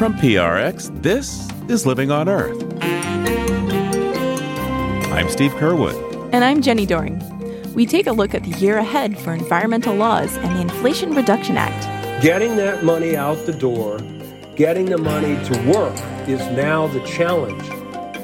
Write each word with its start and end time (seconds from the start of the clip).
From 0.00 0.14
PRX, 0.14 1.02
this 1.02 1.46
is 1.68 1.84
Living 1.84 2.10
on 2.10 2.26
Earth. 2.26 2.62
I'm 5.12 5.28
Steve 5.28 5.50
Curwood. 5.52 5.94
And 6.32 6.42
I'm 6.42 6.62
Jenni 6.62 6.86
Doering. 6.86 7.22
We 7.74 7.84
take 7.84 8.06
a 8.06 8.12
look 8.12 8.34
at 8.34 8.42
the 8.42 8.58
year 8.58 8.78
ahead 8.78 9.18
for 9.18 9.34
environmental 9.34 9.94
laws 9.94 10.34
and 10.38 10.56
the 10.56 10.62
Inflation 10.62 11.14
Reduction 11.14 11.58
Act. 11.58 12.22
Getting 12.22 12.56
that 12.56 12.82
money 12.82 13.14
out 13.14 13.44
the 13.44 13.52
door, 13.52 13.98
getting 14.56 14.86
the 14.86 14.96
money 14.96 15.36
to 15.44 15.70
work 15.70 15.94
is 16.26 16.40
now 16.56 16.86
the 16.86 17.00
challenge. 17.00 17.62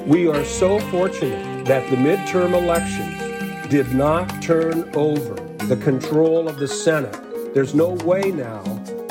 We 0.07 0.29
are 0.29 0.45
so 0.47 0.79
fortunate 0.91 1.67
that 1.67 1.91
the 1.91 1.97
midterm 1.97 2.55
elections 2.55 3.69
did 3.69 3.93
not 3.95 4.41
turn 4.41 4.89
over 4.97 5.35
the 5.67 5.77
control 5.77 6.49
of 6.49 6.59
the 6.59 6.69
Senate. 6.69 7.19
There's 7.53 7.75
no 7.75 7.91
way 7.91 8.31
now 8.31 8.63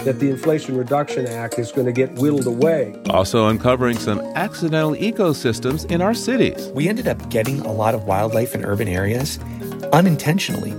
that 0.06 0.20
the 0.20 0.30
Inflation 0.30 0.78
Reduction 0.78 1.28
Act 1.28 1.60
is 1.60 1.72
going 1.72 1.86
to 1.86 1.92
get 1.92 2.14
whittled 2.14 2.48
away. 2.48 2.96
Also, 3.10 3.48
uncovering 3.48 3.98
some 3.98 4.20
accidental 4.36 4.94
ecosystems 4.94 5.90
in 5.92 6.02
our 6.02 6.14
cities. 6.14 6.68
We 6.70 6.88
ended 6.88 7.08
up 7.08 7.30
getting 7.30 7.60
a 7.62 7.72
lot 7.72 7.94
of 7.94 8.06
wildlife 8.06 8.56
in 8.56 8.64
urban 8.64 8.88
areas 8.88 9.40
unintentionally. 9.92 10.74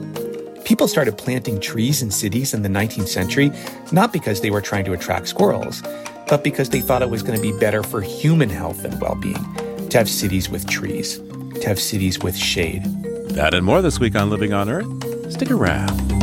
People 0.65 0.89
started 0.89 1.19
planting 1.19 1.61
trees 1.61 2.03
in 2.03 2.11
cities 2.11 2.55
in 2.55 2.63
the 2.63 2.69
19th 2.69 3.09
century, 3.09 3.53
not 3.93 4.13
because 4.13 4.41
they 4.41 4.51
were 4.51 4.61
trying 4.61 4.85
to 4.85 4.93
attract 4.93 5.29
squirrels, 5.29 5.83
but 6.29 6.43
because 6.43 6.71
they 6.71 6.81
thought 6.81 7.03
it 7.03 7.11
was 7.11 7.23
going 7.23 7.37
to 7.37 7.43
be 7.43 7.57
better 7.59 7.83
for 7.83 8.01
human 8.01 8.49
health 8.49 8.85
and 8.85 9.01
well 9.01 9.15
being 9.15 9.45
to 9.89 9.99
have 9.99 10.09
cities 10.09 10.49
with 10.49 10.67
trees, 10.69 11.19
to 11.61 11.67
have 11.67 11.79
cities 11.79 12.19
with 12.21 12.37
shade. 12.37 12.83
That 13.31 13.55
and 13.55 13.65
more 13.65 13.83
this 13.83 14.01
week 14.01 14.17
on 14.17 14.31
Living 14.31 14.53
on 14.53 14.69
Earth. 14.69 15.33
Stick 15.33 15.51
around. 15.51 16.16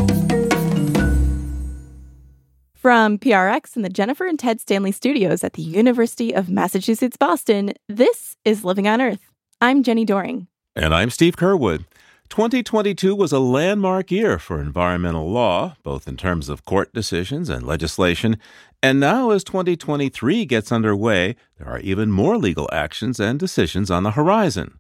From 2.84 3.18
PRX 3.18 3.78
and 3.78 3.86
the 3.86 3.90
Jennifer 3.90 4.26
and 4.26 4.38
Ted 4.38 4.60
Stanley 4.60 4.92
studios 4.92 5.42
at 5.42 5.54
the 5.54 5.62
University 5.62 6.36
of 6.36 6.50
Massachusetts 6.50 7.16
Boston, 7.16 7.72
this 7.88 8.36
is 8.44 8.66
Living 8.66 8.90
on 8.90 9.00
Earth. 9.00 9.32
I'm 9.62 9.84
Jenni 9.84 10.06
Doering. 10.06 10.48
And 10.76 10.94
I'm 10.94 11.10
Steve 11.10 11.38
Curwood. 11.38 11.86
2022 12.28 13.16
was 13.16 13.32
a 13.32 13.40
landmark 13.40 14.12
year 14.12 14.38
for 14.38 14.60
environmental 14.60 15.32
law, 15.32 15.78
both 15.82 16.10
in 16.10 16.18
terms 16.18 16.50
of 16.50 16.66
court 16.66 16.94
decisions 16.94 17.48
and 17.48 17.66
legislation. 17.66 18.36
And 18.82 19.00
now, 19.00 19.30
as 19.30 19.46
2023 19.46 20.44
gets 20.44 20.70
underway, 20.70 21.38
there 21.58 21.70
are 21.70 21.80
even 21.80 22.12
more 22.12 22.38
legal 22.38 22.68
actions 22.74 23.18
and 23.18 23.40
decisions 23.40 23.90
on 23.92 24.04
the 24.04 24.12
horizon. 24.12 24.78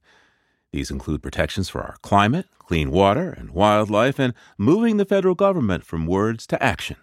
These 0.73 0.91
include 0.91 1.23
protections 1.23 1.69
for 1.69 1.81
our 1.81 1.95
climate, 2.01 2.47
clean 2.59 2.91
water, 2.91 3.29
and 3.29 3.51
wildlife, 3.51 4.19
and 4.19 4.33
moving 4.57 4.97
the 4.97 5.05
federal 5.05 5.35
government 5.35 5.85
from 5.85 6.05
words 6.05 6.45
to 6.47 6.61
action. 6.61 6.97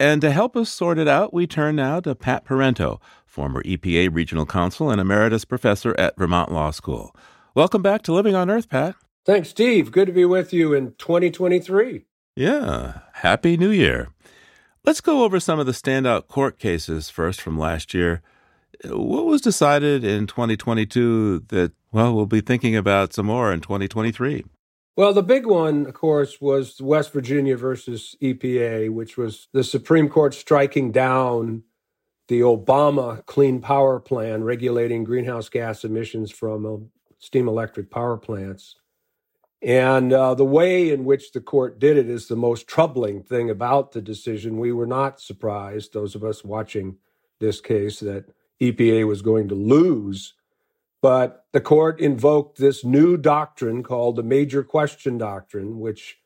And 0.00 0.20
to 0.22 0.32
help 0.32 0.56
us 0.56 0.70
sort 0.70 0.98
it 0.98 1.06
out, 1.06 1.32
we 1.32 1.46
turn 1.46 1.76
now 1.76 2.00
to 2.00 2.16
Pat 2.16 2.44
Parenteau, 2.44 3.00
former 3.26 3.62
EPA 3.62 4.12
Regional 4.12 4.44
Counsel 4.44 4.90
and 4.90 5.00
Emeritus 5.00 5.44
Professor 5.44 5.94
at 5.96 6.16
Vermont 6.16 6.50
Law 6.50 6.72
School. 6.72 7.14
Welcome 7.54 7.80
back 7.80 8.02
to 8.02 8.12
Living 8.12 8.34
on 8.34 8.50
Earth, 8.50 8.68
Pat. 8.68 8.96
Thanks, 9.24 9.50
Steve. 9.50 9.92
Good 9.92 10.06
to 10.06 10.12
be 10.12 10.24
with 10.24 10.52
you 10.52 10.74
in 10.74 10.94
2023. 10.98 12.06
Yeah, 12.34 13.00
Happy 13.12 13.56
New 13.56 13.70
Year. 13.70 14.08
Let's 14.84 15.00
go 15.00 15.22
over 15.22 15.38
some 15.38 15.60
of 15.60 15.66
the 15.66 15.72
standout 15.72 16.26
court 16.26 16.58
cases 16.58 17.08
first 17.08 17.40
from 17.40 17.56
last 17.56 17.94
year. 17.94 18.20
What 18.84 19.26
was 19.26 19.40
decided 19.40 20.02
in 20.02 20.26
2022 20.26 21.44
that, 21.48 21.72
well, 21.92 22.12
we'll 22.14 22.26
be 22.26 22.40
thinking 22.40 22.74
about 22.74 23.12
some 23.12 23.26
more 23.26 23.52
in 23.52 23.60
2023? 23.60 24.44
Well, 24.96 25.12
the 25.12 25.24
big 25.24 25.44
one, 25.44 25.86
of 25.86 25.94
course, 25.94 26.40
was 26.40 26.80
West 26.80 27.12
Virginia 27.12 27.56
versus 27.56 28.14
EPA, 28.22 28.90
which 28.92 29.16
was 29.16 29.48
the 29.52 29.64
Supreme 29.64 30.08
Court 30.08 30.34
striking 30.34 30.92
down 30.92 31.64
the 32.28 32.40
Obama 32.40 33.26
Clean 33.26 33.60
Power 33.60 33.98
Plan 33.98 34.44
regulating 34.44 35.02
greenhouse 35.02 35.48
gas 35.48 35.84
emissions 35.84 36.30
from 36.30 36.64
uh, 36.64 36.76
steam 37.18 37.48
electric 37.48 37.90
power 37.90 38.16
plants. 38.16 38.76
And 39.60 40.12
uh, 40.12 40.34
the 40.34 40.44
way 40.44 40.90
in 40.90 41.04
which 41.04 41.32
the 41.32 41.40
court 41.40 41.80
did 41.80 41.96
it 41.96 42.08
is 42.08 42.28
the 42.28 42.36
most 42.36 42.68
troubling 42.68 43.22
thing 43.22 43.50
about 43.50 43.92
the 43.92 44.00
decision. 44.00 44.58
We 44.58 44.72
were 44.72 44.86
not 44.86 45.20
surprised, 45.20 45.92
those 45.92 46.14
of 46.14 46.22
us 46.22 46.44
watching 46.44 46.98
this 47.40 47.60
case, 47.60 47.98
that 48.00 48.26
EPA 48.60 49.08
was 49.08 49.22
going 49.22 49.48
to 49.48 49.56
lose 49.56 50.34
but 51.04 51.44
the 51.52 51.60
court 51.60 52.00
invoked 52.00 52.56
this 52.56 52.82
new 52.82 53.18
doctrine 53.18 53.82
called 53.82 54.16
the 54.16 54.22
major 54.22 54.62
question 54.64 55.18
doctrine, 55.18 55.78
which 55.78 56.16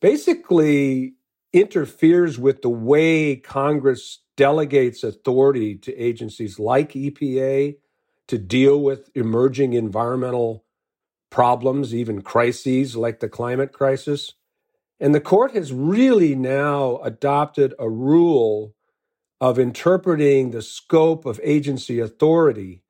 basically 0.00 1.14
interferes 1.52 2.36
with 2.36 2.62
the 2.62 2.68
way 2.68 3.36
Congress 3.36 4.18
delegates 4.36 5.04
authority 5.04 5.76
to 5.76 5.96
agencies 5.96 6.58
like 6.58 6.94
EPA 6.94 7.76
to 8.26 8.38
deal 8.38 8.80
with 8.80 9.08
emerging 9.14 9.74
environmental 9.74 10.64
problems, 11.30 11.94
even 11.94 12.20
crises 12.20 12.96
like 12.96 13.20
the 13.20 13.28
climate 13.28 13.72
crisis. 13.72 14.34
And 14.98 15.14
the 15.14 15.20
court 15.20 15.52
has 15.52 15.72
really 15.72 16.34
now 16.34 16.96
adopted 17.04 17.72
a 17.78 17.88
rule 17.88 18.74
of 19.40 19.60
interpreting 19.60 20.50
the 20.50 20.62
scope 20.62 21.24
of 21.24 21.38
agency 21.44 22.00
authority 22.00 22.82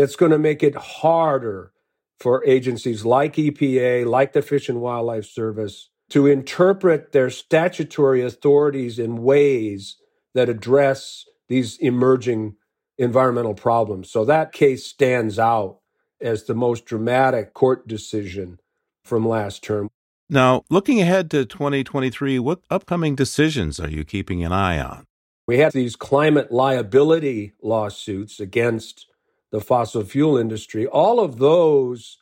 that's 0.00 0.16
going 0.16 0.32
to 0.32 0.38
make 0.38 0.62
it 0.62 0.74
harder 0.74 1.72
for 2.18 2.44
agencies 2.46 3.04
like 3.04 3.34
EPA, 3.34 4.06
like 4.06 4.32
the 4.32 4.42
Fish 4.42 4.68
and 4.68 4.80
Wildlife 4.80 5.26
Service, 5.26 5.90
to 6.08 6.26
interpret 6.26 7.12
their 7.12 7.28
statutory 7.28 8.22
authorities 8.22 8.98
in 8.98 9.22
ways 9.22 9.96
that 10.34 10.48
address 10.48 11.26
these 11.48 11.76
emerging 11.78 12.56
environmental 12.98 13.54
problems. 13.54 14.10
So 14.10 14.24
that 14.24 14.52
case 14.52 14.86
stands 14.86 15.38
out 15.38 15.80
as 16.20 16.44
the 16.44 16.54
most 16.54 16.86
dramatic 16.86 17.52
court 17.52 17.86
decision 17.86 18.58
from 19.04 19.26
last 19.28 19.62
term. 19.62 19.90
Now, 20.28 20.62
looking 20.70 21.00
ahead 21.00 21.30
to 21.32 21.44
2023, 21.44 22.38
what 22.38 22.60
upcoming 22.70 23.16
decisions 23.16 23.78
are 23.78 23.90
you 23.90 24.04
keeping 24.04 24.44
an 24.44 24.52
eye 24.52 24.78
on? 24.78 25.04
We 25.46 25.58
have 25.58 25.72
these 25.72 25.96
climate 25.96 26.52
liability 26.52 27.52
lawsuits 27.62 28.38
against 28.40 29.06
the 29.50 29.60
fossil 29.60 30.04
fuel 30.04 30.36
industry. 30.36 30.86
All 30.86 31.20
of 31.20 31.38
those 31.38 32.18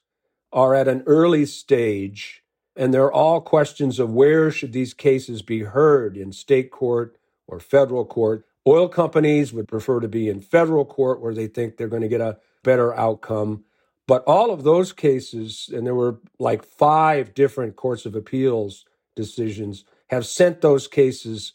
are 0.53 0.75
at 0.75 0.89
an 0.89 1.03
early 1.07 1.45
stage, 1.47 2.43
and 2.75 2.93
they're 2.93 3.13
all 3.13 3.41
questions 3.41 3.99
of 3.99 4.13
where 4.13 4.51
should 4.51 4.73
these 4.73 4.95
cases 4.95 5.43
be 5.43 5.61
heard 5.61 6.17
in 6.17 6.33
state 6.33 6.71
court 6.71 7.17
or 7.47 7.61
federal 7.61 8.05
court. 8.05 8.47
Oil 8.67 8.89
companies 8.89 9.53
would 9.53 9.69
prefer 9.69 10.01
to 10.01 10.09
be 10.09 10.29
in 10.29 10.41
federal 10.41 10.85
court 10.85 11.21
where 11.21 11.35
they 11.35 11.47
think 11.47 11.77
they're 11.77 11.89
going 11.89 12.03
to 12.03 12.09
get 12.09 12.21
a 12.21 12.39
better 12.63 12.95
outcome. 12.95 13.65
But 14.07 14.25
all 14.25 14.51
of 14.51 14.65
those 14.65 14.93
cases, 14.93 15.71
and 15.73 15.87
there 15.87 15.95
were 15.95 16.19
like 16.39 16.65
five 16.65 17.35
different 17.35 17.77
courts 17.77 18.07
of 18.07 18.15
appeals 18.15 18.87
decisions, 19.15 19.85
have 20.09 20.27
sent 20.27 20.61
those 20.61 20.89
cases 20.89 21.53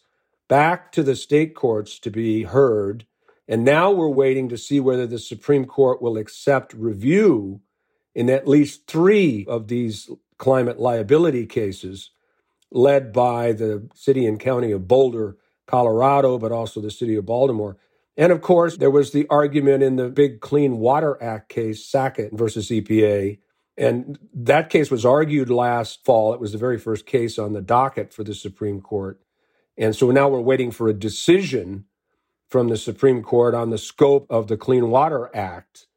back 0.47 0.91
to 0.91 1.01
the 1.01 1.16
state 1.16 1.56
courts 1.56 1.97
to 2.00 2.12
be 2.12 2.44
heard. 2.44 3.06
And 3.48 3.66
now 3.66 3.92
we're 3.92 4.08
waiting 4.08 4.50
to 4.50 4.58
see 4.58 4.80
whether 4.80 5.06
the 5.06 5.20
Supreme 5.20 5.66
Court 5.66 6.02
will 6.02 6.18
accept 6.18 6.74
review 6.74 7.62
in 8.16 8.30
at 8.30 8.48
least 8.48 8.88
three 8.88 9.46
of 9.48 9.68
these 9.68 10.09
climate 10.38 10.80
liability 10.80 11.46
cases 11.46 12.12
led 12.72 13.12
by 13.12 13.52
the 13.52 13.88
city 13.94 14.26
and 14.26 14.40
county 14.40 14.72
of 14.72 14.88
Boulder, 14.88 15.38
Colorado, 15.68 16.38
but 16.38 16.52
also 16.52 16.81
the 16.81 16.92
city 16.92 17.16
of 17.16 17.26
Baltimore. 17.26 17.78
And 18.16 18.31
of 18.31 18.42
course, 18.42 18.78
there 18.78 18.92
was 18.92 19.12
the 19.12 19.28
argument 19.30 19.84
in 19.84 19.96
the 19.96 20.10
big 20.10 20.40
Clean 20.40 20.78
Water 20.78 21.22
Act 21.22 21.50
case, 21.50 21.86
Sackett 21.86 22.31
versus 22.34 22.70
EPA. 22.70 23.40
And 23.78 24.20
that 24.34 24.70
case 24.70 24.92
was 24.92 25.06
argued 25.06 25.50
last 25.50 26.06
fall. 26.06 26.34
It 26.34 26.40
was 26.40 26.52
the 26.52 26.58
very 26.58 26.78
first 26.78 27.06
case 27.06 27.40
on 27.40 27.54
the 27.54 27.62
docket 27.62 28.14
for 28.14 28.24
the 28.24 28.36
Supreme 28.36 28.81
Court. 28.81 29.20
And 29.78 29.96
so 29.96 30.12
now 30.12 30.30
we're 30.30 30.40
waiting 30.40 30.70
for 30.70 30.88
a 30.88 30.94
decision 30.94 31.86
from 32.53 32.69
the 32.69 32.77
Supreme 32.77 33.23
Court 33.23 33.55
on 33.55 33.71
the 33.71 33.79
scope 33.79 34.27
of 34.29 34.45
the 34.45 34.57
Clean 34.57 34.88
Water 34.88 35.31
Act. 35.33 35.88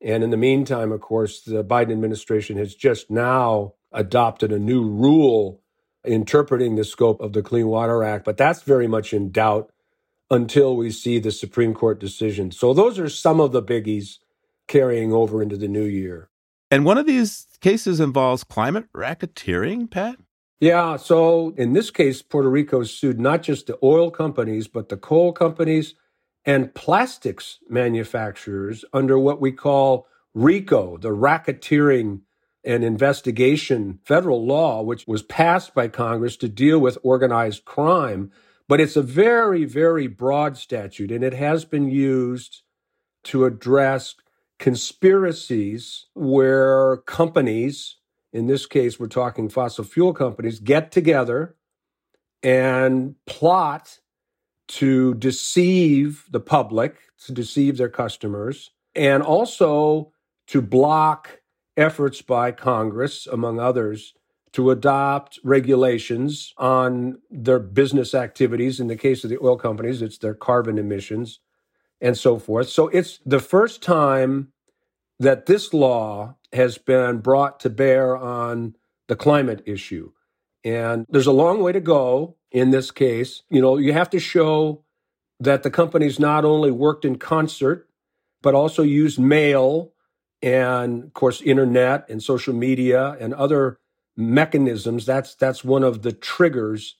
And 0.00 0.22
in 0.22 0.30
the 0.30 0.36
meantime, 0.36 0.92
of 0.92 1.00
course, 1.00 1.40
the 1.40 1.64
Biden 1.64 1.90
administration 1.90 2.56
has 2.56 2.76
just 2.76 3.10
now 3.10 3.74
adopted 3.90 4.52
a 4.52 4.60
new 4.60 4.88
rule 4.88 5.60
interpreting 6.04 6.76
the 6.76 6.84
scope 6.84 7.20
of 7.20 7.32
the 7.32 7.42
Clean 7.42 7.66
Water 7.66 8.04
Act, 8.04 8.24
but 8.24 8.36
that's 8.36 8.62
very 8.62 8.86
much 8.86 9.12
in 9.12 9.32
doubt 9.32 9.72
until 10.30 10.76
we 10.76 10.92
see 10.92 11.18
the 11.18 11.32
Supreme 11.32 11.74
Court 11.74 11.98
decision. 11.98 12.52
So 12.52 12.72
those 12.72 12.96
are 12.96 13.08
some 13.08 13.40
of 13.40 13.50
the 13.50 13.60
biggies 13.60 14.18
carrying 14.68 15.12
over 15.12 15.42
into 15.42 15.56
the 15.56 15.66
new 15.66 15.82
year. 15.82 16.28
And 16.70 16.84
one 16.84 16.96
of 16.96 17.06
these 17.06 17.48
cases 17.60 17.98
involves 17.98 18.44
climate 18.44 18.84
racketeering, 18.94 19.90
Pat? 19.90 20.18
Yeah. 20.60 20.96
So 20.96 21.54
in 21.56 21.72
this 21.72 21.90
case, 21.90 22.22
Puerto 22.22 22.48
Rico 22.48 22.84
sued 22.84 23.18
not 23.18 23.42
just 23.42 23.66
the 23.66 23.80
oil 23.82 24.12
companies, 24.12 24.68
but 24.68 24.90
the 24.90 24.96
coal 24.96 25.32
companies 25.32 25.94
and 26.44 26.74
plastics 26.74 27.58
manufacturers 27.68 28.84
under 28.92 29.18
what 29.18 29.40
we 29.40 29.52
call 29.52 30.06
RICO, 30.34 30.96
the 30.98 31.10
Racketeering 31.10 32.20
and 32.64 32.82
Investigation 32.82 33.98
federal 34.04 34.44
law, 34.44 34.82
which 34.82 35.06
was 35.06 35.22
passed 35.22 35.74
by 35.74 35.88
Congress 35.88 36.36
to 36.38 36.48
deal 36.48 36.78
with 36.78 36.98
organized 37.02 37.64
crime. 37.64 38.30
But 38.66 38.80
it's 38.80 38.96
a 38.96 39.02
very, 39.02 39.64
very 39.64 40.06
broad 40.06 40.56
statute, 40.56 41.10
and 41.10 41.22
it 41.22 41.34
has 41.34 41.64
been 41.64 41.88
used 41.88 42.62
to 43.24 43.44
address 43.44 44.14
conspiracies 44.58 46.06
where 46.14 46.98
companies, 46.98 47.96
in 48.32 48.46
this 48.46 48.64
case, 48.66 48.98
we're 48.98 49.08
talking 49.08 49.48
fossil 49.48 49.84
fuel 49.84 50.14
companies, 50.14 50.60
get 50.60 50.90
together 50.90 51.56
and 52.42 53.14
plot 53.26 53.98
to 54.66 55.14
deceive 55.14 56.24
the 56.30 56.40
public, 56.40 56.96
to 57.26 57.32
deceive 57.32 57.76
their 57.76 57.88
customers, 57.88 58.70
and 58.94 59.22
also 59.22 60.12
to 60.46 60.62
block 60.62 61.40
efforts 61.76 62.22
by 62.22 62.52
Congress, 62.52 63.26
among 63.26 63.58
others, 63.58 64.14
to 64.52 64.70
adopt 64.70 65.40
regulations 65.42 66.54
on 66.58 67.20
their 67.30 67.58
business 67.58 68.14
activities. 68.14 68.78
In 68.78 68.86
the 68.86 68.96
case 68.96 69.24
of 69.24 69.30
the 69.30 69.38
oil 69.42 69.56
companies, 69.56 70.00
it's 70.00 70.18
their 70.18 70.34
carbon 70.34 70.78
emissions 70.78 71.40
and 72.00 72.16
so 72.16 72.38
forth. 72.38 72.68
So 72.68 72.88
it's 72.88 73.18
the 73.26 73.40
first 73.40 73.82
time 73.82 74.52
that 75.18 75.46
this 75.46 75.74
law 75.74 76.36
has 76.52 76.78
been 76.78 77.18
brought 77.18 77.60
to 77.60 77.70
bear 77.70 78.16
on 78.16 78.76
the 79.08 79.16
climate 79.16 79.62
issue. 79.66 80.12
And 80.62 81.04
there's 81.08 81.26
a 81.26 81.32
long 81.32 81.62
way 81.62 81.72
to 81.72 81.80
go 81.80 82.36
in 82.54 82.70
this 82.70 82.90
case. 82.90 83.42
You 83.50 83.60
know, 83.60 83.76
you 83.76 83.92
have 83.92 84.08
to 84.10 84.20
show 84.20 84.84
that 85.40 85.64
the 85.64 85.70
companies 85.70 86.18
not 86.18 86.46
only 86.46 86.70
worked 86.70 87.04
in 87.04 87.18
concert, 87.18 87.88
but 88.42 88.54
also 88.54 88.82
used 88.82 89.18
mail 89.18 89.92
and, 90.40 91.04
of 91.04 91.12
course, 91.12 91.42
internet 91.42 92.08
and 92.08 92.22
social 92.22 92.54
media 92.54 93.16
and 93.20 93.34
other 93.34 93.78
mechanisms. 94.16 95.04
That's 95.04 95.34
that's 95.34 95.64
one 95.64 95.82
of 95.82 96.02
the 96.02 96.12
triggers 96.12 96.96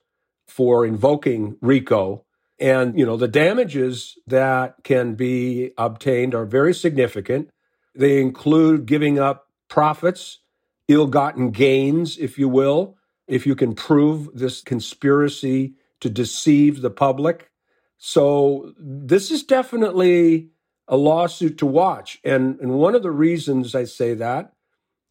for 0.48 0.84
invoking 0.84 1.56
RICO. 1.62 2.24
And 2.58 2.98
you 2.98 3.06
know 3.06 3.16
the 3.16 3.28
damages 3.28 4.18
that 4.26 4.76
can 4.82 5.14
be 5.14 5.72
obtained 5.78 6.34
are 6.34 6.44
very 6.44 6.74
significant. 6.74 7.50
They 7.94 8.20
include 8.20 8.86
giving 8.86 9.18
up 9.20 9.46
profits, 9.68 10.40
ill-gotten 10.88 11.50
gains, 11.50 12.18
if 12.18 12.38
you 12.38 12.48
will, 12.48 12.96
if 13.26 13.46
you 13.46 13.54
can 13.54 13.74
prove 13.74 14.30
this 14.34 14.60
conspiracy 14.60 15.74
to 16.00 16.10
deceive 16.10 16.82
the 16.82 16.90
public. 16.90 17.50
So 17.96 18.74
this 18.78 19.30
is 19.30 19.42
definitely 19.42 20.50
a 20.86 20.96
lawsuit 20.96 21.58
to 21.58 21.66
watch. 21.66 22.18
And, 22.24 22.58
and 22.60 22.74
one 22.74 22.94
of 22.94 23.02
the 23.02 23.10
reasons 23.10 23.74
I 23.74 23.84
say 23.84 24.14
that 24.14 24.52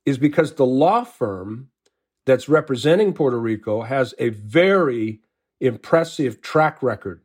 is 0.06 0.18
because 0.18 0.54
the 0.54 0.66
law 0.66 1.04
firm 1.04 1.70
that's 2.26 2.48
representing 2.48 3.14
Puerto 3.14 3.40
Rico 3.40 3.82
has 3.82 4.14
a 4.20 4.30
very 4.30 5.22
impressive 5.60 6.42
track 6.42 6.84
record 6.84 7.22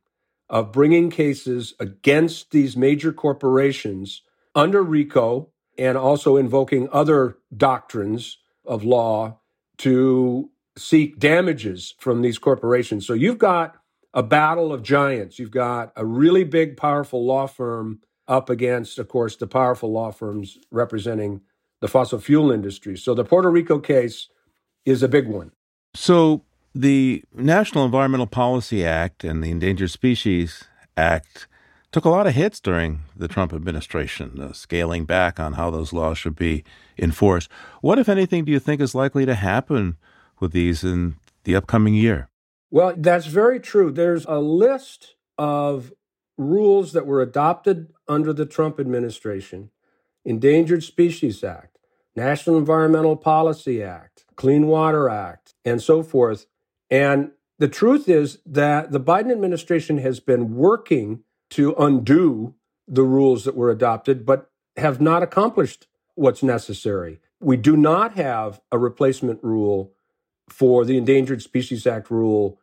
of 0.49 0.73
bringing 0.73 1.11
cases 1.11 1.75
against 1.79 2.51
these 2.51 2.77
major 2.77 3.13
corporations 3.13 4.23
under 4.55 4.83
RICO 4.83 5.51
and 5.77 5.99
also 5.99 6.37
invoking 6.37 6.89
other 6.91 7.37
doctrines 7.55 8.39
of 8.65 8.85
law 8.85 9.39
to 9.79 10.51
seek 10.79 11.19
damages 11.19 11.95
from 11.99 12.23
these 12.23 12.39
corporations. 12.39 13.07
So 13.07 13.13
you've 13.13 13.39
got 13.39 13.77
a 14.15 14.23
battle 14.23 14.73
of 14.73 14.83
giants. 14.83 15.39
You've 15.39 15.51
got 15.51 15.93
a 15.97 16.05
really 16.05 16.45
big, 16.45 16.77
powerful 16.77 17.25
law 17.25 17.47
firm 17.47 18.01
up 18.27 18.51
against, 18.51 18.99
of 18.99 19.09
course, 19.09 19.37
the 19.37 19.47
powerful 19.47 19.93
law 19.93 20.11
firms 20.11 20.59
representing 20.71 21.41
the 21.81 21.89
fossil 21.89 22.19
fuel 22.19 22.51
industry. 22.51 22.97
So 22.97 23.15
the 23.15 23.25
Puerto 23.25 23.51
Rico 23.51 23.79
case 23.79 24.29
is 24.85 25.03
a 25.03 25.09
big 25.09 25.29
one. 25.29 25.53
So, 25.95 26.45
the 26.75 27.25
National 27.35 27.85
Environmental 27.85 28.27
Policy 28.27 28.85
Act 28.85 29.25
and 29.25 29.43
the 29.43 29.51
Endangered 29.51 29.91
Species 29.91 30.65
Act 30.97 31.49
took 31.91 32.05
a 32.05 32.11
lot 32.11 32.27
of 32.27 32.35
hits 32.35 32.61
during 32.61 33.01
the 33.17 33.27
Trump 33.27 33.53
administration, 33.53 34.39
uh, 34.41 34.53
scaling 34.53 35.05
back 35.05 35.41
on 35.41 35.55
how 35.55 35.71
those 35.71 35.93
laws 35.93 36.19
should 36.19 36.37
be 36.37 36.63
enforced. 36.99 37.51
What, 37.81 37.99
if 37.99 38.09
anything, 38.09 38.45
do 38.45 38.53
you 38.53 38.59
think 38.59 38.81
is 38.81 38.95
likely 38.95 39.25
to 39.25 39.35
happen 39.35 39.97
with 40.41 40.53
these 40.53 40.85
in 40.85 41.17
the 41.45 41.55
upcoming 41.55 41.95
year? 41.95 42.29
Well, 42.71 42.95
that's 42.97 43.27
very 43.27 43.61
true. 43.61 43.91
There's 43.91 44.25
a 44.27 44.39
list 44.39 45.15
of 45.39 45.93
rules 46.37 46.93
that 46.93 47.07
were 47.07 47.23
adopted 47.23 47.93
under 48.07 48.33
the 48.33 48.47
Trump 48.47 48.79
administration 48.79 49.71
Endangered 50.25 50.83
Species 50.83 51.43
Act, 51.43 51.79
National 52.15 52.59
Environmental 52.59 53.17
Policy 53.17 53.83
Act, 53.83 54.27
Clean 54.37 54.67
Water 54.67 55.09
Act, 55.09 55.55
and 55.65 55.81
so 55.81 56.03
forth. 56.03 56.47
And 56.91 57.31
the 57.59 57.69
truth 57.69 58.09
is 58.09 58.39
that 58.45 58.93
the 58.93 59.01
Biden 59.01 59.33
administration 59.33 59.99
has 59.99 60.21
been 60.21 60.55
working 60.55 61.25
to 61.51 61.75
undo 61.79 62.55
the 62.87 63.03
rules 63.03 63.45
that 63.45 63.57
were 63.57 63.71
adopted, 63.71 64.27
but 64.27 64.51
have 64.77 65.01
not 65.01 65.23
accomplished 65.23 65.87
what's 66.15 66.43
necessary. 66.43 67.21
We 67.41 67.57
do 67.57 67.77
not 67.77 68.15
have 68.15 68.61
a 68.71 68.79
replacement 68.79 69.43
rule 69.43 69.93
for 70.49 70.85
the 70.85 70.97
Endangered 70.97 71.43
Species 71.43 71.87
Act 71.87 72.11
rule 72.11 72.59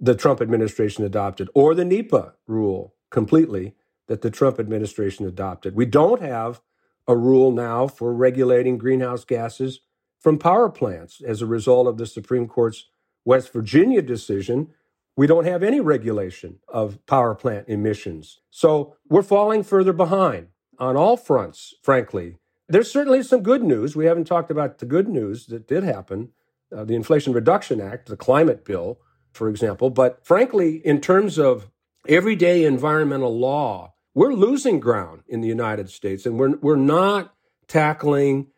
the 0.00 0.14
Trump 0.14 0.40
administration 0.40 1.04
adopted, 1.04 1.48
or 1.54 1.74
the 1.74 1.84
NEPA 1.84 2.34
rule 2.46 2.94
completely 3.10 3.74
that 4.06 4.22
the 4.22 4.30
Trump 4.30 4.58
administration 4.58 5.26
adopted. 5.26 5.74
We 5.74 5.86
don't 5.86 6.22
have 6.22 6.60
a 7.06 7.16
rule 7.16 7.50
now 7.50 7.88
for 7.88 8.12
regulating 8.12 8.78
greenhouse 8.78 9.24
gases 9.24 9.80
from 10.20 10.38
power 10.38 10.68
plants 10.68 11.20
as 11.20 11.42
a 11.42 11.46
result 11.46 11.86
of 11.86 11.96
the 11.96 12.06
Supreme 12.06 12.46
Court's 12.46 12.86
West 13.24 13.52
Virginia 13.52 14.02
decision. 14.02 14.68
We 15.16 15.26
don't 15.26 15.46
have 15.46 15.62
any 15.62 15.80
regulation 15.80 16.58
of 16.68 17.04
power 17.06 17.34
plant 17.34 17.68
emissions. 17.68 18.40
So 18.50 18.96
we're 19.08 19.22
falling 19.22 19.62
further 19.62 19.92
behind 19.92 20.48
on 20.78 20.96
all 20.96 21.16
fronts, 21.16 21.74
frankly. 21.82 22.38
There's 22.68 22.90
certainly 22.90 23.22
some 23.22 23.42
good 23.42 23.64
news. 23.64 23.96
We 23.96 24.06
haven't 24.06 24.26
talked 24.26 24.50
about 24.50 24.78
the 24.78 24.86
good 24.86 25.08
news 25.08 25.46
that 25.46 25.66
did 25.66 25.82
happen 25.82 26.30
uh, 26.74 26.84
the 26.84 26.94
Inflation 26.94 27.32
Reduction 27.32 27.80
Act, 27.80 28.08
the 28.08 28.16
climate 28.16 28.64
bill, 28.64 28.98
for 29.32 29.48
example. 29.48 29.90
But 29.90 30.24
frankly, 30.24 30.76
in 30.84 31.00
terms 31.00 31.38
of 31.38 31.70
everyday 32.08 32.64
environmental 32.64 33.38
law, 33.38 33.94
we're 34.14 34.34
losing 34.34 34.80
ground 34.80 35.22
in 35.28 35.40
the 35.40 35.48
United 35.48 35.90
States, 35.90 36.26
and 36.26 36.38
we're 36.38 36.56
we're 36.56 36.76
not 36.76 37.34
tackling 37.68 38.48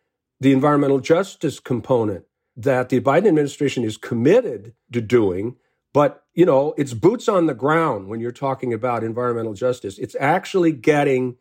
the 0.41 0.53
environmental 0.53 1.01
justice 1.01 1.61
component 1.61 2.25
that 2.57 2.89
the 2.89 3.01
Biden 3.01 3.29
administration 3.29 3.85
is 3.85 3.97
committed 3.97 4.75
to 4.93 5.01
doing. 5.01 5.57
But 5.93 6.23
you 6.35 6.47
know, 6.47 6.75
it's 6.79 6.95
boots 6.95 7.29
on 7.29 7.47
the 7.47 7.55
ground 7.55 8.09
when 8.09 8.21
you're 8.21 8.33
talking 8.33 8.73
about 8.73 9.05
environmental 9.05 9.55
justice. 9.55 9.99
It's 9.99 10.17
actually 10.19 10.73
getting 10.73 11.37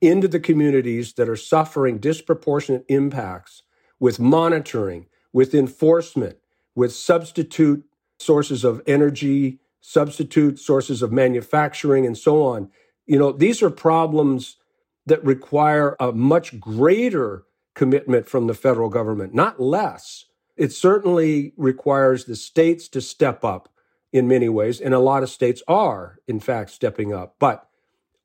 into 0.00 0.28
the 0.28 0.40
communities 0.40 1.14
that 1.14 1.28
are 1.28 1.36
suffering 1.36 1.98
disproportionate 1.98 2.84
impacts 2.88 3.62
with 3.98 4.20
monitoring, 4.20 5.06
with 5.36 5.54
enforcement, 5.54 6.38
with 6.74 6.90
substitute 6.94 7.84
sources 8.18 8.64
of 8.64 8.80
energy, 8.86 9.60
substitute 9.82 10.58
sources 10.58 11.02
of 11.02 11.12
manufacturing, 11.12 12.06
and 12.06 12.16
so 12.16 12.42
on. 12.42 12.70
You 13.04 13.18
know, 13.18 13.32
these 13.32 13.62
are 13.62 13.68
problems 13.68 14.56
that 15.04 15.22
require 15.22 15.94
a 16.00 16.10
much 16.10 16.58
greater 16.58 17.44
commitment 17.74 18.26
from 18.26 18.46
the 18.46 18.54
federal 18.54 18.88
government, 18.88 19.34
not 19.34 19.60
less. 19.60 20.24
It 20.56 20.72
certainly 20.72 21.52
requires 21.58 22.24
the 22.24 22.34
states 22.34 22.88
to 22.88 23.02
step 23.02 23.44
up 23.44 23.68
in 24.14 24.26
many 24.26 24.48
ways, 24.48 24.80
and 24.80 24.94
a 24.94 24.98
lot 24.98 25.22
of 25.22 25.28
states 25.28 25.62
are, 25.68 26.18
in 26.26 26.40
fact, 26.40 26.70
stepping 26.70 27.12
up. 27.12 27.36
But 27.38 27.68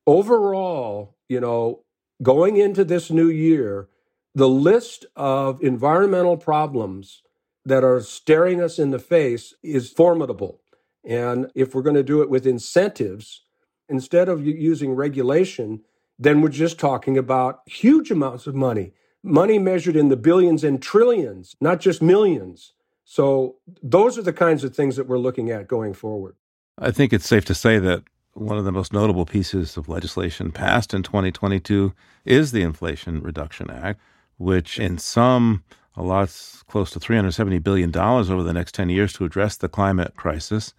overall, 0.08 1.18
you 1.27 1.41
know, 1.41 1.84
going 2.24 2.56
into 2.56 2.86
this 2.86 3.12
new 3.12 3.27
year, 3.27 3.89
the 4.33 4.50
list 4.50 5.05
of 5.15 5.61
environmental 5.61 6.38
problems 6.38 7.21
that 7.65 7.83
are 7.83 8.01
staring 8.01 8.61
us 8.61 8.79
in 8.79 8.91
the 8.91 9.00
face 9.00 9.53
is 9.61 9.89
formidable. 9.89 10.61
And 11.03 11.51
if 11.55 11.75
we're 11.75 11.81
going 11.81 11.95
to 11.95 12.03
do 12.03 12.21
it 12.21 12.29
with 12.29 12.45
incentives, 12.45 13.43
instead 13.89 14.29
of 14.29 14.45
using 14.45 14.93
regulation, 14.93 15.81
then 16.17 16.41
we're 16.41 16.50
just 16.50 16.79
talking 16.79 17.17
about 17.17 17.61
huge 17.65 18.09
amounts 18.09 18.47
of 18.47 18.55
money, 18.55 18.93
money 19.23 19.59
measured 19.59 19.95
in 19.95 20.09
the 20.09 20.15
billions 20.15 20.63
and 20.63 20.81
trillions, 20.81 21.55
not 21.59 21.79
just 21.79 22.01
millions. 22.01 22.73
So 23.03 23.57
those 23.83 24.17
are 24.17 24.21
the 24.21 24.33
kinds 24.33 24.63
of 24.63 24.75
things 24.75 24.95
that 24.95 25.07
we're 25.07 25.17
looking 25.17 25.50
at 25.51 25.67
going 25.67 25.93
forward. 25.93 26.35
I 26.77 26.91
think 26.91 27.11
it's 27.11 27.27
safe 27.27 27.43
to 27.45 27.55
say 27.55 27.79
that 27.79 28.03
one 28.33 28.57
of 28.57 28.63
the 28.63 28.71
most 28.71 28.93
notable 28.93 29.25
pieces 29.25 29.75
of 29.75 29.89
legislation 29.89 30.51
passed 30.51 30.93
in 30.93 31.03
2022 31.03 31.93
is 32.23 32.51
the 32.51 32.61
Inflation 32.61 33.21
Reduction 33.21 33.69
Act, 33.69 34.00
which 34.41 34.79
in 34.79 34.98
sum 34.98 35.63
allots 35.95 36.65
close 36.65 36.91
to 36.91 37.00
$370 37.00 37.62
billion 37.62 37.95
over 37.95 38.43
the 38.43 38.53
next 38.53 38.74
10 38.75 38.89
years 38.89 39.13
to 39.13 39.25
address 39.25 39.57
the 39.57 39.69
climate 39.69 40.15
crisis 40.15 40.74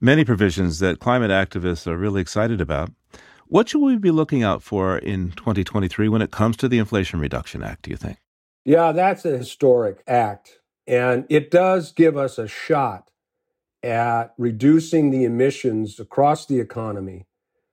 many 0.00 0.24
provisions 0.24 0.78
that 0.80 1.00
climate 1.00 1.30
activists 1.30 1.86
are 1.86 1.96
really 1.96 2.20
excited 2.20 2.60
about. 2.60 2.90
What 3.46 3.68
should 3.68 3.80
we 3.80 3.96
be 3.96 4.10
looking 4.10 4.42
out 4.42 4.62
for 4.62 4.98
in 4.98 5.32
2023 5.32 6.08
when 6.08 6.22
it 6.22 6.30
comes 6.30 6.56
to 6.58 6.68
the 6.68 6.78
Inflation 6.78 7.20
Reduction 7.20 7.62
Act, 7.62 7.82
do 7.82 7.90
you 7.90 7.96
think? 7.96 8.18
Yeah, 8.64 8.92
that's 8.92 9.24
a 9.24 9.36
historic 9.36 10.02
act. 10.06 10.60
And 10.86 11.26
it 11.28 11.50
does 11.50 11.92
give 11.92 12.16
us 12.16 12.38
a 12.38 12.48
shot 12.48 13.10
at 13.82 14.34
reducing 14.38 15.10
the 15.10 15.24
emissions 15.24 16.00
across 16.00 16.46
the 16.46 16.60
economy 16.60 17.26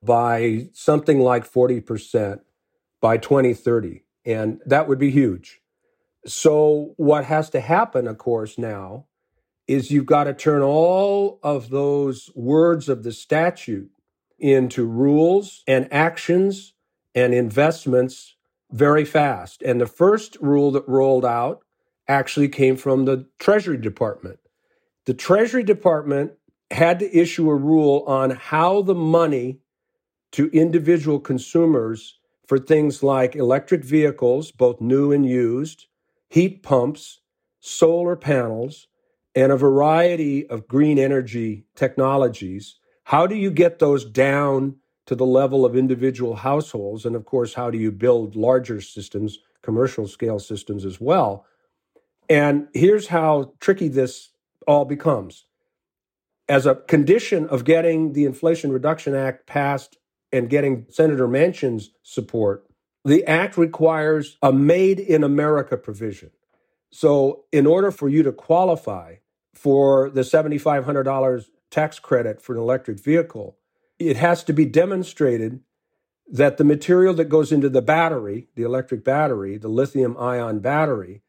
by 0.04 0.70
something 0.74 1.20
like 1.20 1.50
40% 1.50 2.42
by 3.00 3.18
2030. 3.18 4.04
And 4.26 4.60
that 4.66 4.88
would 4.88 5.00
be 5.00 5.12
huge. 5.12 5.62
So, 6.26 6.94
what 6.98 7.26
has 7.26 7.50
to 7.52 7.60
happen, 7.60 8.08
of 8.08 8.18
course, 8.18 8.58
now 8.58 9.06
is 9.68 9.90
you've 9.90 10.06
got 10.06 10.26
to 10.26 10.34
turn 10.34 10.62
all 10.62 11.40
of 11.42 11.70
those 11.70 12.30
words 12.36 12.90
of 12.90 13.04
the 13.04 13.12
statute 13.12 13.90
into 14.38 14.86
rules 14.86 15.64
and 15.68 15.92
actions 15.92 16.74
and 17.16 17.34
investments 17.34 18.36
very 18.72 19.06
fast. 19.06 19.62
And 19.62 19.80
the 19.80 19.88
first 19.88 20.38
rule 20.42 20.72
that 20.72 20.88
rolled 20.88 21.26
out 21.26 21.62
actually 22.08 22.50
came 22.50 22.76
from 22.76 23.06
the 23.06 23.28
Treasury 23.40 23.78
Department. 23.78 24.40
The 25.06 25.14
Treasury 25.14 25.64
Department 25.64 26.34
had 26.70 27.00
to 27.00 27.18
issue 27.18 27.50
a 27.50 27.56
rule 27.56 28.04
on 28.08 28.32
how 28.32 28.82
the 28.82 28.96
money 28.96 29.60
to 30.32 30.50
individual 30.52 31.20
consumers 31.20 32.20
for 32.52 32.60
things 32.60 33.02
like 33.02 33.38
electric 33.38 33.82
vehicles, 33.82 34.52
both 34.52 34.82
new 34.82 35.14
and 35.14 35.26
used, 35.26 35.86
heat 36.28 36.62
pumps, 36.62 37.22
solar 37.62 38.18
panels, 38.18 38.88
and 39.34 39.54
a 39.54 39.56
variety 39.56 40.46
of 40.48 40.68
green 40.68 41.00
energy 41.00 41.64
technologies. 41.78 42.76
How 43.06 43.26
do 43.26 43.36
you 43.36 43.52
get 43.52 43.80
those 43.80 44.04
down 44.04 44.76
to 45.06 45.16
the 45.16 45.26
level 45.26 45.66
of 45.66 45.78
individual 45.78 46.36
households? 46.36 47.06
And 47.06 47.16
of 47.16 47.24
course, 47.24 47.54
how 47.54 47.70
do 47.70 47.78
you 47.78 47.90
build 47.90 48.36
larger 48.36 48.82
systems, 48.82 49.40
commercial 49.62 50.06
scale 50.06 50.38
systems 50.38 50.84
as 50.84 51.00
well? 51.00 51.46
And 52.28 52.68
here's 52.74 53.08
how 53.08 53.54
tricky 53.62 53.88
this 53.88 54.34
all 54.68 54.84
becomes. 54.84 55.46
As 56.50 56.66
a 56.66 56.76
condition 56.76 57.48
of 57.48 57.64
getting 57.64 58.12
the 58.12 58.26
Inflation 58.26 58.74
Reduction 58.74 59.16
Act 59.16 59.48
passed 59.48 60.00
and 60.32 60.50
getting 60.50 60.86
Senator 60.90 61.28
Manchin's 61.28 61.92
support, 62.04 62.66
the 63.04 63.26
act 63.26 63.58
requires 63.58 64.38
a 64.42 64.54
made 64.54 65.00
in 65.00 65.24
America 65.24 65.78
provision. 65.78 66.32
So, 66.92 67.46
in 67.52 67.66
order 67.66 67.90
for 67.90 68.10
you 68.10 68.22
to 68.24 68.32
qualify 68.32 69.16
for 69.54 70.10
the 70.10 70.22
$7,500 70.22 71.46
tax 71.70 72.00
credit 72.00 72.42
for 72.42 72.54
an 72.54 72.60
electric 72.60 73.00
vehicle, 73.00 73.58
it 73.98 74.18
has 74.18 74.44
to 74.44 74.54
be 74.54 74.66
demonstrated 74.66 75.62
that 76.32 76.58
the 76.58 76.64
material 76.64 77.14
that 77.14 77.26
goes 77.26 77.52
into 77.52 77.70
the 77.70 77.82
battery, 77.82 78.48
the 78.56 78.64
electric 78.64 79.04
battery, 79.04 79.58
the 79.58 79.68
lithium 79.68 80.18
ion 80.18 80.60
battery, 80.60 81.22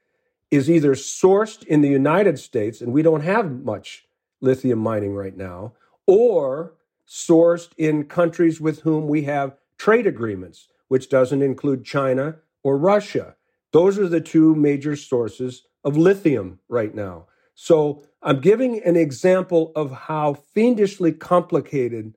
is 0.50 0.70
either 0.70 0.94
sourced 0.94 1.64
in 1.64 1.80
the 1.80 1.88
United 1.88 2.38
States, 2.38 2.80
and 2.80 2.92
we 2.92 3.02
don't 3.02 3.22
have 3.22 3.50
much 3.64 4.06
lithium 4.40 4.78
mining 4.78 5.14
right 5.14 5.36
now, 5.36 5.72
or 6.06 6.74
sourced 7.12 7.68
in 7.76 8.04
countries 8.04 8.58
with 8.58 8.80
whom 8.80 9.06
we 9.06 9.24
have 9.24 9.54
trade 9.76 10.06
agreements, 10.06 10.68
which 10.88 11.10
doesn't 11.10 11.42
include 11.42 11.84
China 11.84 12.36
or 12.62 12.78
Russia. 12.78 13.36
Those 13.72 13.98
are 13.98 14.08
the 14.08 14.20
two 14.20 14.54
major 14.54 14.96
sources 14.96 15.64
of 15.84 15.96
lithium 15.96 16.58
right 16.70 16.94
now. 16.94 17.26
So 17.54 18.02
I'm 18.22 18.40
giving 18.40 18.82
an 18.82 18.96
example 18.96 19.72
of 19.76 19.92
how 19.92 20.32
fiendishly 20.32 21.12
complicated 21.12 22.16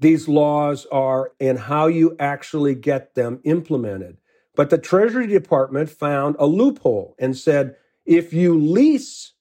these 0.00 0.26
laws 0.26 0.86
are 0.90 1.32
and 1.38 1.58
how 1.58 1.86
you 1.86 2.16
actually 2.18 2.74
get 2.74 3.14
them 3.14 3.40
implemented. 3.44 4.16
But 4.56 4.70
the 4.70 4.78
Treasury 4.78 5.26
Department 5.26 5.90
found 5.90 6.36
a 6.38 6.46
loophole 6.46 7.14
and 7.18 7.36
said 7.36 7.76
if 8.06 8.32
you 8.32 8.58
lease 8.58 9.32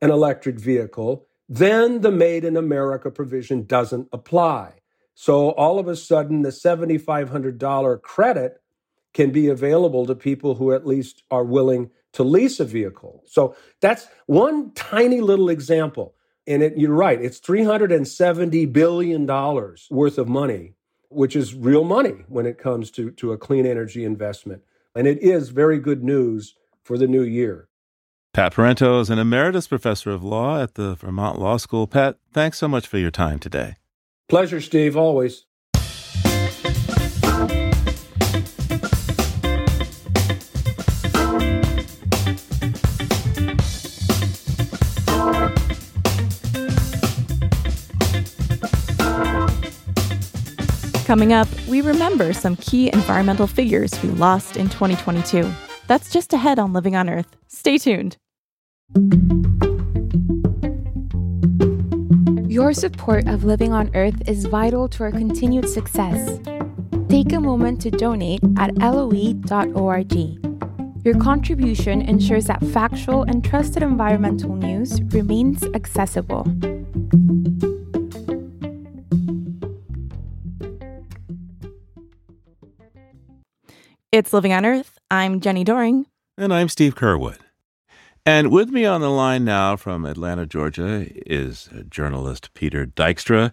an 0.00 0.10
electric 0.10 0.58
vehicle, 0.58 1.28
then 1.54 2.00
the 2.00 2.10
Made 2.10 2.46
in 2.46 2.56
America 2.56 3.10
provision 3.10 3.64
doesn't 3.64 4.08
apply. 4.10 4.72
So 5.14 5.50
all 5.50 5.78
of 5.78 5.86
a 5.86 5.96
sudden, 5.96 6.40
the 6.40 6.48
$7,500 6.48 8.00
credit 8.00 8.62
can 9.12 9.30
be 9.30 9.48
available 9.48 10.06
to 10.06 10.14
people 10.14 10.54
who 10.54 10.72
at 10.72 10.86
least 10.86 11.22
are 11.30 11.44
willing 11.44 11.90
to 12.12 12.22
lease 12.22 12.58
a 12.58 12.64
vehicle. 12.64 13.22
So 13.26 13.54
that's 13.80 14.06
one 14.24 14.72
tiny 14.72 15.20
little 15.20 15.50
example. 15.50 16.14
And 16.46 16.62
it, 16.62 16.78
you're 16.78 16.94
right, 16.94 17.20
it's 17.20 17.38
$370 17.38 18.72
billion 18.72 19.26
worth 19.26 20.18
of 20.18 20.28
money, 20.28 20.72
which 21.10 21.36
is 21.36 21.54
real 21.54 21.84
money 21.84 22.24
when 22.28 22.46
it 22.46 22.56
comes 22.56 22.90
to, 22.92 23.10
to 23.12 23.32
a 23.32 23.38
clean 23.38 23.66
energy 23.66 24.06
investment. 24.06 24.62
And 24.94 25.06
it 25.06 25.18
is 25.18 25.50
very 25.50 25.78
good 25.78 26.02
news 26.02 26.54
for 26.82 26.96
the 26.96 27.06
new 27.06 27.22
year. 27.22 27.68
Pat 28.34 28.54
Parenteau 28.54 28.98
is 28.98 29.10
an 29.10 29.18
emeritus 29.18 29.66
professor 29.66 30.10
of 30.10 30.24
law 30.24 30.62
at 30.62 30.72
the 30.72 30.94
Vermont 30.94 31.38
Law 31.38 31.58
School. 31.58 31.86
Pat, 31.86 32.16
thanks 32.32 32.56
so 32.56 32.66
much 32.66 32.86
for 32.86 32.96
your 32.96 33.10
time 33.10 33.38
today. 33.38 33.76
Pleasure, 34.30 34.58
Steve, 34.58 34.96
always. 34.96 35.44
Coming 51.04 51.34
up, 51.34 51.48
we 51.68 51.82
remember 51.82 52.32
some 52.32 52.56
key 52.56 52.90
environmental 52.94 53.46
figures 53.46 53.92
we 54.02 54.08
lost 54.08 54.56
in 54.56 54.70
2022. 54.70 55.52
That's 55.86 56.10
just 56.10 56.32
ahead 56.32 56.58
on 56.58 56.72
Living 56.72 56.96
on 56.96 57.10
Earth. 57.10 57.36
Stay 57.48 57.76
tuned. 57.76 58.16
Your 62.48 62.74
support 62.74 63.26
of 63.28 63.44
Living 63.44 63.72
on 63.72 63.90
Earth 63.94 64.28
is 64.28 64.44
vital 64.44 64.88
to 64.90 65.04
our 65.04 65.10
continued 65.10 65.68
success. 65.68 66.38
Take 67.08 67.32
a 67.32 67.40
moment 67.40 67.80
to 67.82 67.90
donate 67.90 68.40
at 68.58 68.74
loe.org. 68.76 70.12
Your 71.04 71.18
contribution 71.18 72.02
ensures 72.02 72.44
that 72.44 72.62
factual 72.66 73.22
and 73.22 73.42
trusted 73.42 73.82
environmental 73.82 74.54
news 74.54 75.00
remains 75.04 75.64
accessible. 75.74 76.46
It's 84.12 84.32
Living 84.32 84.52
on 84.52 84.66
Earth. 84.66 84.98
I'm 85.10 85.40
Jenni 85.40 85.64
Doering. 85.64 86.06
And 86.36 86.52
I'm 86.52 86.68
Steve 86.68 86.94
Curwood. 86.94 87.41
And 88.24 88.52
with 88.52 88.70
me 88.70 88.84
on 88.84 89.00
the 89.00 89.10
line 89.10 89.44
now 89.44 89.74
from 89.74 90.04
Atlanta, 90.04 90.46
Georgia, 90.46 91.08
is 91.26 91.68
journalist 91.88 92.54
Peter 92.54 92.86
Dykstra 92.86 93.50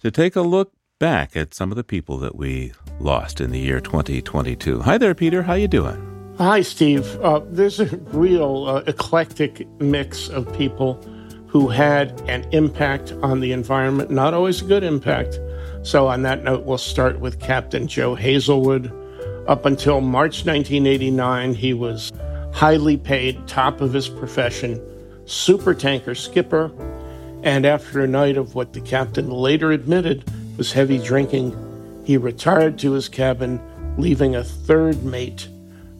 to 0.00 0.12
take 0.12 0.36
a 0.36 0.42
look 0.42 0.72
back 1.00 1.36
at 1.36 1.52
some 1.52 1.72
of 1.72 1.76
the 1.76 1.82
people 1.82 2.18
that 2.18 2.36
we 2.36 2.72
lost 3.00 3.40
in 3.40 3.50
the 3.50 3.58
year 3.58 3.80
2022. 3.80 4.82
Hi 4.82 4.96
there, 4.96 5.16
Peter. 5.16 5.42
How 5.42 5.54
you 5.54 5.66
doing? 5.66 6.34
Hi, 6.38 6.60
Steve. 6.60 7.04
Uh, 7.20 7.40
there's 7.46 7.80
a 7.80 7.86
real 8.12 8.66
uh, 8.68 8.84
eclectic 8.86 9.66
mix 9.80 10.28
of 10.28 10.52
people 10.56 11.02
who 11.48 11.66
had 11.66 12.20
an 12.28 12.46
impact 12.52 13.12
on 13.24 13.40
the 13.40 13.50
environment, 13.50 14.12
not 14.12 14.34
always 14.34 14.62
a 14.62 14.64
good 14.64 14.84
impact. 14.84 15.40
So, 15.82 16.06
on 16.06 16.22
that 16.22 16.44
note, 16.44 16.62
we'll 16.64 16.78
start 16.78 17.18
with 17.18 17.40
Captain 17.40 17.88
Joe 17.88 18.14
Hazelwood 18.14 18.86
up 19.48 19.66
until 19.66 20.00
March 20.00 20.46
1989, 20.46 21.54
he 21.54 21.74
was 21.74 22.12
highly 22.52 22.96
paid, 22.96 23.46
top 23.48 23.80
of 23.80 23.92
his 23.92 24.08
profession, 24.08 24.78
supertanker 25.24 26.16
skipper, 26.16 26.70
and 27.42 27.66
after 27.66 28.00
a 28.00 28.06
night 28.06 28.36
of 28.36 28.54
what 28.54 28.72
the 28.72 28.80
captain 28.80 29.30
later 29.30 29.72
admitted 29.72 30.24
was 30.56 30.72
heavy 30.72 30.98
drinking, 30.98 31.56
he 32.04 32.16
retired 32.16 32.78
to 32.78 32.92
his 32.92 33.08
cabin, 33.08 33.60
leaving 33.98 34.36
a 34.36 34.44
third 34.44 35.02
mate 35.04 35.48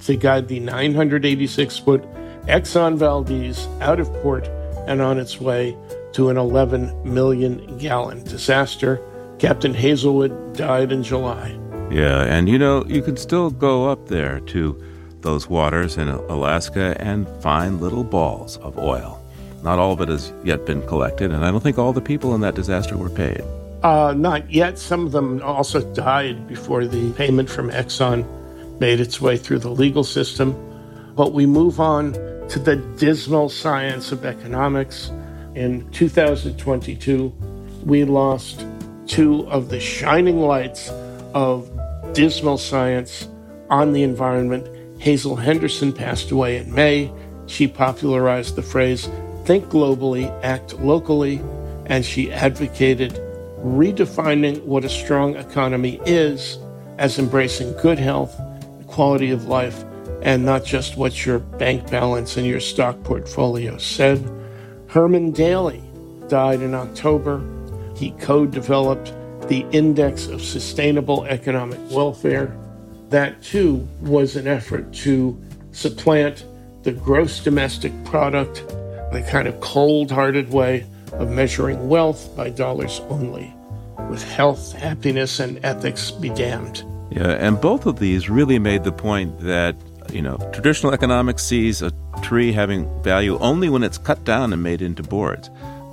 to 0.01 0.17
guide 0.17 0.49
the 0.49 0.61
986 0.61 1.79
foot 1.79 2.03
Exxon 2.47 2.97
Valdez 2.97 3.67
out 3.81 4.01
of 4.01 4.13
port 4.15 4.49
and 4.87 5.01
on 5.01 5.19
its 5.19 5.41
way 5.41 5.77
to 6.13 6.29
an 6.29 6.37
11 6.37 7.13
million 7.13 7.79
gallon 7.79 8.23
disaster. 8.25 9.01
Captain 9.39 9.75
Hazelwood 9.75 10.57
died 10.57 10.93
in 10.93 11.03
July. 11.03 11.59
Yeah, 11.91 12.23
and 12.23 12.49
you 12.49 12.59
know, 12.59 12.85
you 12.87 13.03
can 13.03 13.17
still 13.17 13.51
go 13.51 13.89
up 13.89 14.09
there 14.09 14.41
to 14.41 14.83
those 15.23 15.49
waters 15.49 15.97
in 15.97 16.09
Alaska 16.09 16.97
and 17.01 17.27
find 17.43 17.81
little 17.81 18.05
balls 18.05 18.57
of 18.59 18.79
oil. 18.79 19.19
Not 19.63 19.79
all 19.79 19.93
of 19.93 20.01
it 20.01 20.09
has 20.09 20.33
yet 20.45 20.67
been 20.67 20.87
collected, 20.87 21.31
and 21.31 21.45
I 21.45 21.51
don't 21.51 21.63
think 21.63 21.79
all 21.79 21.93
the 21.93 22.01
people 22.01 22.35
in 22.35 22.41
that 22.41 22.55
disaster 22.55 22.97
were 22.97 23.11
paid. 23.11 23.43
Uh, 23.83 24.15
not 24.17 24.51
yet. 24.51 24.79
Some 24.79 25.07
of 25.07 25.13
them 25.13 25.43
also 25.43 25.81
died 25.93 26.47
before 26.47 26.87
the 26.87 27.13
payment 27.13 27.51
from 27.51 27.71
Exxon 27.71 28.25
made 28.81 29.01
its 29.01 29.21
way 29.21 29.37
through 29.37 29.59
the 29.59 29.71
legal 29.71 30.05
system. 30.05 30.55
But 31.17 31.33
we 31.33 31.47
move 31.47 31.81
on 31.81 32.13
to 32.49 32.59
the 32.59 32.77
dismal 32.99 33.49
science 33.49 34.13
of 34.13 34.25
economics. 34.25 35.11
In 35.55 35.89
2022, 35.91 37.33
we 37.85 38.05
lost 38.05 38.65
two 39.07 39.47
of 39.49 39.69
the 39.69 39.81
shining 39.81 40.41
lights 40.41 40.91
of 41.35 41.71
dismal 42.13 42.59
science 42.59 43.29
on 43.69 43.93
the 43.93 44.03
environment. 44.03 44.67
Hazel 45.03 45.35
Henderson 45.35 45.93
passed 45.93 46.31
away 46.31 46.59
in 46.59 46.73
May. 46.73 47.11
She 47.47 47.67
popularized 47.67 48.55
the 48.55 48.63
phrase 48.63 49.09
think 49.45 49.65
globally, 49.65 50.31
act 50.45 50.79
locally. 50.79 51.41
and 51.87 52.05
she 52.07 52.33
advocated 52.33 53.13
redefining 53.59 54.63
what 54.63 54.85
a 54.85 54.89
strong 54.89 55.35
economy 55.35 56.01
is 56.07 56.57
as 56.99 57.19
embracing 57.19 57.77
good 57.79 57.99
health, 57.99 58.41
quality 58.87 59.33
of 59.33 59.49
life, 59.49 59.85
and 60.23 60.45
not 60.45 60.65
just 60.65 60.97
what 60.97 61.27
your 61.27 61.41
bank 61.41 61.91
balance 61.91 62.37
and 62.37 62.47
your 62.47 62.61
stock 62.61 63.03
portfolio 63.03 63.77
said. 63.79 64.25
Herman 64.87 65.33
Daly 65.33 65.83
died 66.29 66.63
in 66.63 66.75
October. 66.75 67.43
He 67.97 68.13
co 68.13 68.47
developed 68.47 69.13
the 69.49 69.67
Index 69.73 70.29
of 70.29 70.41
Sustainable 70.41 71.25
Economic 71.25 71.81
Welfare. 71.91 72.57
That 73.13 73.43
too 73.43 73.87
was 74.01 74.37
an 74.37 74.47
effort 74.47 74.91
to 74.95 75.39
supplant 75.73 76.47
the 76.83 76.93
gross 76.93 77.41
domestic 77.45 77.93
product, 78.05 78.67
the 79.13 79.23
kind 79.31 79.47
of 79.47 79.61
cold 79.61 80.11
hearted 80.11 80.51
way 80.51 80.87
of 81.13 81.31
measuring 81.31 81.91
wealth 81.91 82.35
by 82.35 82.49
dollars 82.49 83.03
only, 83.11 83.53
with 84.09 84.25
health, 84.25 84.73
happiness, 84.73 85.41
and 85.41 85.63
ethics 85.63 86.11
be 86.11 86.31
damned. 86.31 86.85
Yeah, 87.11 87.33
and 87.33 87.61
both 87.61 87.85
of 87.85 87.99
these 87.99 88.31
really 88.31 88.59
made 88.59 88.83
the 88.83 88.93
point 88.93 89.39
that, 89.41 89.77
you 90.11 90.23
know, 90.23 90.39
traditional 90.55 90.95
economics 90.95 91.45
sees 91.45 91.83
a 91.83 91.93
tree 92.23 92.51
having 92.51 92.89
value 93.03 93.37
only 93.41 93.69
when 93.69 93.83
it's 93.83 93.99
cut 93.99 94.25
down 94.25 94.55
and 94.55 94.63
made 94.63 94.81
into 94.81 95.03
boards. 95.03 95.51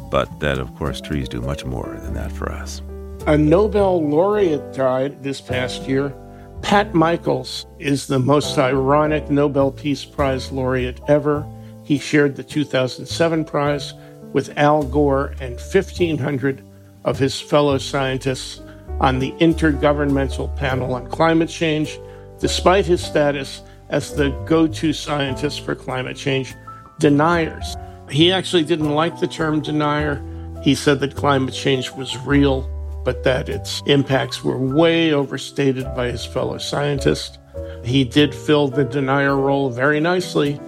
But 0.10 0.40
that, 0.40 0.58
of 0.58 0.74
course, 0.76 1.02
trees 1.02 1.28
do 1.28 1.42
much 1.42 1.66
more 1.66 2.00
than 2.02 2.14
that 2.14 2.32
for 2.32 2.50
us. 2.50 2.82
A 3.28 3.38
Nobel 3.38 4.08
laureate 4.08 4.74
died 4.74 5.22
this 5.22 5.42
past 5.42 5.82
year. 5.82 6.14
Pat 6.62 6.94
Michaels 6.94 7.66
is 7.80 8.08
the 8.08 8.20
most 8.20 8.58
ironic 8.58 9.30
Nobel 9.32 9.72
Peace 9.72 10.06
Prize 10.06 10.52
laureate 10.52 11.02
ever. 11.08 11.46
He 11.84 11.98
shared 11.98 12.36
the 12.36 12.44
2007 12.44 13.46
prize 13.46 13.94
with 14.34 14.56
Al 14.58 14.84
Gore 14.84 15.34
and 15.40 15.56
1,500 15.56 16.64
of 17.06 17.18
his 17.18 17.40
fellow 17.42 17.78
scientists 17.78 18.62
on 19.00 19.20
the 19.20 19.32
Intergovernmental 19.40 20.56
Panel 20.56 20.94
on 20.94 21.10
Climate 21.10 21.50
Change, 21.50 22.00
despite 22.40 22.86
his 22.86 23.04
status 23.04 23.64
as 23.90 24.14
the 24.14 24.30
go 24.46 24.68
to 24.68 24.94
scientist 24.94 25.62
for 25.62 25.74
climate 25.74 26.18
change 26.18 26.54
deniers. 27.00 27.76
He 28.10 28.32
actually 28.32 28.64
didn't 28.64 28.94
like 28.94 29.20
the 29.20 29.28
term 29.28 29.62
denier. 29.62 30.24
He 30.62 30.76
said 30.76 31.00
that 31.00 31.16
climate 31.16 31.54
change 31.54 31.92
was 31.92 32.18
real 32.20 32.70
but 33.04 33.24
that 33.24 33.50
its 33.50 33.82
impacts 33.86 34.44
were 34.44 34.58
way 34.58 35.14
overstated 35.14 35.86
by 35.96 36.12
his 36.12 36.26
fellow 36.26 36.58
scientists. 36.58 37.38
He 37.84 38.04
did 38.04 38.34
fill 38.36 38.68
the 38.68 38.84
denier 38.84 39.36
role 39.36 39.70
very 39.70 40.00
nicely 40.00 40.60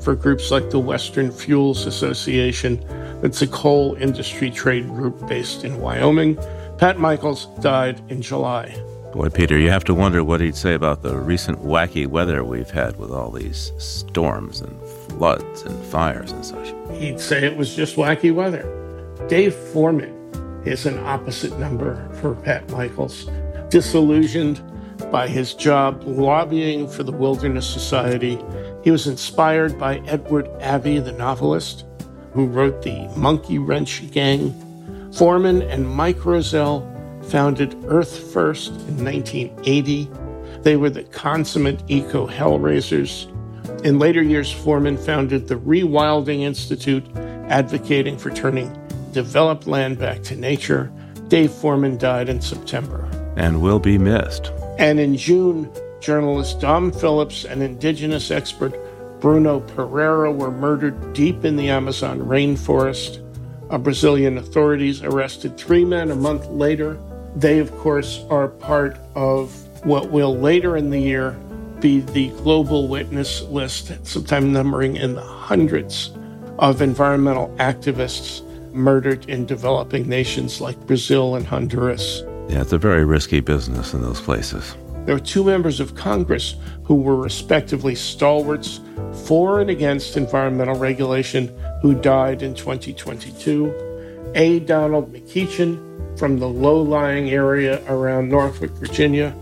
for 0.00 0.14
groups 0.14 0.50
like 0.50 0.70
the 0.70 0.78
Western 0.78 1.30
Fuels 1.30 1.86
Association, 1.86 2.82
that's 3.20 3.42
a 3.42 3.46
coal 3.46 3.94
industry 3.94 4.50
trade 4.50 4.88
group 4.88 5.26
based 5.28 5.64
in 5.64 5.78
Wyoming. 5.80 6.38
Pat 6.78 6.98
Michaels 6.98 7.46
died 7.60 8.00
in 8.10 8.22
July. 8.22 8.74
Boy, 9.12 9.28
Peter, 9.28 9.58
you 9.58 9.70
have 9.70 9.84
to 9.84 9.94
wonder 9.94 10.24
what 10.24 10.40
he'd 10.40 10.56
say 10.56 10.72
about 10.72 11.02
the 11.02 11.16
recent 11.16 11.58
wacky 11.58 12.06
weather 12.06 12.44
we've 12.44 12.70
had 12.70 12.96
with 12.96 13.10
all 13.10 13.30
these 13.30 13.72
storms 13.76 14.60
and 14.60 14.80
floods 14.80 15.62
and 15.62 15.84
fires 15.86 16.32
and 16.32 16.46
such. 16.46 16.72
He'd 16.92 17.20
say 17.20 17.44
it 17.44 17.56
was 17.56 17.74
just 17.74 17.96
wacky 17.96 18.32
weather. 18.32 18.64
Dave 19.28 19.54
Foreman 19.54 20.16
is 20.64 20.86
an 20.86 20.98
opposite 21.00 21.58
number 21.58 22.08
for 22.20 22.34
Pat 22.34 22.68
Michaels. 22.70 23.28
Disillusioned 23.68 24.62
by 25.10 25.26
his 25.26 25.54
job 25.54 26.02
lobbying 26.04 26.86
for 26.88 27.02
the 27.02 27.12
Wilderness 27.12 27.66
Society, 27.66 28.38
he 28.82 28.90
was 28.90 29.06
inspired 29.06 29.78
by 29.78 29.98
Edward 30.06 30.48
Abbey, 30.60 30.98
the 30.98 31.12
novelist, 31.12 31.84
who 32.32 32.46
wrote 32.46 32.82
The 32.82 33.08
Monkey 33.16 33.58
Wrench 33.58 34.10
Gang. 34.10 34.54
Foreman 35.12 35.62
and 35.62 35.88
Mike 35.88 36.24
Roselle 36.24 36.86
founded 37.24 37.76
Earth 37.86 38.32
First 38.32 38.70
in 38.70 39.04
1980. 39.04 40.10
They 40.62 40.76
were 40.76 40.90
the 40.90 41.04
consummate 41.04 41.82
eco 41.88 42.26
hellraisers. 42.26 43.26
In 43.84 43.98
later 43.98 44.22
years, 44.22 44.52
Foreman 44.52 44.96
founded 44.96 45.48
the 45.48 45.56
Rewilding 45.56 46.40
Institute, 46.40 47.04
advocating 47.48 48.18
for 48.18 48.30
turning 48.30 48.76
developed 49.12 49.66
land 49.66 49.98
back 49.98 50.22
to 50.24 50.36
nature. 50.36 50.90
Dave 51.28 51.52
Foreman 51.52 51.96
died 51.98 52.28
in 52.28 52.40
September. 52.40 53.08
And 53.36 53.62
will 53.62 53.78
be 53.78 53.98
missed. 53.98 54.52
And 54.78 54.98
in 54.98 55.16
June, 55.16 55.70
journalist 56.00 56.60
Dom 56.60 56.90
Phillips 56.90 57.44
and 57.44 57.62
indigenous 57.62 58.30
expert 58.30 58.74
Bruno 59.20 59.60
Pereira 59.60 60.32
were 60.32 60.50
murdered 60.50 61.12
deep 61.12 61.44
in 61.44 61.56
the 61.56 61.68
Amazon 61.68 62.20
rainforest. 62.20 63.26
Brazilian 63.82 64.38
authorities 64.38 65.02
arrested 65.02 65.56
three 65.56 65.84
men 65.84 66.10
a 66.10 66.16
month 66.16 66.48
later. 66.48 66.98
They, 67.36 67.58
of 67.58 67.70
course, 67.78 68.24
are 68.30 68.48
part 68.48 68.98
of 69.14 69.52
what 69.84 70.10
will 70.10 70.36
later 70.36 70.76
in 70.76 70.90
the 70.90 70.98
year 70.98 71.32
be 71.80 72.00
the 72.00 72.28
global 72.30 72.88
witness 72.88 73.42
list, 73.42 73.92
sometime 74.06 74.52
numbering 74.52 74.96
in 74.96 75.14
the 75.14 75.22
hundreds 75.22 76.10
of 76.58 76.82
environmental 76.82 77.48
activists 77.58 78.42
murdered 78.72 79.28
in 79.28 79.46
developing 79.46 80.08
nations 80.08 80.60
like 80.60 80.78
Brazil 80.86 81.34
and 81.34 81.46
Honduras. 81.46 82.22
Yeah, 82.48 82.62
it's 82.62 82.72
a 82.72 82.78
very 82.78 83.04
risky 83.04 83.40
business 83.40 83.94
in 83.94 84.02
those 84.02 84.20
places. 84.20 84.76
There 85.06 85.14
were 85.14 85.20
two 85.20 85.44
members 85.44 85.80
of 85.80 85.94
Congress 85.94 86.56
who 86.84 86.96
were 86.96 87.16
respectively 87.16 87.94
stalwarts 87.94 88.80
for 89.24 89.60
and 89.60 89.70
against 89.70 90.16
environmental 90.16 90.76
regulation 90.76 91.56
who 91.80 91.94
died 91.94 92.42
in 92.42 92.54
2022. 92.54 94.32
A. 94.34 94.60
Donald 94.60 95.12
McEachin 95.12 96.18
from 96.18 96.38
the 96.38 96.48
low 96.48 96.80
lying 96.82 97.30
area 97.30 97.82
around 97.88 98.28
Norfolk, 98.28 98.70
Virginia, 98.72 99.34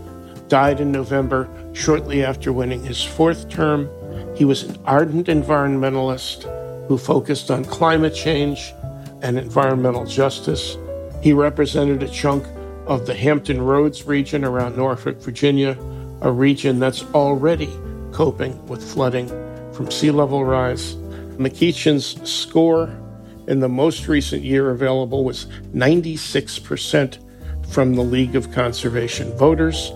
died 0.47 0.79
in 0.79 0.91
November 0.91 1.49
shortly 1.73 2.23
after 2.23 2.53
winning 2.53 2.83
his 2.83 3.03
fourth 3.03 3.49
term. 3.49 3.89
He 4.35 4.45
was 4.45 4.63
an 4.63 4.77
ardent 4.85 5.27
environmentalist 5.27 6.43
who 6.87 6.97
focused 6.97 7.51
on 7.51 7.65
climate 7.65 8.15
change 8.15 8.73
and 9.21 9.37
environmental 9.37 10.05
justice. 10.05 10.77
He 11.21 11.33
represented 11.33 12.03
a 12.03 12.07
chunk 12.07 12.45
of 12.87 13.05
the 13.05 13.13
Hampton 13.13 13.61
Roads 13.61 14.03
region 14.05 14.43
around 14.43 14.77
Norfolk, 14.77 15.21
Virginia, 15.21 15.77
a 16.21 16.31
region 16.31 16.79
that's 16.79 17.03
already 17.13 17.69
coping 18.11 18.65
with 18.67 18.83
flooding 18.83 19.27
from 19.73 19.91
sea 19.91 20.11
level 20.11 20.43
rise. 20.43 20.95
McEachin's 21.37 22.29
score 22.29 22.89
in 23.47 23.59
the 23.59 23.69
most 23.69 24.07
recent 24.07 24.43
year 24.43 24.71
available 24.71 25.23
was 25.23 25.45
96% 25.73 27.17
from 27.71 27.95
the 27.95 28.01
League 28.01 28.35
of 28.35 28.51
Conservation 28.51 29.35
Voters. 29.37 29.91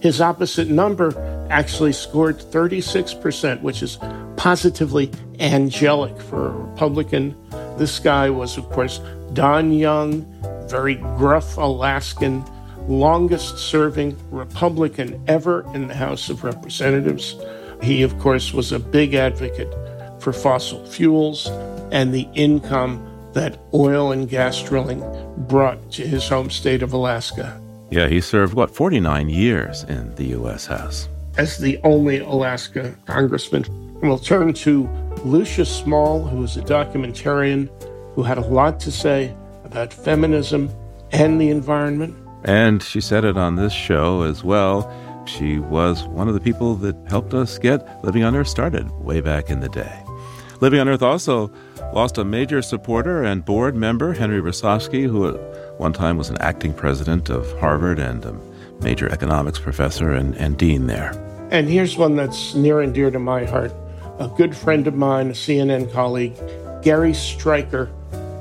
His 0.00 0.20
opposite 0.20 0.68
number 0.68 1.46
actually 1.50 1.92
scored 1.92 2.38
36%, 2.38 3.62
which 3.62 3.82
is 3.82 3.98
positively 4.36 5.10
angelic 5.40 6.20
for 6.22 6.48
a 6.48 6.50
Republican 6.50 7.36
this 7.78 7.98
guy 7.98 8.28
was, 8.30 8.58
of 8.58 8.68
course, 8.70 9.00
Don 9.32 9.72
Young, 9.72 10.26
very 10.68 10.96
gruff 10.96 11.56
Alaskan, 11.56 12.44
longest 12.86 13.58
serving 13.58 14.16
Republican 14.30 15.22
ever 15.28 15.64
in 15.74 15.88
the 15.88 15.94
House 15.94 16.28
of 16.28 16.44
Representatives. 16.44 17.36
He, 17.82 18.02
of 18.02 18.18
course, 18.18 18.52
was 18.52 18.72
a 18.72 18.78
big 18.78 19.14
advocate 19.14 19.72
for 20.20 20.32
fossil 20.32 20.84
fuels 20.86 21.46
and 21.92 22.12
the 22.12 22.28
income 22.34 23.04
that 23.34 23.58
oil 23.72 24.12
and 24.12 24.28
gas 24.28 24.62
drilling 24.62 25.00
brought 25.46 25.92
to 25.92 26.06
his 26.06 26.28
home 26.28 26.50
state 26.50 26.82
of 26.82 26.92
Alaska. 26.92 27.60
Yeah, 27.90 28.08
he 28.08 28.20
served, 28.20 28.54
what, 28.54 28.70
49 28.70 29.28
years 29.28 29.84
in 29.84 30.14
the 30.16 30.24
U.S. 30.26 30.66
House? 30.66 31.08
As 31.36 31.58
the 31.58 31.78
only 31.84 32.18
Alaska 32.18 32.94
congressman. 33.06 33.64
We'll 34.00 34.18
turn 34.18 34.52
to 34.54 34.88
Lucia 35.24 35.64
Small, 35.64 36.22
who 36.24 36.44
is 36.44 36.56
a 36.56 36.62
documentarian 36.62 37.68
who 38.14 38.22
had 38.22 38.38
a 38.38 38.42
lot 38.42 38.78
to 38.80 38.92
say 38.92 39.34
about 39.64 39.92
feminism 39.92 40.70
and 41.10 41.40
the 41.40 41.50
environment. 41.50 42.16
And 42.44 42.80
she 42.80 43.00
said 43.00 43.24
it 43.24 43.36
on 43.36 43.56
this 43.56 43.72
show 43.72 44.22
as 44.22 44.44
well. 44.44 44.88
She 45.26 45.58
was 45.58 46.04
one 46.04 46.28
of 46.28 46.34
the 46.34 46.40
people 46.40 46.76
that 46.76 46.94
helped 47.08 47.34
us 47.34 47.58
get 47.58 48.04
Living 48.04 48.22
on 48.22 48.36
Earth 48.36 48.46
started 48.46 48.88
way 48.92 49.20
back 49.20 49.50
in 49.50 49.58
the 49.58 49.68
day. 49.68 50.04
Living 50.60 50.78
on 50.78 50.88
Earth 50.88 51.02
also 51.02 51.50
lost 51.92 52.18
a 52.18 52.24
major 52.24 52.62
supporter 52.62 53.24
and 53.24 53.44
board 53.44 53.74
member, 53.74 54.12
Henry 54.12 54.40
Rosovsky, 54.40 55.08
who 55.08 55.26
at 55.26 55.80
one 55.80 55.92
time 55.92 56.16
was 56.16 56.30
an 56.30 56.38
acting 56.38 56.72
president 56.72 57.30
of 57.30 57.50
Harvard 57.58 57.98
and 57.98 58.24
a 58.24 58.32
major 58.80 59.08
economics 59.08 59.58
professor 59.58 60.12
and, 60.12 60.36
and 60.36 60.56
dean 60.56 60.86
there. 60.86 61.10
And 61.50 61.68
here's 61.68 61.96
one 61.96 62.14
that's 62.14 62.54
near 62.54 62.80
and 62.80 62.94
dear 62.94 63.10
to 63.10 63.18
my 63.18 63.44
heart 63.44 63.72
a 64.18 64.28
good 64.28 64.56
friend 64.56 64.86
of 64.86 64.94
mine, 64.94 65.28
a 65.28 65.32
CNN 65.32 65.92
colleague, 65.92 66.34
Gary 66.82 67.12
Strieker. 67.12 67.88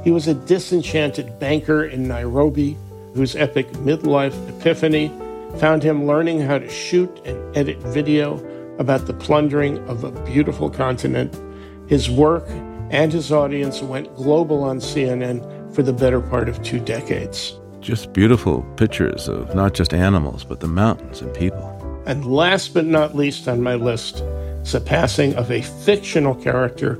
He 0.03 0.11
was 0.11 0.27
a 0.27 0.33
disenchanted 0.33 1.39
banker 1.39 1.85
in 1.85 2.07
Nairobi 2.07 2.77
whose 3.13 3.35
epic 3.35 3.67
midlife 3.73 4.35
epiphany 4.49 5.09
found 5.59 5.83
him 5.83 6.05
learning 6.05 6.41
how 6.41 6.57
to 6.57 6.69
shoot 6.69 7.09
and 7.25 7.57
edit 7.57 7.77
video 7.79 8.37
about 8.77 9.07
the 9.07 9.13
plundering 9.13 9.77
of 9.87 10.03
a 10.03 10.11
beautiful 10.25 10.69
continent. 10.69 11.35
His 11.89 12.09
work 12.09 12.47
and 12.89 13.11
his 13.11 13.31
audience 13.31 13.81
went 13.81 14.13
global 14.15 14.63
on 14.63 14.79
CNN 14.79 15.73
for 15.73 15.83
the 15.83 15.93
better 15.93 16.21
part 16.21 16.47
of 16.47 16.61
two 16.63 16.79
decades. 16.79 17.59
Just 17.81 18.13
beautiful 18.13 18.63
pictures 18.77 19.27
of 19.27 19.53
not 19.55 19.73
just 19.73 19.93
animals, 19.93 20.43
but 20.43 20.59
the 20.59 20.67
mountains 20.67 21.21
and 21.21 21.33
people. 21.33 21.73
And 22.05 22.25
last 22.25 22.73
but 22.73 22.85
not 22.85 23.15
least 23.15 23.47
on 23.47 23.61
my 23.61 23.75
list 23.75 24.23
is 24.67 24.73
the 24.73 24.81
passing 24.81 25.33
of 25.35 25.49
a 25.49 25.61
fictional 25.61 26.35
character 26.35 26.95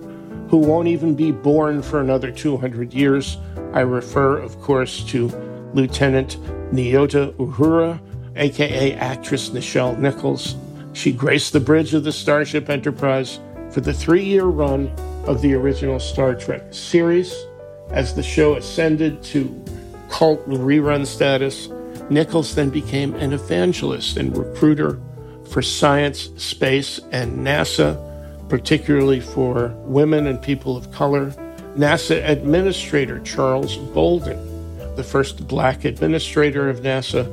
who 0.47 0.55
won't 0.55 0.87
even 0.87 1.13
be 1.13 1.31
born 1.31 1.81
for 1.81 1.99
another 1.99 2.31
200 2.31 2.93
years. 2.93 3.37
I 3.73 3.81
refer, 3.81 4.37
of 4.37 4.57
course, 4.61 5.03
to 5.05 5.27
Lieutenant 5.73 6.37
Nyota 6.71 7.33
Uhura, 7.33 7.99
aka 8.37 8.93
actress 8.93 9.49
Nichelle 9.49 9.99
Nichols. 9.99 10.55
She 10.93 11.11
graced 11.11 11.51
the 11.51 11.59
bridge 11.59 11.93
of 11.93 12.05
the 12.05 12.11
Starship 12.13 12.69
Enterprise 12.69 13.41
for 13.69 13.81
the 13.81 13.93
three 13.93 14.23
year 14.23 14.45
run 14.45 14.87
of 15.25 15.41
the 15.41 15.53
original 15.53 15.99
Star 15.99 16.35
Trek 16.35 16.73
series. 16.73 17.35
As 17.89 18.15
the 18.15 18.23
show 18.23 18.55
ascended 18.55 19.21
to 19.23 19.53
cult 20.09 20.47
rerun 20.47 21.05
status, 21.05 21.67
Nichols 22.09 22.55
then 22.55 22.69
became 22.69 23.13
an 23.15 23.33
evangelist 23.33 24.15
and 24.15 24.37
recruiter 24.37 25.01
for 25.49 25.61
science, 25.61 26.29
space, 26.37 26.99
and 27.11 27.45
NASA, 27.45 27.97
particularly 28.49 29.19
for 29.19 29.69
women 29.85 30.27
and 30.27 30.41
people 30.41 30.77
of 30.77 30.91
color. 30.91 31.31
NASA 31.75 32.27
Administrator 32.27 33.19
Charles 33.19 33.77
Bolden, 33.77 34.37
the 34.95 35.03
first 35.03 35.47
black 35.47 35.85
administrator 35.85 36.69
of 36.69 36.81
NASA, 36.81 37.25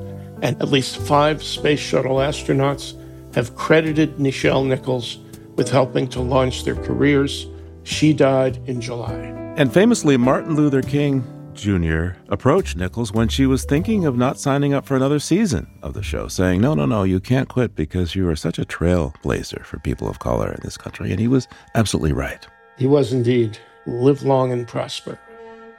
and 0.43 0.61
at 0.61 0.69
least 0.69 0.99
five 0.99 1.43
space 1.43 1.81
shuttle 1.81 2.17
astronauts 2.17 2.95
have 3.35 3.57
credited 3.57 4.17
Nichelle 4.19 4.67
Nichols 4.67 5.19
with 5.57 5.71
helping 5.71 6.07
to 6.09 6.21
launch 6.21 6.65
their 6.65 6.77
careers. 6.77 7.47
She 7.85 8.13
died 8.13 8.59
in 8.67 8.81
July. 8.81 9.15
And 9.57 9.73
famously, 9.73 10.17
Martin 10.17 10.57
Luther 10.57 10.83
King 10.83 11.25
Jr. 11.55 12.19
approached 12.29 12.77
Nichols 12.77 13.13
when 13.13 13.29
she 13.29 13.47
was 13.47 13.65
thinking 13.65 14.05
of 14.05 14.17
not 14.17 14.39
signing 14.39 14.75
up 14.75 14.85
for 14.87 14.97
another 14.97 15.19
season 15.19 15.67
of 15.83 15.95
the 15.95 16.03
show, 16.03 16.29
saying, 16.29 16.61
No, 16.61 16.75
no, 16.75 16.87
no, 16.87 17.03
you 17.05 17.21
can't 17.21 17.49
quit 17.49 17.75
because 17.75 18.15
you 18.15 18.29
are 18.29 18.37
such 18.37 18.59
a 18.59 18.65
trailblazer 18.65 19.65
for 19.65 19.79
people 19.79 20.09
of 20.09 20.19
color 20.19 20.51
in 20.53 20.61
this 20.63 20.77
country. 20.77 21.11
And 21.11 21.21
he 21.21 21.29
was 21.29 21.49
absolutely 21.75 22.13
right. 22.13 22.47
He 22.79 22.87
was 22.87 23.13
indeed. 23.13 23.59
Live 23.87 24.23
long 24.23 24.53
and 24.53 24.67
prosper. 24.67 25.19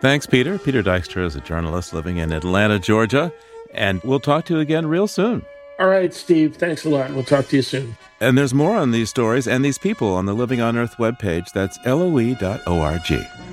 Thanks, 0.01 0.25
Peter. 0.25 0.57
Peter 0.57 0.83
Dykstra 0.83 1.25
is 1.25 1.35
a 1.35 1.41
journalist 1.41 1.93
living 1.93 2.17
in 2.17 2.31
Atlanta, 2.31 2.79
Georgia. 2.79 3.31
And 3.73 4.01
we'll 4.03 4.19
talk 4.19 4.45
to 4.45 4.55
you 4.55 4.59
again 4.59 4.85
real 4.85 5.07
soon. 5.07 5.43
All 5.79 5.87
right, 5.87 6.13
Steve. 6.13 6.55
Thanks 6.55 6.85
a 6.85 6.89
lot. 6.89 7.11
We'll 7.11 7.23
talk 7.23 7.47
to 7.47 7.57
you 7.57 7.61
soon. 7.61 7.97
And 8.21 8.37
there's 8.37 8.53
more 8.53 8.77
on 8.77 8.91
these 8.91 9.09
stories 9.09 9.47
and 9.47 9.65
these 9.65 9.77
people 9.77 10.13
on 10.13 10.25
the 10.25 10.33
Living 10.33 10.61
on 10.61 10.77
Earth 10.77 10.95
webpage. 10.97 11.51
That's 11.53 11.77
loe.org. 11.85 13.44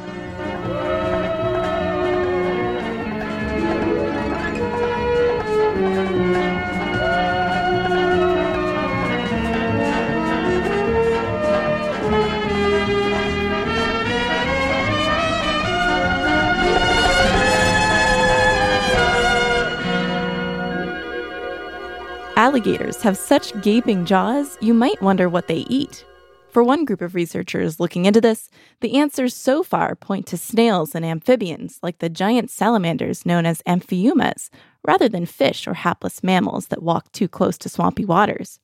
Alligators 22.52 23.00
have 23.00 23.16
such 23.16 23.58
gaping 23.62 24.04
jaws, 24.04 24.58
you 24.60 24.74
might 24.74 25.00
wonder 25.00 25.26
what 25.26 25.48
they 25.48 25.64
eat. 25.70 26.04
For 26.50 26.62
one 26.62 26.84
group 26.84 27.00
of 27.00 27.14
researchers 27.14 27.80
looking 27.80 28.04
into 28.04 28.20
this, 28.20 28.50
the 28.82 28.98
answers 28.98 29.34
so 29.34 29.62
far 29.62 29.94
point 29.94 30.26
to 30.26 30.36
snails 30.36 30.94
and 30.94 31.02
amphibians, 31.02 31.78
like 31.82 32.00
the 32.00 32.10
giant 32.10 32.50
salamanders 32.50 33.24
known 33.24 33.46
as 33.46 33.62
amphiumas, 33.66 34.50
rather 34.86 35.08
than 35.08 35.24
fish 35.24 35.66
or 35.66 35.72
hapless 35.72 36.22
mammals 36.22 36.66
that 36.66 36.82
walk 36.82 37.10
too 37.12 37.26
close 37.26 37.56
to 37.56 37.70
swampy 37.70 38.04
waters. 38.04 38.60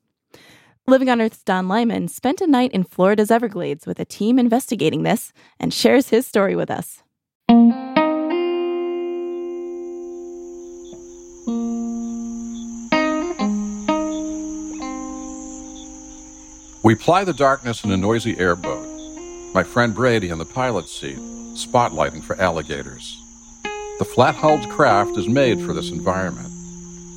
Living 0.86 1.08
on 1.08 1.22
Earth's 1.22 1.42
Don 1.42 1.66
Lyman 1.66 2.08
spent 2.08 2.42
a 2.42 2.46
night 2.46 2.72
in 2.72 2.84
Florida's 2.84 3.30
Everglades 3.30 3.86
with 3.86 3.98
a 3.98 4.04
team 4.04 4.38
investigating 4.38 5.02
this 5.02 5.32
and 5.58 5.72
shares 5.72 6.10
his 6.10 6.26
story 6.26 6.54
with 6.54 6.70
us. 6.70 7.02
We 16.88 16.94
ply 16.94 17.24
the 17.24 17.34
darkness 17.34 17.84
in 17.84 17.92
a 17.92 17.98
noisy 17.98 18.38
airboat. 18.38 18.88
My 19.52 19.62
friend 19.62 19.94
Brady 19.94 20.30
in 20.30 20.38
the 20.38 20.46
pilot's 20.46 20.90
seat, 20.90 21.18
spotlighting 21.18 22.22
for 22.22 22.40
alligators. 22.40 23.22
The 23.98 24.06
flat 24.06 24.34
hulled 24.34 24.66
craft 24.70 25.18
is 25.18 25.28
made 25.28 25.60
for 25.60 25.74
this 25.74 25.90
environment, 25.90 26.48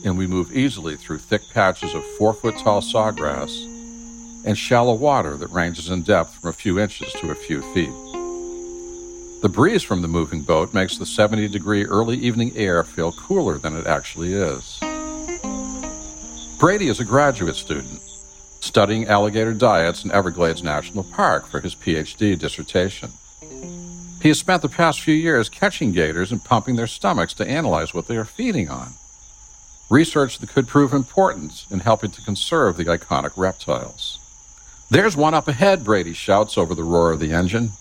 and 0.03 0.17
we 0.17 0.27
move 0.27 0.53
easily 0.53 0.97
through 0.97 1.19
thick 1.19 1.43
patches 1.53 1.93
of 1.93 2.03
four 2.17 2.33
foot 2.33 2.57
tall 2.57 2.81
sawgrass 2.81 3.63
and 4.43 4.57
shallow 4.57 4.93
water 4.93 5.37
that 5.37 5.51
ranges 5.51 5.89
in 5.89 6.01
depth 6.01 6.33
from 6.41 6.49
a 6.49 6.53
few 6.53 6.77
inches 6.77 7.13
to 7.13 7.31
a 7.31 7.35
few 7.35 7.61
feet. 7.73 7.95
The 9.41 9.49
breeze 9.49 9.83
from 9.83 10.01
the 10.01 10.09
moving 10.09 10.41
boat 10.41 10.73
makes 10.73 10.97
the 10.97 11.05
70 11.05 11.47
degree 11.47 11.85
early 11.85 12.17
evening 12.17 12.51
air 12.57 12.83
feel 12.83 13.13
cooler 13.13 13.57
than 13.57 13.77
it 13.77 13.87
actually 13.87 14.33
is. 14.33 14.79
Brady 16.59 16.89
is 16.89 16.99
a 16.99 17.05
graduate 17.05 17.55
student 17.55 18.01
studying 18.61 19.07
alligator 19.07 19.53
diets 19.53 20.05
in 20.05 20.11
Everglades 20.11 20.63
National 20.63 21.03
Park 21.03 21.47
for 21.47 21.59
his 21.59 21.75
PhD 21.75 22.37
dissertation. 22.39 23.09
He 24.21 24.29
has 24.29 24.39
spent 24.39 24.61
the 24.61 24.69
past 24.69 25.01
few 25.01 25.15
years 25.15 25.49
catching 25.49 25.91
gators 25.91 26.31
and 26.31 26.43
pumping 26.43 26.75
their 26.75 26.87
stomachs 26.87 27.33
to 27.33 27.47
analyze 27.47 27.93
what 27.93 28.07
they 28.07 28.15
are 28.17 28.23
feeding 28.23 28.69
on. 28.69 28.89
Research 29.89 30.37
that 30.37 30.49
could 30.49 30.67
prove 30.67 30.93
important 30.93 31.65
in 31.71 31.79
helping 31.79 32.11
to 32.11 32.21
conserve 32.21 32.77
the 32.77 32.85
iconic 32.85 33.31
reptiles. 33.35 34.19
There's 34.91 35.17
one 35.17 35.33
up 35.33 35.47
ahead, 35.47 35.83
Brady 35.83 36.13
shouts 36.13 36.57
over 36.57 36.75
the 36.75 36.83
roar 36.83 37.11
of 37.11 37.19
the 37.19 37.33
engine. 37.33 37.71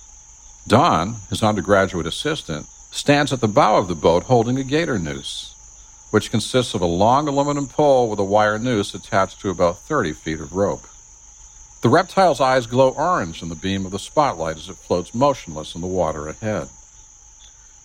Don, 0.66 1.16
his 1.28 1.42
undergraduate 1.42 2.06
assistant, 2.06 2.66
stands 2.90 3.32
at 3.32 3.40
the 3.40 3.48
bow 3.48 3.76
of 3.76 3.86
the 3.86 3.94
boat 3.94 4.24
holding 4.24 4.58
a 4.58 4.64
gator 4.64 4.98
noose 4.98 5.49
which 6.10 6.30
consists 6.30 6.74
of 6.74 6.80
a 6.80 6.86
long 6.86 7.28
aluminum 7.28 7.66
pole 7.66 8.10
with 8.10 8.18
a 8.18 8.24
wire 8.24 8.58
noose 8.58 8.94
attached 8.94 9.40
to 9.40 9.50
about 9.50 9.78
30 9.78 10.12
feet 10.12 10.40
of 10.40 10.52
rope. 10.52 10.82
The 11.82 11.88
reptile's 11.88 12.40
eyes 12.40 12.66
glow 12.66 12.90
orange 12.90 13.42
in 13.42 13.48
the 13.48 13.54
beam 13.54 13.86
of 13.86 13.92
the 13.92 13.98
spotlight 13.98 14.56
as 14.56 14.68
it 14.68 14.76
floats 14.76 15.14
motionless 15.14 15.74
in 15.74 15.80
the 15.80 15.86
water 15.86 16.28
ahead. 16.28 16.68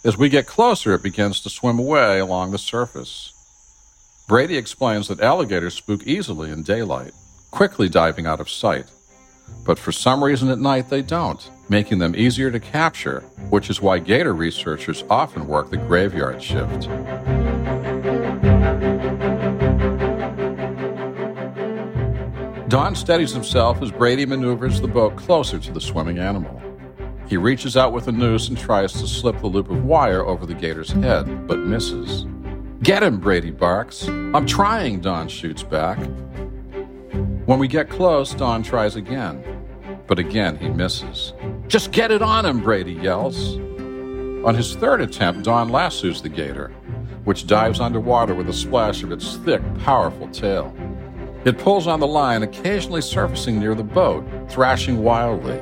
As 0.04 0.18
we 0.18 0.30
get 0.30 0.46
closer, 0.46 0.94
it 0.94 1.02
begins 1.02 1.40
to 1.42 1.50
swim 1.50 1.80
away 1.80 2.20
along 2.20 2.52
the 2.52 2.58
surface. 2.58 3.32
Brady 4.28 4.58
explains 4.58 5.08
that 5.08 5.22
alligators 5.22 5.76
spook 5.76 6.06
easily 6.06 6.52
in 6.52 6.64
daylight, 6.64 7.14
quickly 7.52 7.88
diving 7.88 8.26
out 8.26 8.40
of 8.40 8.50
sight. 8.50 8.86
But 9.66 9.80
for 9.80 9.92
some 9.92 10.24
reason 10.24 10.50
at 10.50 10.60
night 10.60 10.90
they 10.90 11.02
don't, 11.02 11.50
making 11.70 12.00
them 12.00 12.16
easier 12.16 12.52
to 12.52 12.60
capture, 12.60 13.22
which 13.50 13.70
is 13.70 13.82
why 13.82 14.00
gator 14.00 14.34
researchers 14.34 15.04
often 15.10 15.48
work 15.48 15.70
the 15.70 15.78
graveyard 15.78 16.42
shift. 16.42 16.90
Don 22.76 22.94
steadies 22.94 23.32
himself 23.32 23.82
as 23.82 23.90
Brady 23.90 24.26
maneuvers 24.26 24.82
the 24.82 24.88
boat 24.90 25.16
closer 25.16 25.58
to 25.58 25.72
the 25.72 25.80
swimming 25.80 26.20
animal. 26.20 26.62
He 27.26 27.38
reaches 27.38 27.78
out 27.78 27.94
with 27.94 28.10
a 28.10 28.12
noose 28.12 28.50
and 28.50 28.58
tries 28.58 28.92
to 28.92 29.08
slip 29.08 29.40
the 29.40 29.48
loop 29.48 29.70
of 29.70 29.86
wire 29.86 30.26
over 30.26 30.46
the 30.46 30.56
gator's 30.56 30.92
head, 30.92 31.48
but 31.48 31.60
misses. 31.60 32.26
Get 32.84 33.02
him, 33.02 33.18
Brady 33.18 33.52
barks. 33.52 34.10
I'm 34.10 34.46
trying, 34.46 35.00
Don 35.00 35.30
shoots 35.30 35.64
back. 35.64 35.98
When 37.46 37.60
we 37.60 37.70
get 37.70 37.90
close, 37.90 38.34
Don 38.34 38.62
tries 38.62 38.98
again, 38.98 39.42
but 40.06 40.20
again 40.20 40.58
he 40.58 40.68
misses. 40.68 41.32
Just 41.70 41.94
get 41.94 42.12
it 42.12 42.22
on 42.22 42.46
him, 42.46 42.60
Brady 42.60 42.96
yells. 42.96 43.56
On 43.56 44.54
his 44.54 44.76
third 44.76 45.00
attempt, 45.00 45.44
Don 45.44 45.70
lassos 45.70 46.22
the 46.22 46.28
gator, 46.28 46.74
which 47.24 47.48
dives 47.48 47.80
underwater 47.80 48.36
with 48.36 48.50
a 48.50 48.54
splash 48.54 49.02
of 49.02 49.14
its 49.14 49.38
thick, 49.38 49.62
powerful 49.80 50.28
tail. 50.28 50.76
It 51.46 51.60
pulls 51.60 51.86
on 51.86 52.00
the 52.00 52.08
line, 52.08 52.42
occasionally 52.42 53.02
surfacing 53.02 53.60
near 53.60 53.76
the 53.76 53.84
boat, 53.84 54.26
thrashing 54.50 55.04
wildly. 55.04 55.60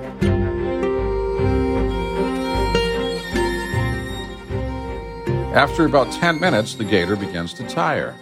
After 5.54 5.86
about 5.86 6.10
10 6.14 6.40
minutes, 6.40 6.76
the 6.76 6.86
gator 6.86 7.18
begins 7.18 7.54
to 7.56 7.68
tire, 7.68 8.16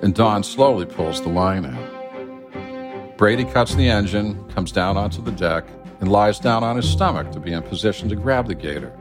and 0.00 0.14
Don 0.14 0.44
slowly 0.44 0.86
pulls 0.86 1.20
the 1.20 1.28
line 1.28 1.66
out. 1.66 3.18
Brady 3.18 3.44
cuts 3.44 3.74
the 3.74 3.88
engine, 3.88 4.48
comes 4.50 4.70
down 4.70 4.96
onto 4.96 5.20
the 5.20 5.32
deck, 5.32 5.64
and 5.98 6.12
lies 6.12 6.38
down 6.38 6.62
on 6.62 6.76
his 6.76 6.88
stomach 6.88 7.32
to 7.32 7.40
be 7.40 7.52
in 7.52 7.64
position 7.64 8.08
to 8.10 8.14
grab 8.14 8.46
the 8.46 8.54
gator, 8.54 8.96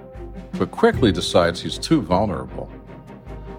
but 0.57 0.71
quickly 0.71 1.11
decides 1.11 1.61
he's 1.61 1.77
too 1.77 2.01
vulnerable. 2.01 2.67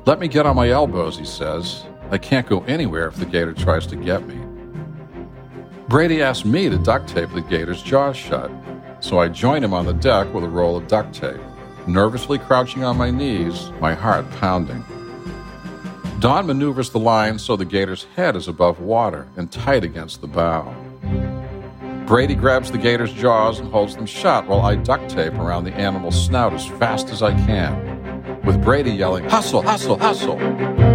Let 0.05 0.19
me 0.19 0.27
get 0.27 0.47
on 0.47 0.57
my 0.57 0.71
elbows, 0.71 1.17
he 1.17 1.25
says, 1.25 1.85
I 2.11 2.19
can't 2.19 2.47
go 2.47 2.62
anywhere 2.64 3.09
if 3.09 3.16
the 3.16 3.27
gator 3.27 3.53
tries 3.53 3.87
to 3.88 3.97
get 3.97 4.27
me. 4.27 4.38
Brady 5.88 6.23
asked 6.23 6.45
me 6.45 6.69
to 6.69 6.79
duct 6.79 7.09
tape 7.09 7.31
the 7.33 7.40
gator's 7.40 7.83
jaws 7.83 8.16
shut, 8.16 8.51
so 9.01 9.19
I 9.19 9.29
join 9.29 9.62
him 9.62 9.75
on 9.75 9.87
the 9.87 9.95
deck 9.95 10.33
with 10.33 10.45
a 10.45 10.49
roll 10.49 10.77
of 10.77 10.87
duct 10.88 11.14
tape. 11.14 11.40
nervously 11.87 12.38
crouching 12.38 12.83
on 12.83 12.97
my 12.97 13.11
knees, 13.11 13.71
my 13.81 13.95
heart 13.95 14.29
pounding. 14.33 14.85
Don 16.19 16.47
maneuvers 16.47 16.90
the 16.90 16.99
line 16.99 17.38
so 17.38 17.55
the 17.55 17.64
gator's 17.64 18.05
head 18.16 18.35
is 18.35 18.49
above 18.49 18.81
water 18.81 19.29
and 19.37 19.53
tight 19.53 19.85
against 19.85 20.21
the 20.21 20.27
bow. 20.27 20.75
Brady 22.07 22.35
grabs 22.35 22.73
the 22.73 22.79
gator's 22.79 23.12
jaws 23.12 23.61
and 23.61 23.71
holds 23.71 23.95
them 23.97 24.07
shut 24.07 24.47
while 24.47 24.62
I 24.62 24.77
duct 24.77 25.11
tape 25.11 25.35
around 25.35 25.64
the 25.64 25.75
animal's 25.75 26.25
snout 26.25 26.53
as 26.53 26.66
fast 26.66 27.11
as 27.11 27.23
I 27.23 27.33
can, 27.47 28.42
with 28.45 28.62
Brady 28.62 28.92
yelling, 28.92 29.29
Hustle, 29.29 29.62
hustle, 29.62 29.99
hustle! 29.99 30.86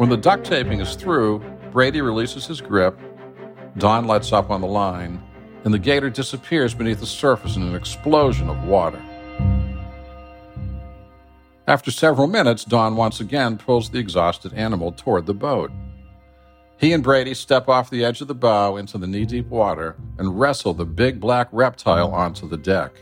When 0.00 0.08
the 0.08 0.16
duct 0.16 0.46
taping 0.46 0.80
is 0.80 0.96
through, 0.96 1.40
Brady 1.72 2.00
releases 2.00 2.46
his 2.46 2.62
grip, 2.62 2.98
Don 3.76 4.06
lets 4.06 4.32
up 4.32 4.48
on 4.48 4.62
the 4.62 4.66
line, 4.66 5.22
and 5.62 5.74
the 5.74 5.78
gator 5.78 6.08
disappears 6.08 6.72
beneath 6.72 7.00
the 7.00 7.06
surface 7.06 7.56
in 7.56 7.62
an 7.62 7.74
explosion 7.74 8.48
of 8.48 8.64
water. 8.64 8.98
After 11.68 11.90
several 11.90 12.28
minutes, 12.28 12.64
Don 12.64 12.96
once 12.96 13.20
again 13.20 13.58
pulls 13.58 13.90
the 13.90 13.98
exhausted 13.98 14.54
animal 14.54 14.90
toward 14.92 15.26
the 15.26 15.34
boat. 15.34 15.70
He 16.78 16.94
and 16.94 17.02
Brady 17.02 17.34
step 17.34 17.68
off 17.68 17.90
the 17.90 18.02
edge 18.02 18.22
of 18.22 18.28
the 18.28 18.34
bow 18.34 18.78
into 18.78 18.96
the 18.96 19.06
knee 19.06 19.26
deep 19.26 19.48
water 19.48 19.96
and 20.16 20.40
wrestle 20.40 20.72
the 20.72 20.86
big 20.86 21.20
black 21.20 21.48
reptile 21.52 22.14
onto 22.14 22.48
the 22.48 22.56
deck. 22.56 22.92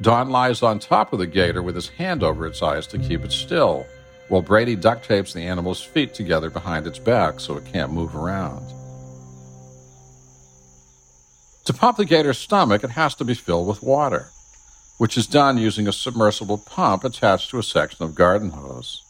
Don 0.00 0.30
lies 0.30 0.62
on 0.62 0.78
top 0.78 1.12
of 1.12 1.18
the 1.18 1.26
gator 1.26 1.60
with 1.60 1.74
his 1.74 1.88
hand 1.88 2.22
over 2.22 2.46
its 2.46 2.62
eyes 2.62 2.86
to 2.86 2.98
keep 2.98 3.24
it 3.24 3.32
still, 3.32 3.84
while 4.28 4.42
Brady 4.42 4.76
duct 4.76 5.06
tapes 5.06 5.32
the 5.32 5.42
animal's 5.42 5.82
feet 5.82 6.14
together 6.14 6.50
behind 6.50 6.86
its 6.86 6.98
back 6.98 7.40
so 7.40 7.56
it 7.56 7.64
can't 7.64 7.92
move 7.92 8.14
around. 8.14 8.66
To 11.66 11.74
pump 11.74 11.98
the 11.98 12.04
gator's 12.04 12.38
stomach, 12.38 12.82
it 12.84 12.90
has 12.90 13.14
to 13.16 13.24
be 13.24 13.34
filled 13.34 13.68
with 13.68 13.82
water 13.82 14.30
which 14.98 15.16
is 15.16 15.26
done 15.26 15.56
using 15.56 15.88
a 15.88 15.92
submersible 15.92 16.58
pump 16.58 17.04
attached 17.04 17.50
to 17.50 17.58
a 17.58 17.62
section 17.62 18.04
of 18.04 18.14
garden 18.14 18.50
hose. 18.50 19.04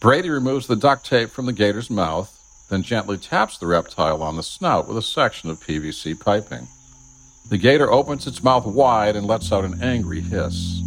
Brady 0.00 0.30
removes 0.30 0.66
the 0.66 0.76
duct 0.76 1.04
tape 1.04 1.30
from 1.30 1.46
the 1.46 1.52
gator's 1.52 1.90
mouth, 1.90 2.34
then 2.70 2.82
gently 2.82 3.16
taps 3.16 3.58
the 3.58 3.66
reptile 3.66 4.22
on 4.22 4.36
the 4.36 4.42
snout 4.42 4.86
with 4.86 4.96
a 4.96 5.02
section 5.02 5.50
of 5.50 5.58
PVC 5.58 6.20
piping. 6.20 6.68
The 7.48 7.56
gator 7.56 7.90
opens 7.90 8.26
its 8.26 8.44
mouth 8.44 8.66
wide 8.66 9.16
and 9.16 9.26
lets 9.26 9.50
out 9.50 9.64
an 9.64 9.82
angry 9.82 10.20
hiss. 10.20 10.82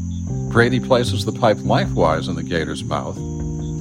Brady 0.51 0.79
places 0.79 1.25
the 1.25 1.31
pipe 1.31 1.57
lengthwise 1.61 2.27
in 2.27 2.35
the 2.35 2.43
gator's 2.43 2.83
mouth, 2.83 3.17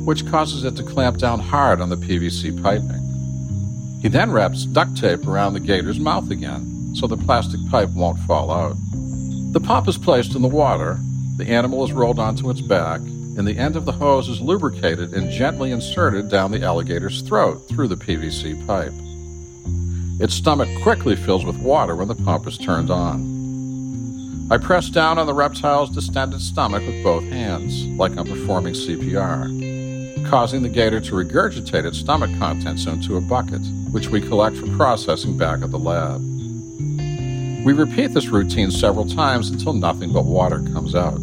which 0.04 0.26
causes 0.26 0.64
it 0.64 0.76
to 0.76 0.82
clamp 0.82 1.18
down 1.18 1.40
hard 1.40 1.80
on 1.80 1.88
the 1.88 1.96
PVC 1.96 2.62
piping. 2.62 4.00
He 4.02 4.08
then 4.08 4.30
wraps 4.30 4.64
duct 4.64 4.96
tape 4.96 5.26
around 5.26 5.52
the 5.52 5.60
gator's 5.60 5.98
mouth 5.98 6.30
again 6.30 6.94
so 6.94 7.06
the 7.06 7.16
plastic 7.16 7.60
pipe 7.70 7.90
won't 7.90 8.18
fall 8.20 8.50
out. 8.50 8.76
The 9.52 9.60
pump 9.60 9.88
is 9.88 9.98
placed 9.98 10.34
in 10.34 10.42
the 10.42 10.48
water, 10.48 10.98
the 11.36 11.48
animal 11.48 11.84
is 11.84 11.92
rolled 11.92 12.18
onto 12.18 12.50
its 12.50 12.60
back, 12.60 13.00
and 13.00 13.46
the 13.46 13.56
end 13.56 13.76
of 13.76 13.84
the 13.84 13.92
hose 13.92 14.28
is 14.28 14.40
lubricated 14.40 15.12
and 15.12 15.30
gently 15.30 15.70
inserted 15.70 16.28
down 16.28 16.50
the 16.50 16.62
alligator's 16.62 17.22
throat 17.22 17.68
through 17.68 17.88
the 17.88 17.96
PVC 17.96 18.66
pipe. 18.66 18.92
Its 20.20 20.34
stomach 20.34 20.68
quickly 20.82 21.16
fills 21.16 21.44
with 21.44 21.56
water 21.58 21.96
when 21.96 22.08
the 22.08 22.14
pump 22.14 22.46
is 22.46 22.58
turned 22.58 22.90
on. 22.90 23.39
I 24.52 24.58
press 24.58 24.88
down 24.88 25.16
on 25.16 25.28
the 25.28 25.32
reptile's 25.32 25.90
distended 25.90 26.40
stomach 26.40 26.84
with 26.84 27.04
both 27.04 27.22
hands, 27.22 27.86
like 27.86 28.16
I'm 28.16 28.26
performing 28.26 28.74
CPR, 28.74 30.28
causing 30.28 30.62
the 30.62 30.68
gator 30.68 30.98
to 30.98 31.12
regurgitate 31.12 31.84
its 31.84 31.98
stomach 31.98 32.36
contents 32.36 32.86
into 32.86 33.16
a 33.16 33.20
bucket, 33.20 33.60
which 33.92 34.08
we 34.08 34.20
collect 34.20 34.56
for 34.56 34.66
processing 34.76 35.38
back 35.38 35.62
at 35.62 35.70
the 35.70 35.78
lab. 35.78 36.20
We 37.64 37.72
repeat 37.74 38.08
this 38.08 38.26
routine 38.26 38.72
several 38.72 39.06
times 39.06 39.50
until 39.50 39.72
nothing 39.72 40.12
but 40.12 40.24
water 40.24 40.58
comes 40.72 40.96
out. 40.96 41.20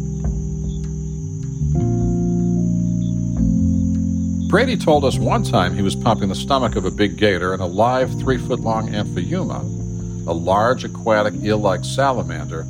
Brady 4.48 4.78
told 4.78 5.04
us 5.04 5.18
one 5.18 5.42
time 5.42 5.74
he 5.76 5.82
was 5.82 5.94
pumping 5.94 6.30
the 6.30 6.34
stomach 6.34 6.76
of 6.76 6.86
a 6.86 6.90
big 6.90 7.18
gator 7.18 7.52
and 7.52 7.60
a 7.60 7.66
live 7.66 8.18
three 8.18 8.38
foot 8.38 8.60
long 8.60 8.88
amphiuma, 8.88 9.60
a 10.26 10.32
large 10.32 10.84
aquatic 10.84 11.34
eel 11.42 11.58
like 11.58 11.84
salamander, 11.84 12.66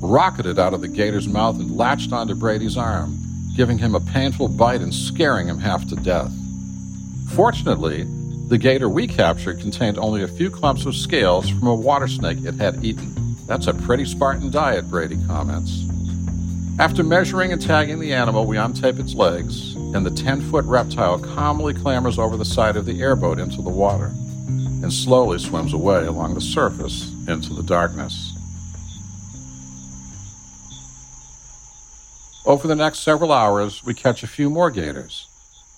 rocketed 0.00 0.58
out 0.58 0.74
of 0.74 0.80
the 0.80 0.88
gator's 0.88 1.28
mouth 1.28 1.56
and 1.56 1.76
latched 1.76 2.12
onto 2.12 2.34
Brady's 2.34 2.76
arm, 2.76 3.18
giving 3.56 3.78
him 3.78 3.94
a 3.94 4.00
painful 4.00 4.48
bite 4.48 4.80
and 4.80 4.94
scaring 4.94 5.46
him 5.46 5.58
half 5.58 5.86
to 5.88 5.96
death. 5.96 6.32
Fortunately, 7.34 8.04
the 8.48 8.58
gator 8.58 8.88
we 8.88 9.06
captured 9.06 9.60
contained 9.60 9.98
only 9.98 10.22
a 10.22 10.28
few 10.28 10.50
clumps 10.50 10.86
of 10.86 10.96
scales 10.96 11.48
from 11.48 11.68
a 11.68 11.74
water 11.74 12.08
snake 12.08 12.38
it 12.44 12.54
had 12.54 12.84
eaten. 12.84 13.14
That's 13.46 13.66
a 13.66 13.74
pretty 13.74 14.04
Spartan 14.04 14.50
diet, 14.50 14.90
Brady 14.90 15.18
comments. 15.26 15.84
After 16.78 17.02
measuring 17.02 17.52
and 17.52 17.60
tagging 17.60 18.00
the 18.00 18.14
animal, 18.14 18.46
we 18.46 18.56
untape 18.56 18.98
its 18.98 19.14
legs, 19.14 19.74
and 19.74 20.04
the 20.06 20.10
10 20.10 20.50
foot 20.50 20.64
reptile 20.64 21.18
calmly 21.18 21.74
clambers 21.74 22.18
over 22.18 22.36
the 22.36 22.44
side 22.44 22.76
of 22.76 22.86
the 22.86 23.02
airboat 23.02 23.38
into 23.38 23.60
the 23.60 23.70
water 23.70 24.10
and 24.82 24.92
slowly 24.92 25.38
swims 25.38 25.72
away 25.72 26.06
along 26.06 26.34
the 26.34 26.40
surface 26.40 27.12
into 27.28 27.52
the 27.52 27.62
darkness. 27.62 28.29
Over 32.46 32.66
the 32.66 32.74
next 32.74 33.00
several 33.00 33.32
hours, 33.32 33.84
we 33.84 33.92
catch 33.92 34.22
a 34.22 34.28
few 34.28 34.48
more 34.48 34.70
gators 34.70 35.26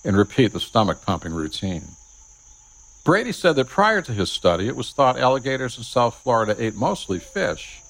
and 0.04 0.16
repeat 0.16 0.52
the 0.52 0.60
stomach 0.60 1.02
pumping 1.04 1.34
routine. 1.34 1.82
Brady 3.04 3.32
said 3.32 3.56
that 3.56 3.68
prior 3.68 4.00
to 4.00 4.12
his 4.12 4.30
study, 4.30 4.68
it 4.68 4.76
was 4.76 4.92
thought 4.92 5.18
alligators 5.18 5.76
in 5.76 5.82
South 5.82 6.14
Florida 6.22 6.54
ate 6.58 6.76
mostly 6.76 7.18
fish, 7.18 7.80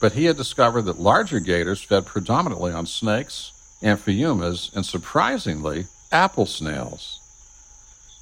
but 0.00 0.12
he 0.12 0.24
had 0.24 0.36
discovered 0.38 0.82
that 0.82 0.98
larger 0.98 1.40
gators 1.40 1.82
fed 1.82 2.06
predominantly 2.06 2.72
on 2.72 2.86
snakes, 2.86 3.52
amphiumas, 3.82 4.74
and 4.74 4.86
surprisingly, 4.86 5.86
apple 6.10 6.46
snails. 6.46 7.20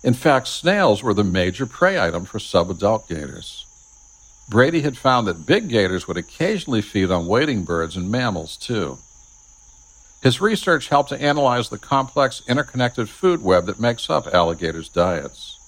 In 0.02 0.12
fact, 0.14 0.48
snails 0.48 1.04
were 1.04 1.14
the 1.14 1.24
major 1.24 1.66
prey 1.66 2.00
item 2.00 2.24
for 2.24 2.38
subadult 2.38 3.08
gators. 3.08 3.64
Brady 4.48 4.82
had 4.82 4.98
found 4.98 5.26
that 5.26 5.46
big 5.46 5.68
gators 5.68 6.08
would 6.08 6.16
occasionally 6.16 6.82
feed 6.82 7.12
on 7.12 7.26
wading 7.26 7.64
birds 7.64 7.96
and 7.96 8.10
mammals, 8.10 8.56
too. 8.56 8.98
His 10.24 10.40
research 10.40 10.88
helped 10.88 11.10
to 11.10 11.20
analyze 11.20 11.68
the 11.68 11.76
complex 11.76 12.40
interconnected 12.48 13.10
food 13.10 13.42
web 13.42 13.66
that 13.66 13.78
makes 13.78 14.08
up 14.08 14.26
alligators' 14.32 14.88
diets. 14.88 15.58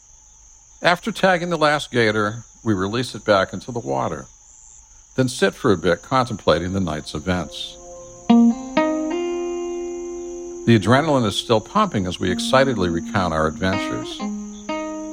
After 0.80 1.12
tagging 1.12 1.50
the 1.50 1.58
last 1.58 1.90
gator, 1.90 2.44
we 2.64 2.72
release 2.72 3.14
it 3.14 3.22
back 3.22 3.52
into 3.52 3.70
the 3.70 3.80
water, 3.80 4.24
then 5.14 5.28
sit 5.28 5.54
for 5.54 5.72
a 5.72 5.76
bit 5.76 6.00
contemplating 6.00 6.72
the 6.72 6.80
night's 6.80 7.14
events. 7.14 7.76
The 10.64 10.78
adrenaline 10.78 11.26
is 11.26 11.36
still 11.36 11.60
pumping 11.60 12.06
as 12.06 12.18
we 12.18 12.30
excitedly 12.30 12.88
recount 12.88 13.34
our 13.34 13.46
adventures. 13.46 14.16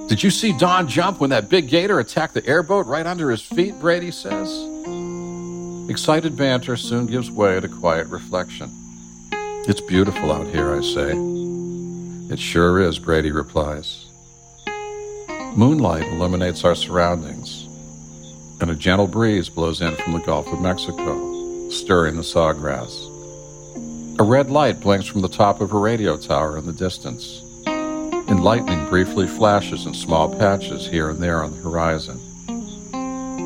Did 0.07 0.23
you 0.23 0.31
see 0.31 0.57
Don 0.57 0.87
jump 0.87 1.19
when 1.19 1.31
that 1.31 1.49
big 1.49 1.67
gator 1.67 1.99
attacked 1.99 2.33
the 2.33 2.47
airboat 2.47 2.85
right 2.85 3.05
under 3.05 3.29
his 3.29 3.41
feet? 3.41 3.77
Brady 3.81 4.11
says. 4.11 4.49
Excited 5.89 6.37
banter 6.37 6.77
soon 6.77 7.07
gives 7.07 7.29
way 7.29 7.59
to 7.59 7.67
quiet 7.67 8.07
reflection. 8.07 8.71
It's 9.65 9.79
beautiful 9.79 10.29
out 10.29 10.47
here, 10.47 10.75
I 10.75 10.81
say. 10.81 11.13
It 12.33 12.37
sure 12.37 12.81
is, 12.81 12.99
Brady 12.99 13.31
replies. 13.31 14.07
Moonlight 15.55 16.03
illuminates 16.03 16.65
our 16.65 16.75
surroundings, 16.75 17.65
and 18.59 18.69
a 18.69 18.75
gentle 18.75 19.07
breeze 19.07 19.47
blows 19.47 19.79
in 19.79 19.95
from 19.95 20.13
the 20.13 20.19
Gulf 20.19 20.47
of 20.47 20.59
Mexico, 20.59 21.69
stirring 21.69 22.17
the 22.17 22.23
sawgrass. 22.23 23.09
A 24.19 24.23
red 24.23 24.51
light 24.51 24.81
blinks 24.81 25.07
from 25.07 25.21
the 25.21 25.29
top 25.29 25.61
of 25.61 25.71
a 25.71 25.79
radio 25.79 26.17
tower 26.17 26.57
in 26.57 26.65
the 26.65 26.73
distance, 26.73 27.41
and 27.65 28.43
lightning 28.43 28.89
briefly 28.89 29.27
flashes 29.27 29.85
in 29.85 29.93
small 29.93 30.35
patches 30.37 30.85
here 30.85 31.09
and 31.09 31.19
there 31.19 31.41
on 31.41 31.51
the 31.51 31.61
horizon. 31.61 32.19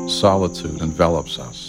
Solitude 0.08 0.82
envelops 0.82 1.38
us. 1.38 1.67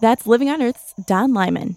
That's 0.00 0.26
Living 0.26 0.48
on 0.48 0.62
Earth's 0.62 0.94
Don 1.06 1.34
Lyman. 1.34 1.76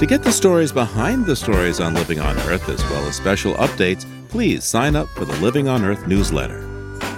To 0.00 0.06
get 0.06 0.22
the 0.22 0.30
stories 0.30 0.72
behind 0.72 1.24
the 1.24 1.34
stories 1.34 1.80
on 1.80 1.94
Living 1.94 2.20
on 2.20 2.36
Earth, 2.40 2.68
as 2.68 2.82
well 2.90 3.06
as 3.06 3.16
special 3.16 3.54
updates, 3.54 4.04
please 4.28 4.62
sign 4.64 4.94
up 4.94 5.08
for 5.08 5.24
the 5.24 5.40
Living 5.40 5.66
on 5.66 5.82
Earth 5.82 6.06
newsletter. 6.06 6.60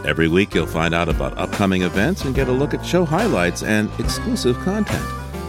Every 0.07 0.29
week, 0.29 0.55
you'll 0.55 0.67
find 0.67 0.95
out 0.95 1.09
about 1.09 1.37
upcoming 1.37 1.83
events 1.83 2.25
and 2.25 2.37
get 2.37 2.47
a 2.47 2.53
look 2.53 2.73
at 2.75 2.87
show 2.87 3.05
highlights 3.05 3.65
and 3.65 3.91
exclusive 3.99 4.57
content. 4.59 5.05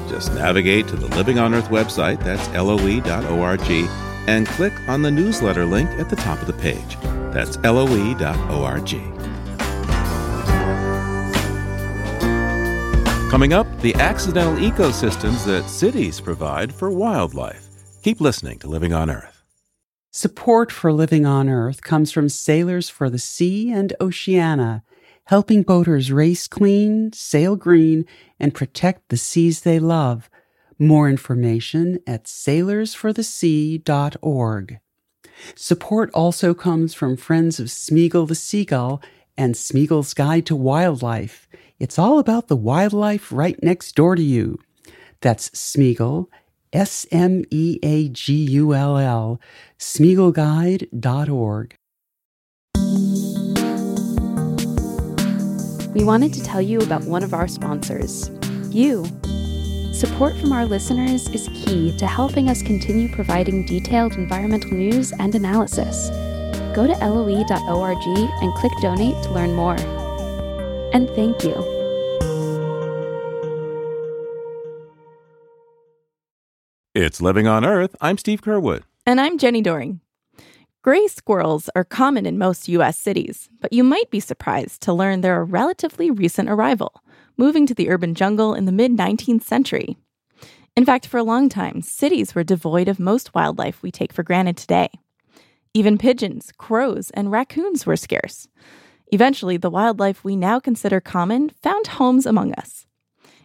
Just 0.09 0.33
navigate 0.33 0.87
to 0.87 0.95
the 0.95 1.15
Living 1.15 1.37
on 1.37 1.53
Earth 1.53 1.67
website, 1.67 2.23
that's 2.23 2.47
loe.org, 2.49 4.06
and 4.27 4.47
click 4.47 4.73
on 4.87 5.01
the 5.01 5.11
newsletter 5.11 5.65
link 5.65 5.89
at 5.91 6.09
the 6.09 6.15
top 6.15 6.39
of 6.41 6.47
the 6.47 6.53
page. 6.53 6.97
That's 7.33 7.57
loe.org. 7.57 8.89
Coming 13.31 13.51
up, 13.51 13.67
the 13.81 13.93
accidental 13.95 14.55
ecosystems 14.55 15.45
that 15.45 15.69
cities 15.69 16.21
provide 16.21 16.73
for 16.73 16.89
wildlife. 16.89 17.67
Keep 18.01 18.21
listening 18.21 18.57
to 18.59 18.67
Living 18.67 18.93
on 18.93 19.09
Earth. 19.09 19.43
Support 20.11 20.71
for 20.71 20.93
Living 20.93 21.25
on 21.25 21.49
Earth 21.49 21.81
comes 21.81 22.11
from 22.11 22.29
Sailors 22.29 22.89
for 22.89 23.09
the 23.09 23.19
Sea 23.19 23.69
and 23.69 23.93
Oceana, 23.99 24.81
helping 25.25 25.61
boaters 25.61 26.09
race 26.09 26.47
clean, 26.47 27.11
sail 27.11 27.57
green, 27.57 28.05
and 28.39 28.55
protect 28.55 29.09
the 29.09 29.17
seas 29.17 29.61
they 29.61 29.77
love. 29.77 30.29
More 30.79 31.09
information 31.09 31.99
at 32.05 32.25
sailorsforthesea.org. 32.25 34.79
Support 35.55 36.11
also 36.13 36.53
comes 36.53 36.93
from 36.93 37.17
friends 37.17 37.59
of 37.59 37.65
Smeagull 37.67 38.27
the 38.27 38.35
Seagull 38.35 39.01
and 39.37 39.55
Smeagull's 39.55 40.13
Guide 40.13 40.45
to 40.47 40.55
Wildlife. 40.55 41.47
It's 41.79 41.99
all 41.99 42.19
about 42.19 42.47
the 42.47 42.55
wildlife 42.55 43.29
right 43.31 43.61
next 43.61 43.95
door 43.95 44.15
to 44.15 44.21
you. 44.21 44.59
That's 45.21 45.49
Smeagull, 45.51 46.27
S 46.73 47.05
M 47.11 47.45
E 47.51 47.79
A 47.83 48.09
G 48.09 48.33
U 48.35 48.73
L 48.73 48.97
L, 48.97 49.39
SmeagullGuide.org. 49.79 51.75
We 55.93 56.03
wanted 56.03 56.33
to 56.33 56.43
tell 56.43 56.61
you 56.61 56.81
about 56.81 57.05
one 57.05 57.23
of 57.23 57.33
our 57.33 57.47
sponsors, 57.47 58.29
you. 58.69 59.05
Support 59.97 60.37
from 60.37 60.51
our 60.51 60.63
listeners 60.63 61.27
is 61.29 61.49
key 61.55 61.91
to 61.97 62.05
helping 62.05 62.49
us 62.49 62.61
continue 62.61 63.09
providing 63.09 63.65
detailed 63.65 64.13
environmental 64.13 64.73
news 64.73 65.11
and 65.13 65.33
analysis. 65.33 66.11
Go 66.75 66.85
to 66.85 66.93
loe.org 66.93 67.97
and 68.43 68.53
click 68.53 68.71
donate 68.79 69.23
to 69.23 69.31
learn 69.31 69.55
more. 69.55 69.75
And 70.93 71.09
thank 71.15 71.43
you. 71.43 71.55
It's 76.93 77.19
Living 77.19 77.47
on 77.47 77.65
Earth. 77.65 77.95
I'm 77.99 78.19
Steve 78.19 78.43
Curwood. 78.43 78.83
And 79.03 79.19
I'm 79.19 79.39
Jenni 79.39 79.63
Doering. 79.63 80.01
Gray 80.83 81.07
squirrels 81.07 81.69
are 81.75 81.83
common 81.83 82.25
in 82.25 82.37
most 82.37 82.67
U.S. 82.69 82.97
cities, 82.97 83.49
but 83.59 83.73
you 83.73 83.83
might 83.83 84.09
be 84.11 84.19
surprised 84.19 84.79
to 84.81 84.93
learn 84.93 85.21
they're 85.21 85.41
a 85.41 85.43
relatively 85.43 86.11
recent 86.11 86.49
arrival, 86.49 87.03
moving 87.35 87.65
to 87.65 87.73
the 87.73 87.89
urban 87.89 88.13
jungle 88.13 88.53
in 88.53 88.65
the 88.65 88.71
mid 88.71 88.91
19th 88.91 89.41
century. 89.41 89.97
In 90.75 90.85
fact, 90.85 91.07
for 91.07 91.17
a 91.17 91.23
long 91.23 91.49
time, 91.49 91.81
cities 91.81 92.35
were 92.35 92.43
devoid 92.43 92.87
of 92.87 92.99
most 92.99 93.33
wildlife 93.33 93.81
we 93.81 93.91
take 93.91 94.13
for 94.13 94.23
granted 94.23 94.55
today. 94.55 94.89
Even 95.73 95.97
pigeons, 95.97 96.51
crows, 96.57 97.09
and 97.11 97.31
raccoons 97.31 97.85
were 97.85 97.97
scarce. 97.97 98.47
Eventually, 99.07 99.57
the 99.57 99.71
wildlife 99.71 100.23
we 100.23 100.35
now 100.35 100.59
consider 100.59 101.01
common 101.01 101.49
found 101.61 101.87
homes 101.87 102.25
among 102.25 102.53
us. 102.53 102.85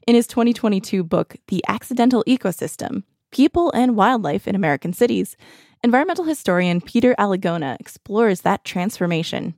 In 0.07 0.15
his 0.15 0.27
2022 0.27 1.03
book, 1.03 1.37
The 1.49 1.65
Accidental 1.67 2.23
Ecosystem 2.29 3.05
People 3.31 3.71
and 3.73 3.97
Wildlife 3.97 4.47
in 4.47 4.55
American 4.55 4.93
Cities, 4.93 5.37
environmental 5.83 6.25
historian 6.25 6.81
Peter 6.81 7.15
Alagona 7.19 7.77
explores 7.81 8.43
that 8.43 8.65
transformation. 8.65 9.55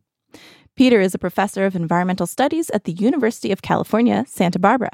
Peter 0.75 1.01
is 1.01 1.15
a 1.15 1.19
professor 1.19 1.67
of 1.67 1.77
environmental 1.77 2.27
studies 2.27 2.71
at 2.71 2.85
the 2.85 2.93
University 2.93 3.53
of 3.53 3.63
California, 3.63 4.25
Santa 4.27 4.59
Barbara. 4.59 4.91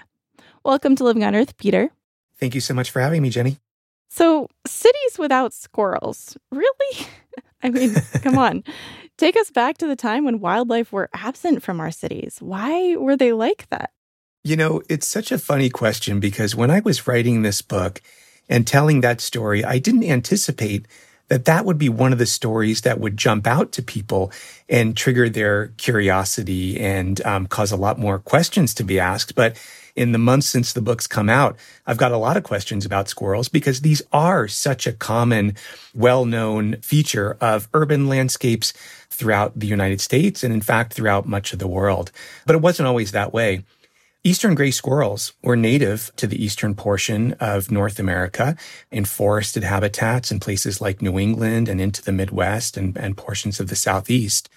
Welcome 0.64 0.96
to 0.96 1.04
Living 1.04 1.22
on 1.22 1.36
Earth, 1.36 1.56
Peter. 1.56 1.90
Thank 2.38 2.54
you 2.54 2.60
so 2.60 2.74
much 2.74 2.90
for 2.90 3.00
having 3.00 3.22
me, 3.22 3.30
Jenni. 3.30 3.58
So, 4.08 4.48
cities 4.66 5.18
without 5.18 5.54
squirrels, 5.54 6.36
really? 6.50 7.06
I 7.62 7.70
mean, 7.70 7.94
come 8.22 8.36
on. 8.36 8.64
Take 9.16 9.36
us 9.36 9.50
back 9.50 9.78
to 9.78 9.86
the 9.86 9.96
time 9.96 10.24
when 10.24 10.40
wildlife 10.40 10.92
were 10.92 11.10
absent 11.14 11.62
from 11.62 11.78
our 11.78 11.92
cities. 11.92 12.38
Why 12.40 12.96
were 12.96 13.16
they 13.16 13.32
like 13.32 13.68
that? 13.68 13.90
You 14.42 14.56
know, 14.56 14.82
it's 14.88 15.06
such 15.06 15.30
a 15.30 15.38
funny 15.38 15.70
question 15.70 16.18
because 16.18 16.56
when 16.56 16.70
I 16.70 16.80
was 16.80 17.06
writing 17.06 17.42
this 17.42 17.62
book 17.62 18.02
and 18.48 18.66
telling 18.66 19.02
that 19.02 19.20
story, 19.20 19.64
I 19.64 19.78
didn't 19.78 20.04
anticipate 20.04 20.86
that 21.30 21.44
that 21.44 21.64
would 21.64 21.78
be 21.78 21.88
one 21.88 22.12
of 22.12 22.18
the 22.18 22.26
stories 22.26 22.82
that 22.82 22.98
would 22.98 23.16
jump 23.16 23.46
out 23.46 23.70
to 23.72 23.82
people 23.82 24.32
and 24.68 24.96
trigger 24.96 25.28
their 25.28 25.68
curiosity 25.78 26.78
and 26.78 27.24
um, 27.24 27.46
cause 27.46 27.70
a 27.70 27.76
lot 27.76 27.98
more 27.98 28.18
questions 28.18 28.74
to 28.74 28.84
be 28.84 28.98
asked. 28.98 29.36
But 29.36 29.56
in 29.94 30.10
the 30.10 30.18
months 30.18 30.48
since 30.48 30.72
the 30.72 30.82
book's 30.82 31.06
come 31.06 31.28
out, 31.28 31.56
I've 31.86 31.96
got 31.96 32.10
a 32.10 32.16
lot 32.16 32.36
of 32.36 32.42
questions 32.42 32.84
about 32.84 33.08
squirrels 33.08 33.48
because 33.48 33.80
these 33.80 34.02
are 34.12 34.48
such 34.48 34.88
a 34.88 34.92
common, 34.92 35.54
well-known 35.94 36.76
feature 36.82 37.36
of 37.40 37.68
urban 37.74 38.08
landscapes 38.08 38.72
throughout 39.08 39.58
the 39.58 39.68
United 39.68 40.00
States 40.00 40.42
and 40.42 40.52
in 40.52 40.60
fact 40.60 40.92
throughout 40.94 41.26
much 41.26 41.52
of 41.52 41.60
the 41.60 41.68
world. 41.68 42.10
But 42.44 42.56
it 42.56 42.62
wasn't 42.62 42.88
always 42.88 43.12
that 43.12 43.32
way. 43.32 43.64
Eastern 44.22 44.54
gray 44.54 44.70
squirrels 44.70 45.32
were 45.42 45.56
native 45.56 46.12
to 46.16 46.26
the 46.26 46.42
eastern 46.42 46.74
portion 46.74 47.32
of 47.40 47.70
North 47.70 47.98
America 47.98 48.54
in 48.90 49.06
forested 49.06 49.64
habitats 49.64 50.30
in 50.30 50.38
places 50.38 50.78
like 50.78 51.00
New 51.00 51.18
England 51.18 51.70
and 51.70 51.80
into 51.80 52.02
the 52.02 52.12
Midwest 52.12 52.76
and, 52.76 52.98
and 52.98 53.16
portions 53.16 53.60
of 53.60 53.68
the 53.68 53.76
Southeast. 53.76 54.50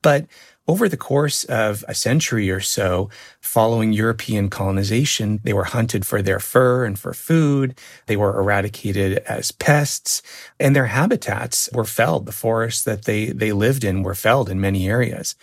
But 0.00 0.26
over 0.66 0.88
the 0.88 0.96
course 0.96 1.44
of 1.44 1.84
a 1.88 1.94
century 1.94 2.50
or 2.50 2.60
so, 2.60 3.10
following 3.38 3.92
European 3.92 4.48
colonization, 4.48 5.40
they 5.44 5.52
were 5.52 5.64
hunted 5.64 6.06
for 6.06 6.22
their 6.22 6.40
fur 6.40 6.86
and 6.86 6.98
for 6.98 7.12
food. 7.12 7.78
They 8.06 8.16
were 8.16 8.38
eradicated 8.38 9.18
as 9.26 9.52
pests 9.52 10.22
and 10.58 10.74
their 10.74 10.86
habitats 10.86 11.68
were 11.74 11.84
felled. 11.84 12.24
The 12.24 12.32
forests 12.32 12.82
that 12.84 13.04
they, 13.04 13.26
they 13.26 13.52
lived 13.52 13.84
in 13.84 14.02
were 14.02 14.14
felled 14.14 14.48
in 14.48 14.58
many 14.58 14.88
areas. 14.88 15.34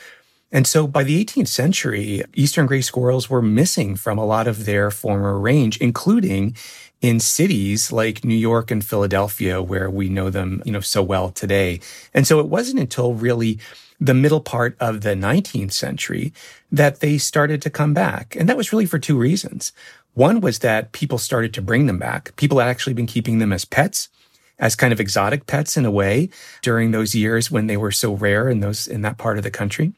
And 0.51 0.65
so 0.65 0.87
by 0.87 1.03
the 1.03 1.23
18th 1.23 1.47
century, 1.47 2.23
eastern 2.33 2.65
gray 2.65 2.81
squirrels 2.81 3.29
were 3.29 3.41
missing 3.41 3.95
from 3.95 4.17
a 4.17 4.25
lot 4.25 4.47
of 4.47 4.65
their 4.65 4.89
former 4.89 5.37
range, 5.37 5.77
including 5.77 6.55
in 7.01 7.19
cities 7.19 7.91
like 7.91 8.25
New 8.25 8.35
York 8.35 8.71
and 8.71 8.83
Philadelphia, 8.83 9.61
where 9.61 9.89
we 9.89 10.09
know 10.09 10.29
them, 10.29 10.61
you 10.65 10.71
know, 10.71 10.79
so 10.79 11.03
well 11.03 11.29
today. 11.29 11.79
And 12.13 12.25
so 12.25 12.39
it 12.39 12.47
wasn't 12.47 12.79
until 12.79 13.13
really 13.13 13.59
the 13.99 14.13
middle 14.13 14.41
part 14.41 14.75
of 14.79 15.01
the 15.01 15.09
19th 15.09 15.71
century 15.71 16.33
that 16.71 16.99
they 16.99 17.17
started 17.17 17.61
to 17.61 17.69
come 17.69 17.93
back. 17.93 18.35
And 18.35 18.49
that 18.49 18.57
was 18.57 18.73
really 18.73 18.85
for 18.85 18.97
two 18.97 19.17
reasons. 19.17 19.71
One 20.13 20.41
was 20.41 20.59
that 20.59 20.93
people 20.93 21.17
started 21.17 21.53
to 21.53 21.61
bring 21.61 21.85
them 21.85 21.99
back. 21.99 22.35
People 22.37 22.59
had 22.59 22.69
actually 22.69 22.93
been 22.93 23.05
keeping 23.05 23.39
them 23.39 23.53
as 23.53 23.65
pets 23.65 24.09
as 24.57 24.75
kind 24.75 24.91
of 24.91 24.99
exotic 24.99 25.47
pets 25.47 25.77
in 25.77 25.85
a 25.85 25.91
way 25.91 26.29
during 26.61 26.91
those 26.91 27.15
years 27.15 27.49
when 27.49 27.67
they 27.67 27.77
were 27.77 27.91
so 27.91 28.13
rare 28.13 28.49
in 28.49 28.59
those 28.59 28.87
in 28.87 29.01
that 29.03 29.17
part 29.17 29.37
of 29.37 29.43
the 29.43 29.51
country. 29.51 29.93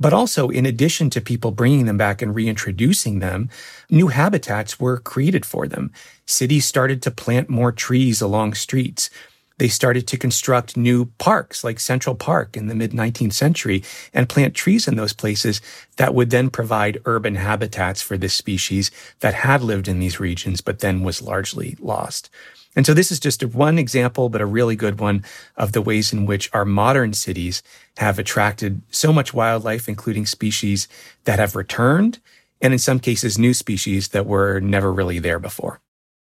But 0.00 0.14
also, 0.14 0.48
in 0.48 0.64
addition 0.64 1.10
to 1.10 1.20
people 1.20 1.50
bringing 1.50 1.84
them 1.84 1.98
back 1.98 2.22
and 2.22 2.34
reintroducing 2.34 3.18
them, 3.18 3.50
new 3.90 4.08
habitats 4.08 4.80
were 4.80 4.98
created 4.98 5.44
for 5.44 5.68
them. 5.68 5.92
Cities 6.26 6.64
started 6.64 7.02
to 7.02 7.10
plant 7.10 7.50
more 7.50 7.70
trees 7.70 8.22
along 8.22 8.54
streets. 8.54 9.10
They 9.58 9.68
started 9.68 10.08
to 10.08 10.16
construct 10.16 10.74
new 10.74 11.04
parks 11.18 11.62
like 11.62 11.78
Central 11.78 12.14
Park 12.14 12.56
in 12.56 12.68
the 12.68 12.74
mid 12.74 12.92
19th 12.92 13.34
century 13.34 13.84
and 14.14 14.26
plant 14.26 14.54
trees 14.54 14.88
in 14.88 14.96
those 14.96 15.12
places 15.12 15.60
that 15.98 16.14
would 16.14 16.30
then 16.30 16.48
provide 16.48 17.02
urban 17.04 17.34
habitats 17.34 18.00
for 18.00 18.16
this 18.16 18.32
species 18.32 18.90
that 19.20 19.34
had 19.34 19.62
lived 19.62 19.86
in 19.86 20.00
these 20.00 20.18
regions, 20.18 20.62
but 20.62 20.78
then 20.78 21.02
was 21.02 21.20
largely 21.20 21.76
lost. 21.78 22.30
And 22.76 22.86
so 22.86 22.94
this 22.94 23.10
is 23.10 23.18
just 23.18 23.44
one 23.44 23.78
example, 23.78 24.28
but 24.28 24.40
a 24.40 24.46
really 24.46 24.76
good 24.76 25.00
one 25.00 25.24
of 25.56 25.72
the 25.72 25.82
ways 25.82 26.12
in 26.12 26.24
which 26.24 26.48
our 26.52 26.64
modern 26.64 27.12
cities 27.14 27.62
have 27.96 28.18
attracted 28.18 28.80
so 28.90 29.12
much 29.12 29.34
wildlife, 29.34 29.88
including 29.88 30.24
species 30.26 30.86
that 31.24 31.38
have 31.38 31.56
returned, 31.56 32.20
and 32.60 32.72
in 32.72 32.78
some 32.78 33.00
cases, 33.00 33.38
new 33.38 33.54
species 33.54 34.08
that 34.08 34.26
were 34.26 34.60
never 34.60 34.92
really 34.92 35.18
there 35.18 35.38
before. 35.38 35.80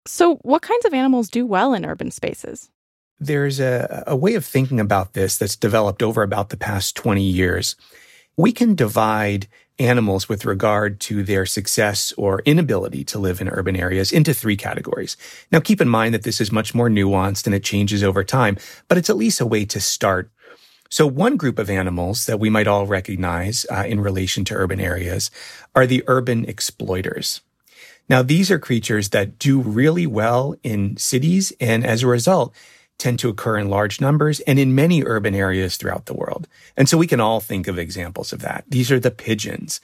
So, 0.07 0.37
what 0.37 0.63
kinds 0.63 0.85
of 0.85 0.93
animals 0.93 1.29
do 1.29 1.45
well 1.45 1.73
in 1.73 1.85
urban 1.85 2.09
spaces? 2.09 2.69
There's 3.19 3.59
a, 3.59 4.03
a 4.07 4.15
way 4.15 4.33
of 4.33 4.43
thinking 4.43 4.79
about 4.79 5.13
this 5.13 5.37
that's 5.37 5.55
developed 5.55 6.01
over 6.01 6.23
about 6.23 6.49
the 6.49 6.57
past 6.57 6.95
20 6.95 7.21
years. 7.21 7.75
We 8.41 8.53
can 8.53 8.73
divide 8.73 9.47
animals 9.77 10.27
with 10.27 10.45
regard 10.45 10.99
to 11.01 11.21
their 11.21 11.45
success 11.45 12.11
or 12.17 12.41
inability 12.43 13.03
to 13.03 13.19
live 13.19 13.39
in 13.39 13.47
urban 13.47 13.75
areas 13.75 14.11
into 14.11 14.33
three 14.33 14.57
categories. 14.57 15.15
Now, 15.51 15.59
keep 15.59 15.79
in 15.79 15.87
mind 15.87 16.15
that 16.15 16.23
this 16.23 16.41
is 16.41 16.51
much 16.51 16.73
more 16.73 16.89
nuanced 16.89 17.45
and 17.45 17.53
it 17.53 17.63
changes 17.63 18.03
over 18.03 18.23
time, 18.23 18.57
but 18.87 18.97
it's 18.97 19.11
at 19.11 19.15
least 19.15 19.41
a 19.41 19.45
way 19.45 19.63
to 19.65 19.79
start. 19.79 20.31
So 20.89 21.05
one 21.05 21.37
group 21.37 21.59
of 21.59 21.69
animals 21.69 22.25
that 22.25 22.39
we 22.39 22.49
might 22.49 22.65
all 22.65 22.87
recognize 22.87 23.63
uh, 23.69 23.83
in 23.85 23.99
relation 23.99 24.43
to 24.45 24.55
urban 24.55 24.79
areas 24.79 25.29
are 25.75 25.85
the 25.85 26.03
urban 26.07 26.43
exploiters. 26.45 27.41
Now, 28.09 28.23
these 28.23 28.49
are 28.49 28.57
creatures 28.57 29.09
that 29.09 29.37
do 29.37 29.61
really 29.61 30.07
well 30.07 30.55
in 30.63 30.97
cities 30.97 31.53
and 31.59 31.85
as 31.85 32.01
a 32.01 32.07
result, 32.07 32.55
tend 33.01 33.19
to 33.19 33.29
occur 33.29 33.57
in 33.57 33.69
large 33.69 33.99
numbers 33.99 34.39
and 34.41 34.59
in 34.59 34.75
many 34.75 35.03
urban 35.03 35.33
areas 35.33 35.75
throughout 35.75 36.05
the 36.05 36.13
world. 36.13 36.47
And 36.77 36.87
so 36.87 36.97
we 36.97 37.07
can 37.07 37.19
all 37.19 37.39
think 37.39 37.67
of 37.67 37.79
examples 37.79 38.31
of 38.31 38.41
that. 38.41 38.63
These 38.67 38.91
are 38.91 38.99
the 38.99 39.11
pigeons, 39.11 39.81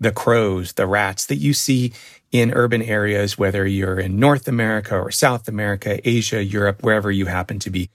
the 0.00 0.10
crows, 0.10 0.72
the 0.72 0.86
rats 0.86 1.26
that 1.26 1.36
you 1.36 1.54
see 1.54 1.92
in 2.32 2.52
urban 2.52 2.82
areas, 2.82 3.38
whether 3.38 3.66
you're 3.66 4.00
in 4.00 4.18
North 4.18 4.48
America 4.48 4.96
or 4.98 5.10
South 5.12 5.46
America, 5.46 6.00
Asia, 6.06 6.42
Europe, 6.42 6.82
wherever 6.82 7.10
you 7.10 7.26
happen 7.26 7.60
to 7.60 7.70
be. 7.70 7.88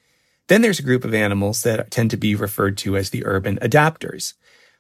Then 0.48 0.62
there's 0.62 0.80
a 0.80 0.84
group 0.84 1.04
of 1.04 1.14
animals 1.14 1.64
that 1.64 1.92
tend 1.92 2.10
to 2.12 2.18
be 2.18 2.34
referred 2.34 2.78
to 2.80 2.96
as 2.96 3.10
the 3.10 3.26
urban 3.26 3.58
adapters. 3.62 4.34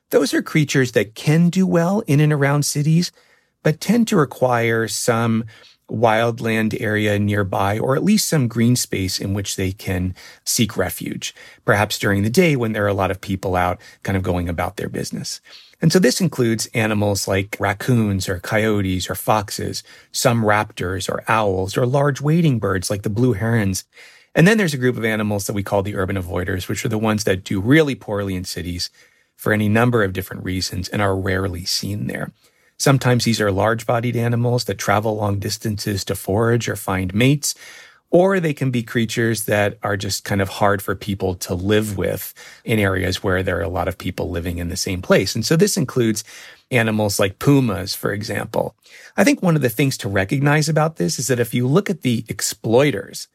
Those 0.09 0.33
are 0.33 0.41
creatures 0.41 0.93
that 0.93 1.15
can 1.15 1.49
do 1.49 1.67
well 1.67 1.99
in 2.07 2.19
and 2.19 2.33
around 2.33 2.63
cities, 2.63 3.11
but 3.61 3.79
tend 3.81 4.07
to 4.07 4.17
require 4.17 4.87
some 4.87 5.43
wildland 5.91 6.79
area 6.79 7.19
nearby 7.19 7.77
or 7.77 7.95
at 7.95 8.03
least 8.03 8.27
some 8.27 8.47
green 8.47 8.75
space 8.75 9.19
in 9.19 9.33
which 9.33 9.55
they 9.55 9.71
can 9.71 10.15
seek 10.45 10.77
refuge, 10.77 11.35
perhaps 11.65 11.99
during 11.99 12.23
the 12.23 12.29
day 12.29 12.55
when 12.55 12.71
there 12.71 12.85
are 12.85 12.89
a 12.89 12.93
lot 12.93 13.11
of 13.11 13.21
people 13.21 13.55
out 13.55 13.79
kind 14.03 14.15
of 14.15 14.23
going 14.23 14.47
about 14.47 14.77
their 14.77 14.89
business. 14.89 15.41
And 15.81 15.91
so 15.91 15.97
this 15.97 16.21
includes 16.21 16.67
animals 16.73 17.27
like 17.27 17.57
raccoons 17.59 18.29
or 18.29 18.39
coyotes 18.39 19.09
or 19.09 19.15
foxes, 19.15 19.83
some 20.11 20.43
raptors 20.43 21.09
or 21.09 21.23
owls 21.27 21.75
or 21.75 21.85
large 21.85 22.21
wading 22.21 22.59
birds 22.59 22.89
like 22.89 23.01
the 23.01 23.09
blue 23.09 23.33
herons. 23.33 23.83
And 24.35 24.47
then 24.47 24.57
there's 24.57 24.75
a 24.75 24.77
group 24.77 24.95
of 24.95 25.03
animals 25.03 25.47
that 25.47 25.53
we 25.53 25.63
call 25.63 25.81
the 25.81 25.95
urban 25.95 26.15
avoiders, 26.15 26.69
which 26.69 26.85
are 26.85 26.89
the 26.89 26.97
ones 26.97 27.23
that 27.23 27.43
do 27.43 27.59
really 27.59 27.95
poorly 27.95 28.35
in 28.35 28.45
cities 28.45 28.89
for 29.35 29.51
any 29.53 29.67
number 29.67 30.03
of 30.03 30.13
different 30.13 30.43
reasons 30.43 30.87
and 30.87 31.01
are 31.01 31.17
rarely 31.17 31.65
seen 31.65 32.05
there. 32.05 32.31
Sometimes 32.81 33.25
these 33.25 33.39
are 33.39 33.51
large 33.51 33.85
bodied 33.85 34.15
animals 34.15 34.63
that 34.63 34.79
travel 34.79 35.15
long 35.15 35.37
distances 35.37 36.03
to 36.05 36.15
forage 36.15 36.67
or 36.67 36.75
find 36.75 37.13
mates, 37.13 37.53
or 38.09 38.39
they 38.39 38.55
can 38.55 38.71
be 38.71 38.81
creatures 38.81 39.43
that 39.43 39.77
are 39.83 39.95
just 39.95 40.23
kind 40.23 40.41
of 40.41 40.49
hard 40.49 40.81
for 40.81 40.95
people 40.95 41.35
to 41.35 41.53
live 41.53 41.95
with 41.95 42.33
in 42.63 42.79
areas 42.79 43.21
where 43.21 43.43
there 43.43 43.59
are 43.59 43.61
a 43.61 43.69
lot 43.69 43.87
of 43.87 43.99
people 43.99 44.31
living 44.31 44.57
in 44.57 44.69
the 44.69 44.75
same 44.75 44.99
place. 44.99 45.35
And 45.35 45.45
so 45.45 45.55
this 45.55 45.77
includes 45.77 46.23
animals 46.71 47.19
like 47.19 47.37
pumas, 47.37 47.93
for 47.93 48.11
example. 48.11 48.73
I 49.15 49.23
think 49.23 49.43
one 49.43 49.55
of 49.55 49.61
the 49.61 49.69
things 49.69 49.95
to 49.99 50.09
recognize 50.09 50.67
about 50.67 50.95
this 50.95 51.19
is 51.19 51.27
that 51.27 51.39
if 51.39 51.53
you 51.53 51.67
look 51.67 51.87
at 51.87 52.01
the 52.01 52.25
exploiters, 52.29 53.27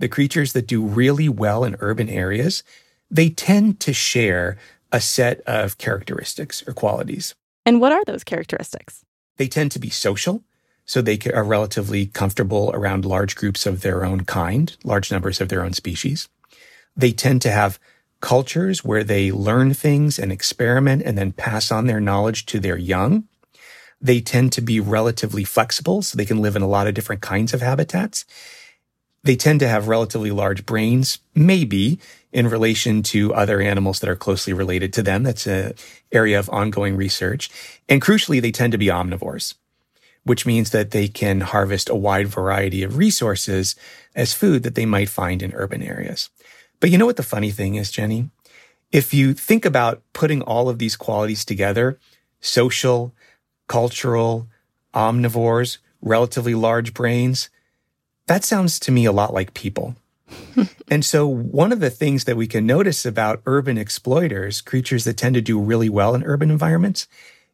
the 0.00 0.08
creatures 0.08 0.52
that 0.52 0.66
do 0.66 0.84
really 0.84 1.30
well 1.30 1.64
in 1.64 1.76
urban 1.80 2.10
areas, 2.10 2.62
they 3.10 3.30
tend 3.30 3.80
to 3.80 3.94
share 3.94 4.58
a 4.92 5.00
set 5.00 5.40
of 5.46 5.78
characteristics 5.78 6.62
or 6.68 6.74
qualities. 6.74 7.34
And 7.64 7.80
what 7.80 7.92
are 7.92 8.04
those 8.04 8.24
characteristics? 8.24 9.04
They 9.36 9.48
tend 9.48 9.72
to 9.72 9.78
be 9.78 9.90
social. 9.90 10.42
So 10.84 11.00
they 11.00 11.18
are 11.32 11.44
relatively 11.44 12.06
comfortable 12.06 12.70
around 12.74 13.04
large 13.04 13.36
groups 13.36 13.66
of 13.66 13.82
their 13.82 14.04
own 14.04 14.24
kind, 14.24 14.76
large 14.82 15.12
numbers 15.12 15.40
of 15.40 15.48
their 15.48 15.64
own 15.64 15.72
species. 15.72 16.28
They 16.96 17.12
tend 17.12 17.40
to 17.42 17.52
have 17.52 17.78
cultures 18.20 18.84
where 18.84 19.04
they 19.04 19.30
learn 19.30 19.74
things 19.74 20.18
and 20.18 20.32
experiment 20.32 21.02
and 21.02 21.16
then 21.16 21.32
pass 21.32 21.70
on 21.70 21.86
their 21.86 22.00
knowledge 22.00 22.46
to 22.46 22.58
their 22.58 22.76
young. 22.76 23.24
They 24.00 24.20
tend 24.20 24.52
to 24.52 24.60
be 24.60 24.80
relatively 24.80 25.44
flexible, 25.44 26.02
so 26.02 26.16
they 26.16 26.24
can 26.24 26.42
live 26.42 26.56
in 26.56 26.62
a 26.62 26.68
lot 26.68 26.88
of 26.88 26.94
different 26.94 27.22
kinds 27.22 27.54
of 27.54 27.62
habitats. 27.62 28.24
They 29.22 29.36
tend 29.36 29.60
to 29.60 29.68
have 29.68 29.86
relatively 29.86 30.32
large 30.32 30.66
brains, 30.66 31.20
maybe 31.34 32.00
in 32.32 32.48
relation 32.48 33.02
to 33.02 33.34
other 33.34 33.60
animals 33.60 34.00
that 34.00 34.08
are 34.08 34.16
closely 34.16 34.52
related 34.52 34.92
to 34.94 35.02
them. 35.02 35.22
That's 35.22 35.46
an 35.46 35.74
area 36.10 36.38
of 36.38 36.48
ongoing 36.50 36.96
research. 36.96 37.50
And 37.88 38.00
crucially, 38.00 38.40
they 38.40 38.50
tend 38.50 38.72
to 38.72 38.78
be 38.78 38.86
omnivores, 38.86 39.54
which 40.24 40.46
means 40.46 40.70
that 40.70 40.92
they 40.92 41.08
can 41.08 41.40
harvest 41.40 41.88
a 41.88 41.94
wide 41.94 42.28
variety 42.28 42.82
of 42.82 42.96
resources 42.96 43.76
as 44.14 44.32
food 44.32 44.62
that 44.62 44.74
they 44.74 44.86
might 44.86 45.08
find 45.08 45.42
in 45.42 45.52
urban 45.54 45.82
areas. 45.82 46.30
But 46.80 46.90
you 46.90 46.98
know 46.98 47.06
what 47.06 47.16
the 47.16 47.22
funny 47.22 47.50
thing 47.50 47.74
is, 47.74 47.92
Jenni? 47.92 48.30
If 48.90 49.14
you 49.14 49.34
think 49.34 49.64
about 49.64 50.02
putting 50.12 50.42
all 50.42 50.68
of 50.68 50.78
these 50.78 50.96
qualities 50.96 51.44
together, 51.44 51.98
social, 52.40 53.14
cultural, 53.68 54.48
omnivores, 54.94 55.78
relatively 56.02 56.54
large 56.54 56.92
brains, 56.92 57.48
that 58.26 58.44
sounds 58.44 58.78
to 58.80 58.92
me 58.92 59.04
a 59.04 59.12
lot 59.12 59.32
like 59.32 59.54
people. 59.54 59.96
And 60.88 61.04
so, 61.04 61.26
one 61.26 61.72
of 61.72 61.80
the 61.80 61.90
things 61.90 62.24
that 62.24 62.36
we 62.36 62.46
can 62.46 62.66
notice 62.66 63.06
about 63.06 63.42
urban 63.46 63.78
exploiters, 63.78 64.60
creatures 64.60 65.04
that 65.04 65.16
tend 65.16 65.34
to 65.34 65.40
do 65.40 65.60
really 65.60 65.88
well 65.88 66.14
in 66.14 66.24
urban 66.24 66.50
environments, 66.50 67.08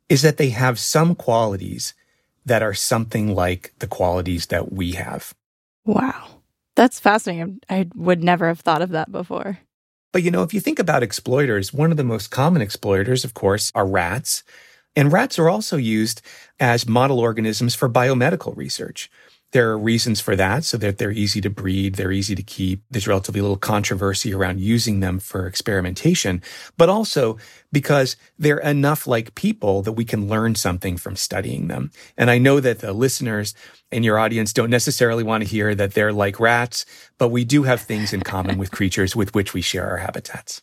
is 0.09 0.23
that 0.23 0.37
they 0.37 0.51
have 0.51 0.79
some 0.79 1.15
qualities 1.15 1.95
that 2.45 2.63
are 2.63 2.75
something 2.75 3.35
like 3.35 3.73
the 3.79 3.87
qualities 3.87 4.47
that 4.47 4.73
we 4.73 4.93
have. 4.93 5.35
Wow. 5.85 6.29
That's 6.77 7.01
fascinating. 7.01 7.61
I 7.69 7.89
would 7.95 8.23
never 8.23 8.47
have 8.49 8.61
thought 8.61 8.83
of 8.83 8.91
that 8.91 9.11
before. 9.11 9.59
But 10.13 10.23
you 10.23 10.31
know, 10.31 10.43
if 10.43 10.55
you 10.55 10.61
think 10.61 10.79
about 10.79 11.03
exploiters, 11.03 11.73
one 11.73 11.91
of 11.91 11.97
the 11.97 12.05
most 12.05 12.31
common 12.31 12.63
exploiters, 12.63 13.25
of 13.25 13.35
course, 13.35 13.71
are 13.75 13.87
rats. 13.87 14.43
And 14.97 15.13
rats 15.13 15.39
are 15.39 15.49
also 15.49 15.77
used 15.77 16.23
as 16.59 16.89
model 16.89 17.21
organisms 17.21 17.75
for 17.75 17.89
biomedical 17.89 18.57
research. 18.57 19.11
There 19.53 19.71
are 19.71 19.79
reasons 19.79 20.21
for 20.21 20.37
that, 20.37 20.65
so 20.65 20.77
that 20.77 20.99
they're 20.99 21.11
easy 21.11 21.41
to 21.41 21.49
breed, 21.49 21.95
they're 21.95 22.13
easy 22.13 22.35
to 22.35 22.43
keep. 22.43 22.83
There's 22.91 23.09
relatively 23.09 23.41
little 23.41 23.57
controversy 23.57 24.35
around 24.35 24.61
using 24.61 25.01
them 25.01 25.19
for 25.19 25.47
experimentation, 25.47 26.43
but 26.77 26.91
also 26.91 27.39
because 27.73 28.17
they're 28.39 28.59
enough 28.59 29.07
like 29.07 29.35
people 29.35 29.81
that 29.83 29.93
we 29.93 30.05
can 30.05 30.29
learn 30.29 30.55
something 30.55 30.99
from 30.99 31.17
studying 31.17 31.69
them. 31.69 31.91
And 32.17 32.31
I 32.31 32.37
know 32.37 32.61
that 32.61 32.81
the 32.81 32.93
listeners 32.93 33.55
in 33.91 34.03
your 34.03 34.19
audience 34.19 34.53
don't 34.53 34.71
necessarily 34.71 35.25
want 35.25 35.43
to 35.45 35.49
hear 35.49 35.75
that 35.75 35.95
they're 35.95 36.13
like 36.13 36.39
rats, 36.39 36.85
but 37.17 37.29
we 37.29 37.45
do 37.45 37.63
have 37.63 37.81
things 37.81 38.13
in 38.13 38.23
common 38.23 38.59
with 38.59 38.71
creatures 38.71 39.17
with 39.17 39.35
which 39.35 39.55
we 39.55 39.63
share 39.63 39.89
our 39.89 39.97
habitats. 39.97 40.63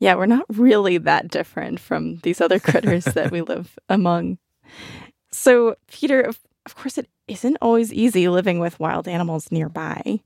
Yeah, 0.00 0.16
we're 0.16 0.26
not 0.26 0.44
really 0.48 0.98
that 0.98 1.28
different 1.28 1.78
from 1.78 2.16
these 2.18 2.40
other 2.40 2.58
critters 2.58 3.04
that 3.04 3.30
we 3.30 3.40
live 3.42 3.78
among. 3.88 4.38
So, 5.30 5.76
Peter, 5.88 6.32
of, 6.66 6.74
course, 6.74 6.98
it 6.98 7.08
isn't 7.28 7.58
always 7.60 7.92
easy 7.92 8.28
living 8.28 8.58
with 8.58 8.80
wild 8.80 9.08
animals 9.08 9.50
nearby. 9.50 10.20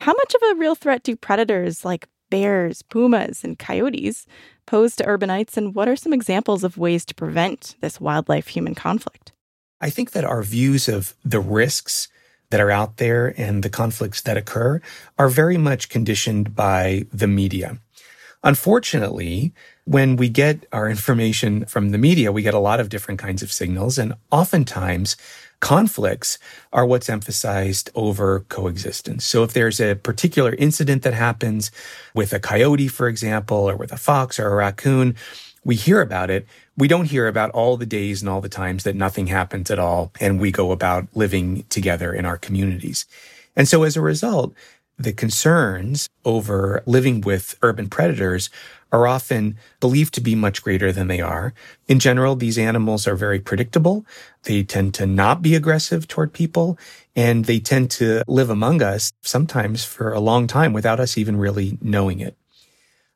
How 0.00 0.12
much 0.12 0.34
of 0.34 0.42
a 0.42 0.58
real 0.58 0.74
threat 0.74 1.02
do 1.02 1.14
predators 1.16 1.84
like 1.84 2.08
bears, 2.30 2.82
pumas, 2.82 3.44
and 3.44 3.58
coyotes 3.58 4.26
pose 4.66 4.96
to 4.96 5.04
urbanites, 5.04 5.56
and 5.56 5.74
what 5.74 5.88
are 5.88 5.96
some 5.96 6.12
examples 6.12 6.64
of 6.64 6.78
ways 6.78 7.04
to 7.04 7.14
prevent 7.14 7.76
this 7.80 8.00
wildlife 8.00 8.48
human 8.48 8.74
conflict? 8.74 9.32
I 9.80 9.90
think 9.90 10.12
that 10.12 10.24
our 10.24 10.42
views 10.42 10.88
of 10.88 11.14
the 11.24 11.40
risks 11.40 12.08
that 12.50 12.60
are 12.60 12.70
out 12.70 12.98
there 12.98 13.34
and 13.36 13.62
the 13.62 13.70
conflicts 13.70 14.22
that 14.22 14.36
occur 14.36 14.80
are 15.18 15.28
very 15.28 15.56
much 15.56 15.88
conditioned 15.88 16.54
by 16.54 17.06
the 17.12 17.26
media. 17.26 17.78
Unfortunately, 18.44 19.52
when 19.84 20.16
we 20.16 20.28
get 20.28 20.66
our 20.72 20.88
information 20.88 21.64
from 21.66 21.90
the 21.90 21.98
media, 21.98 22.32
we 22.32 22.42
get 22.42 22.54
a 22.54 22.58
lot 22.58 22.80
of 22.80 22.88
different 22.88 23.20
kinds 23.20 23.42
of 23.42 23.52
signals, 23.52 23.98
and 23.98 24.14
oftentimes 24.30 25.16
conflicts 25.62 26.38
are 26.72 26.84
what's 26.84 27.08
emphasized 27.08 27.88
over 27.94 28.40
coexistence. 28.48 29.24
So 29.24 29.44
if 29.44 29.52
there's 29.52 29.80
a 29.80 29.94
particular 29.94 30.54
incident 30.56 31.04
that 31.04 31.14
happens 31.14 31.70
with 32.14 32.32
a 32.32 32.40
coyote, 32.40 32.88
for 32.88 33.06
example, 33.08 33.70
or 33.70 33.76
with 33.76 33.92
a 33.92 33.96
fox 33.96 34.40
or 34.40 34.48
a 34.48 34.56
raccoon, 34.56 35.14
we 35.64 35.76
hear 35.76 36.00
about 36.00 36.30
it. 36.30 36.48
We 36.76 36.88
don't 36.88 37.04
hear 37.04 37.28
about 37.28 37.52
all 37.52 37.76
the 37.76 37.86
days 37.86 38.22
and 38.22 38.28
all 38.28 38.40
the 38.40 38.48
times 38.48 38.82
that 38.82 38.96
nothing 38.96 39.28
happens 39.28 39.70
at 39.70 39.78
all 39.78 40.12
and 40.20 40.40
we 40.40 40.50
go 40.50 40.72
about 40.72 41.06
living 41.14 41.64
together 41.68 42.12
in 42.12 42.26
our 42.26 42.36
communities. 42.36 43.06
And 43.54 43.68
so 43.68 43.84
as 43.84 43.96
a 43.96 44.00
result, 44.00 44.54
the 44.98 45.12
concerns 45.12 46.08
over 46.24 46.82
living 46.86 47.20
with 47.20 47.56
urban 47.62 47.88
predators 47.88 48.50
are 48.92 49.08
often 49.08 49.56
believed 49.80 50.12
to 50.14 50.20
be 50.20 50.34
much 50.34 50.62
greater 50.62 50.92
than 50.92 51.08
they 51.08 51.20
are. 51.20 51.54
In 51.88 51.98
general, 51.98 52.36
these 52.36 52.58
animals 52.58 53.08
are 53.08 53.16
very 53.16 53.40
predictable. 53.40 54.04
They 54.44 54.62
tend 54.62 54.94
to 54.94 55.06
not 55.06 55.40
be 55.40 55.54
aggressive 55.54 56.06
toward 56.06 56.32
people 56.32 56.78
and 57.16 57.46
they 57.46 57.58
tend 57.58 57.90
to 57.92 58.22
live 58.28 58.50
among 58.50 58.82
us 58.82 59.12
sometimes 59.22 59.84
for 59.84 60.12
a 60.12 60.20
long 60.20 60.46
time 60.46 60.72
without 60.72 61.00
us 61.00 61.16
even 61.16 61.36
really 61.36 61.78
knowing 61.80 62.20
it. 62.20 62.36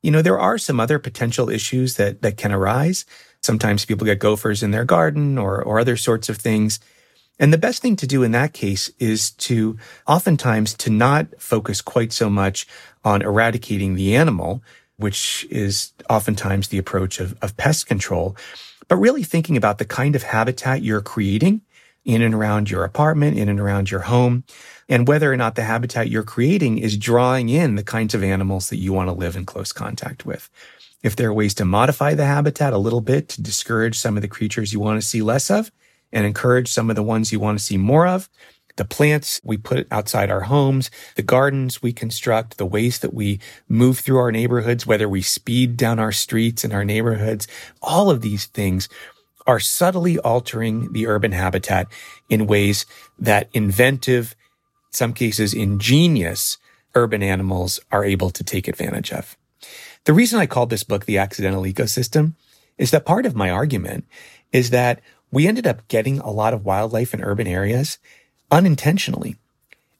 You 0.01 0.11
know, 0.11 0.21
there 0.21 0.39
are 0.39 0.57
some 0.57 0.79
other 0.79 0.99
potential 0.99 1.49
issues 1.49 1.95
that, 1.95 2.21
that 2.21 2.37
can 2.37 2.51
arise. 2.51 3.05
Sometimes 3.41 3.85
people 3.85 4.05
get 4.05 4.19
gophers 4.19 4.63
in 4.63 4.71
their 4.71 4.85
garden 4.85 5.37
or, 5.37 5.61
or 5.61 5.79
other 5.79 5.97
sorts 5.97 6.27
of 6.29 6.37
things. 6.37 6.79
And 7.39 7.53
the 7.53 7.57
best 7.57 7.81
thing 7.81 7.95
to 7.97 8.07
do 8.07 8.23
in 8.23 8.31
that 8.31 8.53
case 8.53 8.89
is 8.99 9.31
to 9.31 9.77
oftentimes 10.07 10.73
to 10.75 10.89
not 10.89 11.27
focus 11.39 11.81
quite 11.81 12.11
so 12.11 12.29
much 12.29 12.67
on 13.03 13.21
eradicating 13.21 13.93
the 13.93 14.15
animal, 14.15 14.63
which 14.97 15.47
is 15.49 15.93
oftentimes 16.09 16.67
the 16.67 16.77
approach 16.77 17.19
of, 17.19 17.37
of 17.41 17.55
pest 17.57 17.87
control, 17.87 18.35
but 18.87 18.97
really 18.97 19.23
thinking 19.23 19.57
about 19.57 19.77
the 19.77 19.85
kind 19.85 20.15
of 20.15 20.23
habitat 20.23 20.81
you're 20.81 21.01
creating 21.01 21.61
in 22.05 22.21
and 22.21 22.33
around 22.33 22.69
your 22.69 22.83
apartment, 22.83 23.37
in 23.37 23.49
and 23.49 23.59
around 23.59 23.91
your 23.91 24.01
home, 24.01 24.43
and 24.87 25.07
whether 25.07 25.31
or 25.31 25.37
not 25.37 25.55
the 25.55 25.63
habitat 25.63 26.09
you're 26.09 26.23
creating 26.23 26.77
is 26.77 26.97
drawing 26.97 27.49
in 27.49 27.75
the 27.75 27.83
kinds 27.83 28.13
of 28.13 28.23
animals 28.23 28.69
that 28.69 28.77
you 28.77 28.93
want 28.93 29.09
to 29.09 29.13
live 29.13 29.35
in 29.35 29.45
close 29.45 29.73
contact 29.73 30.25
with. 30.25 30.49
If 31.03 31.15
there 31.15 31.29
are 31.29 31.33
ways 31.33 31.53
to 31.55 31.65
modify 31.65 32.13
the 32.13 32.25
habitat 32.25 32.73
a 32.73 32.77
little 32.77 33.01
bit 33.01 33.29
to 33.29 33.41
discourage 33.41 33.97
some 33.97 34.15
of 34.15 34.21
the 34.21 34.27
creatures 34.27 34.73
you 34.73 34.79
want 34.79 35.01
to 35.01 35.07
see 35.07 35.21
less 35.21 35.51
of 35.51 35.71
and 36.13 36.25
encourage 36.25 36.69
some 36.69 36.89
of 36.89 36.95
the 36.95 37.03
ones 37.03 37.31
you 37.31 37.39
want 37.39 37.59
to 37.59 37.63
see 37.63 37.77
more 37.77 38.07
of, 38.07 38.29
the 38.77 38.85
plants 38.85 39.41
we 39.43 39.57
put 39.57 39.87
outside 39.91 40.31
our 40.31 40.41
homes, 40.41 40.89
the 41.15 41.21
gardens 41.21 41.81
we 41.81 41.91
construct, 41.91 42.57
the 42.57 42.65
ways 42.65 42.99
that 42.99 43.13
we 43.13 43.39
move 43.67 43.99
through 43.99 44.17
our 44.17 44.31
neighborhoods, 44.31 44.87
whether 44.87 45.09
we 45.09 45.21
speed 45.21 45.75
down 45.75 45.99
our 45.99 46.11
streets 46.11 46.63
in 46.63 46.71
our 46.71 46.85
neighborhoods, 46.85 47.47
all 47.81 48.09
of 48.09 48.21
these 48.21 48.45
things 48.45 48.87
are 49.45 49.59
subtly 49.59 50.19
altering 50.19 50.91
the 50.93 51.07
urban 51.07 51.31
habitat 51.31 51.87
in 52.29 52.47
ways 52.47 52.85
that 53.17 53.49
inventive, 53.53 54.35
some 54.91 55.13
cases 55.13 55.53
ingenious 55.53 56.57
urban 56.95 57.23
animals 57.23 57.79
are 57.91 58.03
able 58.03 58.29
to 58.29 58.43
take 58.43 58.67
advantage 58.67 59.11
of. 59.11 59.37
The 60.05 60.13
reason 60.13 60.39
I 60.39 60.45
called 60.45 60.69
this 60.69 60.83
book 60.83 61.05
The 61.05 61.17
Accidental 61.17 61.63
Ecosystem 61.63 62.33
is 62.77 62.91
that 62.91 63.05
part 63.05 63.25
of 63.25 63.35
my 63.35 63.49
argument 63.49 64.05
is 64.51 64.69
that 64.69 65.01
we 65.31 65.47
ended 65.47 65.67
up 65.67 65.87
getting 65.87 66.19
a 66.19 66.31
lot 66.31 66.53
of 66.53 66.65
wildlife 66.65 67.13
in 67.13 67.23
urban 67.23 67.47
areas 67.47 67.97
unintentionally 68.51 69.35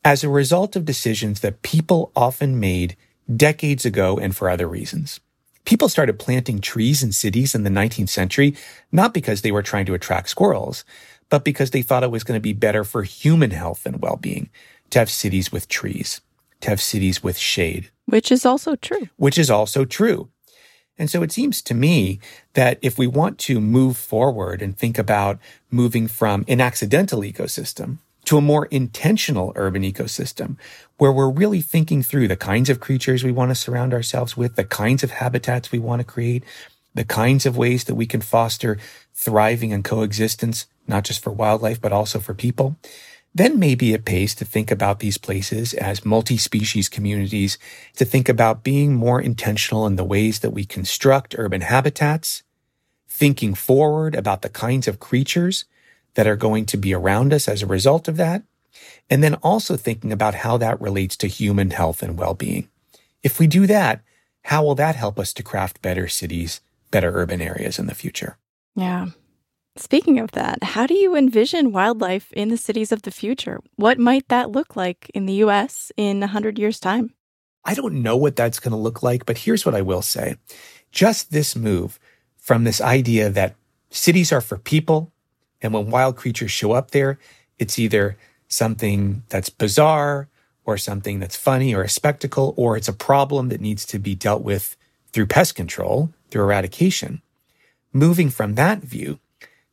as 0.03 0.23
a 0.23 0.29
result 0.29 0.75
of 0.75 0.85
decisions 0.85 1.41
that 1.41 1.61
people 1.61 2.11
often 2.15 2.59
made 2.59 2.95
decades 3.35 3.85
ago 3.85 4.17
and 4.17 4.35
for 4.35 4.49
other 4.49 4.67
reasons. 4.67 5.19
People 5.65 5.89
started 5.89 6.17
planting 6.17 6.61
trees 6.61 7.03
in 7.03 7.11
cities 7.11 7.53
in 7.53 7.63
the 7.63 7.69
19th 7.69 8.07
century, 8.07 8.55
not 8.89 9.13
because 9.13 9.41
they 9.41 9.51
were 9.51 9.61
trying 9.61 9.85
to 9.85 9.93
attract 9.93 10.29
squirrels, 10.29 10.85
but 11.29 11.43
because 11.43 11.71
they 11.71 11.81
thought 11.81 12.03
it 12.03 12.11
was 12.11 12.23
going 12.23 12.37
to 12.37 12.41
be 12.41 12.53
better 12.53 12.85
for 12.85 13.03
human 13.03 13.51
health 13.51 13.85
and 13.85 14.01
well-being 14.01 14.49
to 14.91 14.99
have 14.99 15.09
cities 15.09 15.51
with 15.51 15.67
trees, 15.67 16.21
to 16.61 16.69
have 16.69 16.79
cities 16.79 17.21
with 17.21 17.37
shade. 17.37 17.91
Which 18.05 18.31
is 18.31 18.45
also 18.45 18.77
true. 18.77 19.09
Which 19.17 19.37
is 19.37 19.51
also 19.51 19.83
true. 19.83 20.29
And 20.97 21.09
so 21.09 21.21
it 21.21 21.33
seems 21.33 21.61
to 21.63 21.73
me 21.73 22.19
that 22.53 22.79
if 22.81 22.97
we 22.97 23.05
want 23.05 23.37
to 23.39 23.59
move 23.59 23.97
forward 23.97 24.61
and 24.61 24.75
think 24.75 24.97
about 24.97 25.37
moving 25.69 26.07
from 26.07 26.45
an 26.47 26.61
accidental 26.61 27.21
ecosystem 27.21 27.97
to 28.27 28.37
a 28.37 28.41
more 28.41 28.65
intentional 28.65 29.53
urban 29.55 29.83
ecosystem 29.83 30.57
where 30.97 31.13
we're 31.13 31.29
really 31.29 31.61
thinking 31.61 32.03
through 32.03 32.27
the 32.27 32.35
kinds 32.35 32.69
of 32.69 32.81
creatures 32.81 33.23
we 33.23 33.31
want 33.31 33.49
to 33.49 33.55
surround 33.55 33.93
ourselves 33.93 34.35
with, 34.35 34.57
the 34.57 34.65
kinds 34.65 35.01
of 35.01 35.11
habitats 35.11 35.71
we 35.71 35.79
want 35.79 36.01
to 36.01 36.05
create, 36.05 36.43
the 36.93 37.05
kinds 37.05 37.45
of 37.45 37.55
ways 37.55 37.85
that 37.85 37.95
we 37.95 38.05
can 38.05 38.19
foster 38.19 38.77
thriving 39.13 39.71
and 39.71 39.85
coexistence, 39.85 40.65
not 40.87 41.05
just 41.05 41.23
for 41.23 41.31
wildlife, 41.31 41.79
but 41.79 41.93
also 41.93 42.19
for 42.19 42.33
people, 42.33 42.75
then 43.33 43.57
maybe 43.57 43.93
it 43.93 44.03
pays 44.03 44.35
to 44.35 44.43
think 44.43 44.71
about 44.71 44.99
these 44.99 45.17
places 45.17 45.73
as 45.75 46.03
multi-species 46.03 46.89
communities, 46.89 47.57
to 47.95 48.03
think 48.03 48.27
about 48.27 48.61
being 48.61 48.93
more 48.93 49.21
intentional 49.21 49.87
in 49.87 49.95
the 49.95 50.03
ways 50.03 50.39
that 50.39 50.49
we 50.49 50.65
construct 50.65 51.33
urban 51.37 51.61
habitats, 51.61 52.43
thinking 53.07 53.53
forward 53.53 54.15
about 54.15 54.41
the 54.41 54.49
kinds 54.49 54.85
of 54.85 54.99
creatures 54.99 55.63
that 56.17 56.25
are 56.27 56.35
going 56.35 56.65
to 56.65 56.77
be 56.77 56.95
around 56.95 57.31
us 57.31 57.47
as 57.47 57.61
a 57.61 57.67
result 57.67 58.07
of 58.07 58.17
that. 58.17 58.41
And 59.07 59.23
then 59.23 59.35
also 59.35 59.77
thinking 59.77 60.11
about 60.11 60.33
how 60.33 60.57
that 60.57 60.81
relates 60.81 61.15
to 61.17 61.27
human 61.27 61.69
health 61.69 62.01
and 62.01 62.17
well-being. 62.17 62.67
If 63.21 63.39
we 63.39 63.45
do 63.45 63.67
that, 63.67 64.01
how 64.41 64.63
will 64.63 64.73
that 64.75 64.95
help 64.95 65.19
us 65.19 65.31
to 65.33 65.43
craft 65.43 65.83
better 65.83 66.07
cities, 66.07 66.59
better 66.89 67.11
urban 67.13 67.39
areas 67.39 67.77
in 67.77 67.85
the 67.85 67.93
future? 67.93 68.37
Yeah. 68.75 69.09
Speaking 69.75 70.17
of 70.17 70.31
that, 70.31 70.63
how 70.63 70.87
do 70.87 70.95
you 70.95 71.15
envision 71.15 71.71
wildlife 71.71 72.31
in 72.33 72.49
the 72.49 72.57
cities 72.57 72.91
of 72.91 73.03
the 73.03 73.11
future? 73.11 73.59
What 73.75 73.99
might 73.99 74.27
that 74.29 74.49
look 74.49 74.75
like 74.75 75.11
in 75.13 75.27
the 75.27 75.45
US 75.45 75.91
in 75.97 76.21
100 76.21 76.57
years' 76.57 76.79
time? 76.79 77.13
I 77.63 77.75
don't 77.75 78.01
know 78.01 78.17
what 78.17 78.35
that's 78.35 78.59
going 78.59 78.71
to 78.71 78.77
look 78.77 79.03
like, 79.03 79.27
but 79.27 79.37
here's 79.37 79.67
what 79.67 79.75
I 79.75 79.83
will 79.83 80.01
say. 80.01 80.37
Just 80.91 81.31
this 81.31 81.55
move 81.55 81.99
from 82.39 82.63
this 82.63 82.81
idea 82.81 83.29
that 83.29 83.55
cities 83.91 84.31
are 84.31 84.41
for 84.41 84.57
people 84.57 85.13
and 85.61 85.73
when 85.73 85.89
wild 85.89 86.15
creatures 86.15 86.51
show 86.51 86.71
up 86.71 86.91
there, 86.91 87.19
it's 87.59 87.79
either 87.79 88.17
something 88.47 89.23
that's 89.29 89.49
bizarre 89.49 90.27
or 90.65 90.77
something 90.77 91.19
that's 91.19 91.35
funny 91.35 91.73
or 91.73 91.81
a 91.81 91.89
spectacle, 91.89 92.53
or 92.57 92.75
it's 92.77 92.87
a 92.87 92.93
problem 92.93 93.49
that 93.49 93.61
needs 93.61 93.85
to 93.85 93.99
be 93.99 94.15
dealt 94.15 94.43
with 94.43 94.75
through 95.11 95.25
pest 95.25 95.55
control, 95.55 96.11
through 96.29 96.43
eradication. 96.43 97.21
Moving 97.93 98.29
from 98.29 98.55
that 98.55 98.79
view 98.79 99.19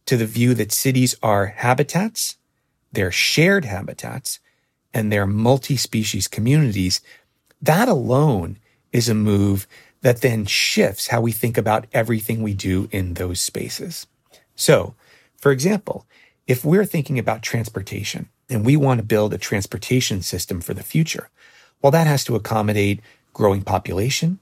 to 0.06 0.16
the 0.16 0.26
view 0.26 0.54
that 0.54 0.72
cities 0.72 1.16
are 1.22 1.46
habitats, 1.46 2.36
they're 2.92 3.10
shared 3.10 3.64
habitats, 3.64 4.38
and 4.92 5.10
they're 5.10 5.26
multi-species 5.26 6.28
communities, 6.28 7.00
that 7.60 7.88
alone 7.88 8.58
is 8.92 9.08
a 9.08 9.14
move 9.14 9.66
that 10.02 10.20
then 10.20 10.44
shifts 10.46 11.08
how 11.08 11.20
we 11.20 11.32
think 11.32 11.58
about 11.58 11.86
everything 11.92 12.42
we 12.42 12.54
do 12.54 12.88
in 12.92 13.14
those 13.14 13.40
spaces. 13.40 14.06
So 14.54 14.94
for 15.44 15.52
example, 15.52 16.06
if 16.46 16.64
we're 16.64 16.86
thinking 16.86 17.18
about 17.18 17.42
transportation 17.42 18.30
and 18.48 18.64
we 18.64 18.78
want 18.78 18.98
to 18.98 19.04
build 19.04 19.34
a 19.34 19.36
transportation 19.36 20.22
system 20.22 20.62
for 20.62 20.72
the 20.72 20.82
future, 20.82 21.28
well, 21.82 21.90
that 21.90 22.06
has 22.06 22.24
to 22.24 22.34
accommodate 22.34 23.00
growing 23.34 23.60
population. 23.60 24.38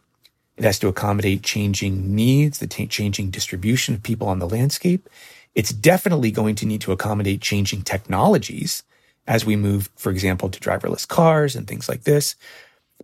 It 0.57 0.63
has 0.63 0.79
to 0.79 0.87
accommodate 0.87 1.43
changing 1.43 2.15
needs, 2.15 2.61
the 2.61 2.69
t- 2.69 2.87
changing 2.87 3.31
distribution 3.31 3.97
of 3.97 4.05
people 4.05 4.29
on 4.29 4.39
the 4.39 4.49
landscape. 4.49 5.09
It's 5.57 5.73
definitely 5.73 6.31
going 6.31 6.55
to 6.55 6.67
need 6.67 6.83
to 6.83 6.93
accommodate 6.93 7.41
changing 7.41 7.83
technologies 7.83 8.85
as 9.27 9.45
we 9.45 9.57
move, 9.57 9.91
for 9.97 10.13
example, 10.13 10.51
to 10.51 10.61
driverless 10.61 11.09
cars 11.09 11.57
and 11.57 11.67
things 11.67 11.89
like 11.89 12.05
this. 12.05 12.37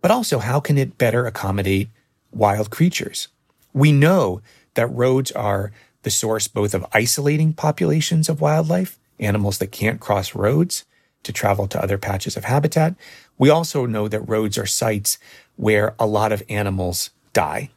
But 0.01 0.13
also, 0.13 0.39
how 0.39 0.61
can 0.61 0.79
it 0.79 0.99
better 0.99 1.27
accommodate 1.27 1.89
wild 2.31 2.71
creatures? 2.71 3.27
We 3.73 3.91
know 3.91 4.41
that 4.75 4.87
roads 4.87 5.33
are 5.33 5.73
the 6.09 6.13
source 6.13 6.49
both 6.49 6.73
of 6.73 6.87
isolating 6.95 7.53
populations 7.53 8.31
of 8.31 8.41
wildlife, 8.41 8.99
animals 9.21 9.59
that 9.59 9.71
can't 9.71 10.01
cross 10.01 10.35
roads 10.35 10.87
to 11.23 11.35
travel 11.35 11.67
to 11.69 11.83
other 11.83 11.99
patches 11.99 12.35
of 12.35 12.45
habitat. 12.45 12.95
We 13.37 13.51
also 13.51 13.85
know 13.85 14.09
that 14.09 14.23
roads 14.23 14.57
are 14.57 14.65
sites 14.65 15.19
where 15.57 15.95
a 15.99 16.07
lot 16.07 16.33
of 16.33 16.43
animals 16.49 17.11
die 17.35 17.69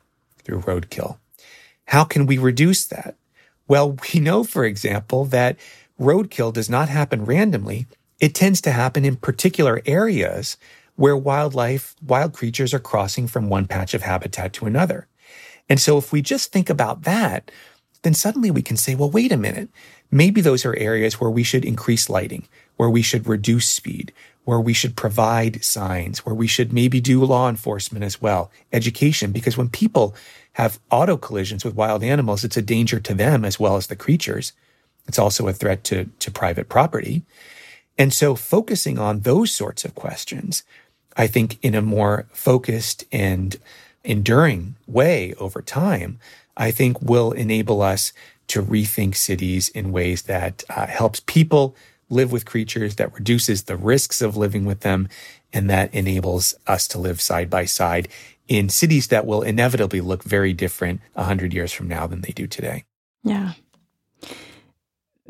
through 0.46 0.62
roadkill. 0.62 1.18
How 1.88 2.06
can 2.06 2.26
we 2.26 2.38
reduce 2.38 2.86
that? 2.86 3.16
Well, 3.68 3.98
we 4.14 4.22
know, 4.22 4.46
for 4.46 4.64
example, 4.64 5.26
that 5.26 5.58
roadkill 6.00 6.54
does 6.54 6.70
not 6.70 6.88
happen 6.88 7.26
randomly. 7.26 7.86
It 8.22 8.34
tends 8.34 8.62
to 8.62 8.72
happen 8.72 9.04
in 9.04 9.18
particular 9.18 9.82
areas 9.86 10.56
where 10.96 11.18
wildlife, 11.18 11.98
wild 12.02 12.32
creatures 12.32 12.74
are 12.74 12.80
crossing 12.80 13.28
from 13.28 13.50
one 13.50 13.68
patch 13.68 13.94
of 13.94 14.04
habitat 14.04 14.54
to 14.54 14.68
another. 14.68 15.10
And 15.68 15.82
so 15.82 15.98
if 15.98 16.12
we 16.12 16.22
just 16.22 16.52
think 16.52 16.70
about 16.70 17.04
that, 17.04 17.52
then 18.04 18.14
suddenly 18.14 18.52
we 18.52 18.62
can 18.62 18.78
say, 18.78 18.96
well, 18.96 19.10
wait 19.10 19.32
a 19.32 19.38
minute. 19.38 19.70
Maybe 20.10 20.42
those 20.42 20.66
are 20.66 20.76
areas 20.78 21.20
where 21.20 21.30
we 21.30 21.44
should 21.44 21.64
increase 21.64 22.10
lighting, 22.10 22.48
where 22.78 22.90
we 22.90 23.02
should 23.02 23.28
reduce 23.28 23.70
speed, 23.70 24.12
where 24.44 24.60
we 24.60 24.74
should 24.74 24.96
provide 24.96 25.64
signs, 25.64 26.26
where 26.26 26.36
we 26.36 26.48
should 26.48 26.74
maybe 26.74 27.00
do 27.00 27.24
law 27.24 27.48
enforcement 27.48 28.04
as 28.04 28.22
well, 28.22 28.52
education, 28.74 29.32
because 29.32 29.58
when 29.58 29.70
people 29.70 30.16
have 30.54 30.80
auto 30.90 31.16
collisions 31.16 31.64
with 31.64 31.76
wild 31.76 32.04
animals, 32.04 32.44
it's 32.44 32.58
a 32.58 32.62
danger 32.62 33.00
to 33.00 33.14
them 33.14 33.46
as 33.46 33.60
well 33.60 33.78
as 33.78 33.88
the 33.88 33.96
creatures. 33.96 34.54
It's 35.08 35.20
also 35.20 35.48
a 35.48 35.54
threat 35.54 35.84
to, 35.86 36.06
to 36.20 36.32
private 36.32 36.70
property. 36.70 37.24
And 37.98 38.12
so 38.12 38.36
focusing 38.36 38.98
on 38.98 39.22
those 39.22 39.52
sorts 39.52 39.86
of 39.86 39.96
questions, 39.96 40.64
I 41.16 41.28
think 41.28 41.60
in 41.62 41.76
a 41.76 41.82
more 41.82 42.28
focused 42.32 43.06
and 43.12 43.58
enduring 44.04 44.76
way 44.88 45.34
over 45.36 45.62
time 45.62 46.20
I 46.62 46.70
think 46.70 47.02
will 47.02 47.32
enable 47.32 47.82
us 47.82 48.14
to 48.50 48.62
rethink 48.62 49.16
cities 49.16 49.70
in 49.70 49.92
ways 49.92 50.22
that 50.24 50.64
uh, 50.70 50.86
helps 50.86 51.20
people 51.22 51.76
live 52.08 52.32
with 52.32 52.46
creatures, 52.46 52.98
that 52.98 53.12
reduces 53.16 53.64
the 53.64 53.76
risks 53.76 54.22
of 54.22 54.38
living 54.38 54.66
with 54.66 54.82
them, 54.82 55.10
and 55.52 55.72
that 55.72 55.92
enables 55.92 56.54
us 56.68 56.88
to 56.90 57.00
live 57.00 57.20
side 57.20 57.50
by 57.50 57.66
side 57.66 58.10
in 58.48 58.70
cities 58.70 59.08
that 59.08 59.26
will 59.26 59.42
inevitably 59.42 60.02
look 60.02 60.24
very 60.24 60.54
different 60.54 61.02
100 61.14 61.52
years 61.52 61.72
from 61.74 61.88
now 61.88 62.06
than 62.06 62.22
they 62.22 62.32
do 62.32 62.46
today. 62.46 62.84
Yeah. 63.24 63.54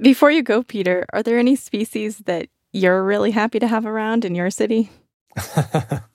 Before 0.02 0.32
you 0.32 0.44
go, 0.44 0.64
Peter, 0.64 1.06
are 1.14 1.24
there 1.24 1.40
any 1.40 1.56
species 1.56 2.18
that 2.26 2.50
you're 2.74 3.04
really 3.06 3.32
happy 3.32 3.60
to 3.60 3.68
have 3.68 3.86
around 3.86 4.26
in 4.26 4.36
your 4.36 4.50
city? 4.50 4.90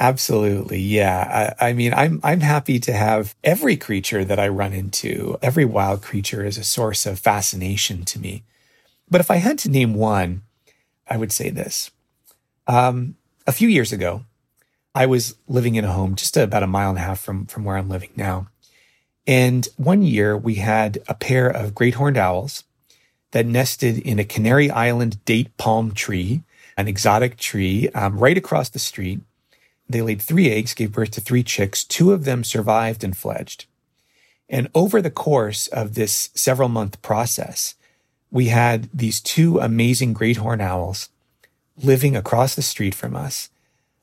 Absolutely. 0.00 0.78
Yeah. 0.78 1.54
I, 1.60 1.68
I, 1.68 1.72
mean, 1.72 1.92
I'm, 1.92 2.20
I'm 2.22 2.40
happy 2.40 2.78
to 2.80 2.92
have 2.92 3.34
every 3.42 3.76
creature 3.76 4.24
that 4.24 4.38
I 4.38 4.46
run 4.48 4.72
into, 4.72 5.36
every 5.42 5.64
wild 5.64 6.02
creature 6.02 6.44
is 6.44 6.56
a 6.56 6.64
source 6.64 7.04
of 7.04 7.18
fascination 7.18 8.04
to 8.06 8.20
me. 8.20 8.44
But 9.10 9.20
if 9.20 9.30
I 9.30 9.36
had 9.36 9.58
to 9.60 9.70
name 9.70 9.94
one, 9.94 10.42
I 11.08 11.16
would 11.16 11.32
say 11.32 11.50
this. 11.50 11.90
Um, 12.66 13.16
a 13.46 13.52
few 13.52 13.68
years 13.68 13.92
ago, 13.92 14.24
I 14.94 15.06
was 15.06 15.36
living 15.48 15.74
in 15.74 15.84
a 15.84 15.92
home 15.92 16.14
just 16.14 16.36
about 16.36 16.62
a 16.62 16.68
mile 16.68 16.90
and 16.90 16.98
a 16.98 17.02
half 17.02 17.20
from, 17.20 17.46
from 17.46 17.64
where 17.64 17.76
I'm 17.76 17.88
living 17.88 18.10
now. 18.14 18.48
And 19.26 19.66
one 19.76 20.02
year 20.02 20.36
we 20.36 20.56
had 20.56 20.98
a 21.08 21.14
pair 21.14 21.48
of 21.48 21.74
great 21.74 21.94
horned 21.94 22.16
owls 22.16 22.64
that 23.32 23.46
nested 23.46 23.98
in 23.98 24.18
a 24.18 24.24
Canary 24.24 24.70
Island 24.70 25.24
date 25.24 25.54
palm 25.56 25.92
tree, 25.92 26.42
an 26.76 26.88
exotic 26.88 27.36
tree 27.36 27.88
um, 27.90 28.18
right 28.18 28.38
across 28.38 28.68
the 28.68 28.78
street 28.78 29.20
they 29.88 30.02
laid 30.02 30.20
three 30.20 30.50
eggs, 30.50 30.74
gave 30.74 30.92
birth 30.92 31.12
to 31.12 31.20
three 31.20 31.42
chicks. 31.42 31.84
Two 31.84 32.12
of 32.12 32.24
them 32.24 32.44
survived 32.44 33.02
and 33.02 33.16
fledged. 33.16 33.66
And 34.48 34.68
over 34.74 35.00
the 35.00 35.10
course 35.10 35.66
of 35.68 35.94
this 35.94 36.30
several 36.34 36.68
month 36.68 37.00
process, 37.02 37.74
we 38.30 38.46
had 38.46 38.88
these 38.92 39.20
two 39.20 39.58
amazing 39.58 40.12
great 40.12 40.38
horn 40.38 40.60
owls 40.60 41.08
living 41.82 42.16
across 42.16 42.54
the 42.54 42.62
street 42.62 42.94
from 42.94 43.16
us, 43.16 43.50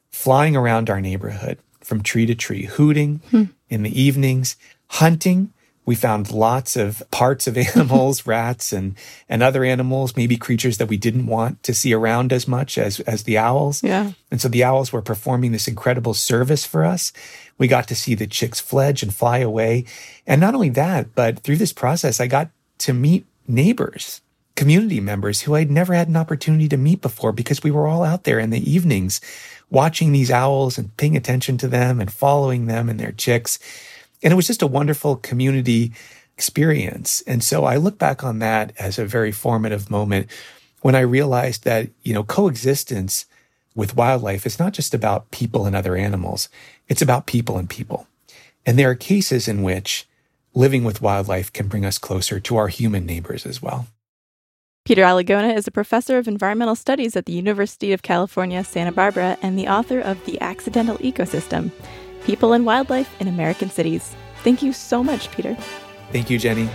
flying 0.09 0.55
around 0.55 0.89
our 0.89 1.01
neighborhood 1.01 1.59
from 1.81 2.01
tree 2.01 2.25
to 2.25 2.35
tree, 2.35 2.65
hooting 2.65 3.21
hmm. 3.29 3.43
in 3.69 3.83
the 3.83 4.01
evenings, 4.01 4.55
hunting 4.87 5.51
we 5.85 5.95
found 5.95 6.31
lots 6.31 6.75
of 6.75 7.03
parts 7.11 7.47
of 7.47 7.57
animals, 7.75 8.25
rats 8.25 8.73
and, 8.73 8.95
and 9.29 9.43
other 9.43 9.63
animals, 9.63 10.15
maybe 10.15 10.37
creatures 10.37 10.77
that 10.77 10.87
we 10.87 10.97
didn't 10.97 11.27
want 11.27 11.61
to 11.63 11.73
see 11.73 11.93
around 11.93 12.33
as 12.33 12.47
much 12.47 12.77
as, 12.77 12.99
as 13.01 13.23
the 13.23 13.37
owls. 13.37 13.83
Yeah. 13.83 14.11
And 14.31 14.41
so 14.41 14.47
the 14.47 14.63
owls 14.63 14.91
were 14.91 15.01
performing 15.01 15.51
this 15.51 15.67
incredible 15.67 16.13
service 16.13 16.65
for 16.65 16.83
us. 16.83 17.13
We 17.57 17.67
got 17.67 17.87
to 17.87 17.95
see 17.95 18.15
the 18.15 18.27
chicks 18.27 18.59
fledge 18.59 19.03
and 19.03 19.13
fly 19.13 19.39
away. 19.39 19.85
And 20.27 20.41
not 20.41 20.55
only 20.55 20.69
that, 20.69 21.13
but 21.15 21.39
through 21.39 21.57
this 21.57 21.73
process, 21.73 22.19
I 22.19 22.27
got 22.27 22.49
to 22.79 22.93
meet 22.93 23.25
neighbors, 23.47 24.21
community 24.55 24.99
members 24.99 25.41
who 25.41 25.55
I'd 25.55 25.71
never 25.71 25.93
had 25.93 26.07
an 26.07 26.17
opportunity 26.17 26.67
to 26.69 26.77
meet 26.77 27.01
before 27.01 27.31
because 27.31 27.63
we 27.63 27.71
were 27.71 27.87
all 27.87 28.03
out 28.03 28.23
there 28.23 28.39
in 28.39 28.49
the 28.49 28.69
evenings 28.69 29.21
watching 29.69 30.11
these 30.11 30.31
owls 30.31 30.77
and 30.77 30.95
paying 30.97 31.17
attention 31.17 31.57
to 31.57 31.67
them 31.67 31.99
and 31.99 32.11
following 32.11 32.65
them 32.65 32.89
and 32.89 32.99
their 32.99 33.11
chicks. 33.11 33.59
And 34.25 34.31
it 34.31 34.35
was 34.35 34.47
just 34.47 34.63
a 34.63 34.67
wonderful 34.67 35.17
community 35.17 35.93
experience. 36.33 37.21
And 37.27 37.43
so 37.43 37.63
I 37.63 37.77
look 37.77 37.99
back 37.99 38.23
on 38.23 38.39
that 38.39 38.73
as 38.79 38.97
a 38.97 39.05
very 39.05 39.31
formative 39.31 39.91
moment 39.91 40.31
when 40.81 40.95
I 40.95 41.01
realized 41.01 41.63
that, 41.63 41.89
you 42.01 42.13
know, 42.13 42.23
coexistence 42.23 43.27
with 43.75 43.95
wildlife 43.95 44.47
is 44.47 44.57
not 44.57 44.73
just 44.73 44.95
about 44.95 45.29
people 45.29 45.67
and 45.67 45.75
other 45.75 45.95
animals. 45.95 46.49
It's 46.87 47.03
about 47.03 47.27
people 47.27 47.59
and 47.59 47.69
people. 47.69 48.07
And 48.65 48.79
there 48.79 48.89
are 48.89 48.95
cases 48.95 49.47
in 49.47 49.61
which 49.61 50.07
living 50.55 50.83
with 50.83 51.03
wildlife 51.03 51.53
can 51.53 51.67
bring 51.67 51.85
us 51.85 51.99
closer 51.99 52.39
to 52.39 52.57
our 52.57 52.67
human 52.67 53.05
neighbors 53.05 53.45
as 53.45 53.61
well. 53.61 53.85
Peter 54.85 55.03
Alagona 55.03 55.55
is 55.55 55.67
a 55.67 55.71
professor 55.71 56.17
of 56.17 56.27
environmental 56.27 56.75
studies 56.75 57.15
at 57.15 57.25
the 57.25 57.33
University 57.33 57.91
of 57.91 58.01
California, 58.01 58.63
Santa 58.63 58.91
Barbara, 58.91 59.37
and 59.41 59.57
the 59.57 59.67
author 59.67 59.99
of 59.99 60.23
The 60.25 60.39
Accidental 60.41 60.97
Ecosystem 60.97 61.71
People 62.25 62.53
and 62.53 62.65
Wildlife 62.65 63.09
in 63.21 63.27
American 63.27 63.69
Cities. 63.69 64.15
Thank 64.43 64.61
you 64.61 64.73
so 64.73 65.03
much, 65.03 65.31
Peter. 65.31 65.55
Thank 66.11 66.29
you, 66.29 66.39
Jenni. 66.39 66.69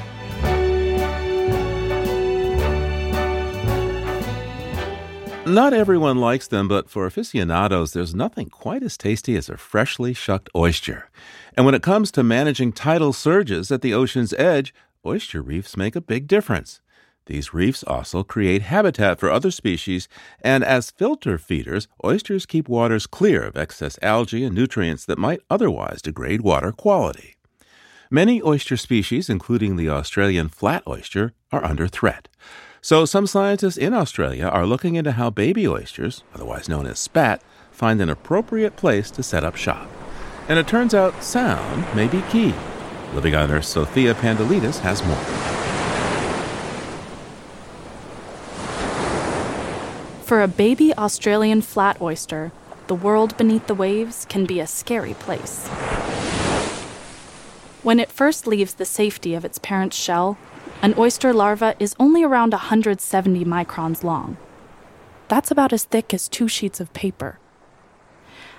Not 5.46 5.72
everyone 5.72 6.18
likes 6.18 6.46
them, 6.46 6.68
but 6.68 6.88
for 6.88 7.06
aficionados, 7.06 7.92
there's 7.92 8.14
nothing 8.14 8.48
quite 8.48 8.84
as 8.84 8.96
tasty 8.96 9.36
as 9.36 9.48
a 9.48 9.56
freshly 9.56 10.14
shucked 10.14 10.48
oyster. 10.54 11.10
And 11.56 11.66
when 11.66 11.74
it 11.74 11.82
comes 11.82 12.12
to 12.12 12.22
managing 12.22 12.72
tidal 12.72 13.12
surges 13.12 13.72
at 13.72 13.82
the 13.82 13.92
ocean's 13.92 14.32
edge, 14.34 14.72
oyster 15.04 15.42
reefs 15.42 15.76
make 15.76 15.96
a 15.96 16.00
big 16.00 16.28
difference. 16.28 16.80
These 17.26 17.54
reefs 17.54 17.84
also 17.84 18.22
create 18.22 18.62
habitat 18.62 19.20
for 19.20 19.30
other 19.30 19.50
species, 19.50 20.08
and 20.40 20.64
as 20.64 20.90
filter 20.90 21.38
feeders, 21.38 21.86
oysters 22.04 22.46
keep 22.46 22.68
waters 22.68 23.06
clear 23.06 23.42
of 23.42 23.56
excess 23.56 23.98
algae 24.02 24.44
and 24.44 24.54
nutrients 24.54 25.04
that 25.04 25.18
might 25.18 25.40
otherwise 25.48 26.02
degrade 26.02 26.40
water 26.40 26.72
quality. 26.72 27.36
Many 28.10 28.42
oyster 28.42 28.76
species, 28.76 29.28
including 29.28 29.76
the 29.76 29.88
Australian 29.88 30.48
flat 30.48 30.82
oyster, 30.88 31.32
are 31.52 31.64
under 31.64 31.86
threat. 31.86 32.28
So, 32.82 33.04
some 33.04 33.26
scientists 33.26 33.76
in 33.76 33.94
Australia 33.94 34.46
are 34.46 34.66
looking 34.66 34.96
into 34.96 35.12
how 35.12 35.30
baby 35.30 35.68
oysters, 35.68 36.24
otherwise 36.34 36.68
known 36.68 36.86
as 36.86 36.98
spat, 36.98 37.42
find 37.70 38.00
an 38.00 38.10
appropriate 38.10 38.74
place 38.74 39.10
to 39.12 39.22
set 39.22 39.44
up 39.44 39.54
shop. 39.54 39.88
And 40.48 40.58
it 40.58 40.66
turns 40.66 40.94
out 40.94 41.22
sound 41.22 41.86
may 41.94 42.08
be 42.08 42.22
key. 42.30 42.54
Living 43.14 43.34
on 43.34 43.50
Earth, 43.50 43.66
Sophia 43.66 44.14
Pandelidis 44.14 44.80
has 44.80 45.04
more. 45.04 45.59
For 50.30 50.42
a 50.42 50.46
baby 50.46 50.94
Australian 50.94 51.60
flat 51.60 52.00
oyster, 52.00 52.52
the 52.86 52.94
world 52.94 53.36
beneath 53.36 53.66
the 53.66 53.74
waves 53.74 54.26
can 54.28 54.46
be 54.46 54.60
a 54.60 54.66
scary 54.68 55.14
place. 55.14 55.66
When 57.82 57.98
it 57.98 58.12
first 58.12 58.46
leaves 58.46 58.74
the 58.74 58.84
safety 58.84 59.34
of 59.34 59.44
its 59.44 59.58
parent's 59.58 59.96
shell, 59.96 60.38
an 60.82 60.94
oyster 60.96 61.32
larva 61.32 61.74
is 61.80 61.96
only 61.98 62.22
around 62.22 62.52
170 62.52 63.44
microns 63.44 64.04
long. 64.04 64.36
That's 65.26 65.50
about 65.50 65.72
as 65.72 65.82
thick 65.82 66.14
as 66.14 66.28
two 66.28 66.46
sheets 66.46 66.78
of 66.78 66.92
paper. 66.92 67.40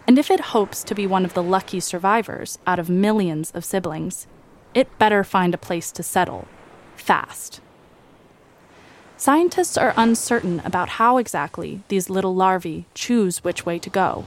And 0.05 0.19
if 0.19 0.29
it 0.29 0.51
hopes 0.51 0.83
to 0.83 0.93
be 0.93 1.07
one 1.07 1.23
of 1.23 1.35
the 1.35 1.41
lucky 1.41 1.79
survivors 1.79 2.59
out 2.67 2.79
of 2.79 2.89
millions 2.89 3.49
of 3.51 3.63
siblings, 3.63 4.27
it 4.73 4.99
better 4.99 5.23
find 5.23 5.53
a 5.53 5.57
place 5.57 5.93
to 5.93 6.03
settle, 6.03 6.49
fast. 6.97 7.61
Scientists 9.21 9.77
are 9.77 9.93
uncertain 9.97 10.59
about 10.65 10.97
how 10.97 11.17
exactly 11.17 11.83
these 11.89 12.09
little 12.09 12.33
larvae 12.33 12.85
choose 12.95 13.43
which 13.43 13.67
way 13.67 13.77
to 13.77 13.87
go. 13.87 14.25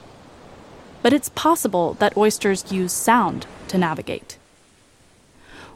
But 1.02 1.12
it's 1.12 1.30
possible 1.30 1.94
that 1.94 2.16
oysters 2.16 2.70
use 2.70 2.92
sound 2.92 3.48
to 3.66 3.76
navigate. 3.76 4.38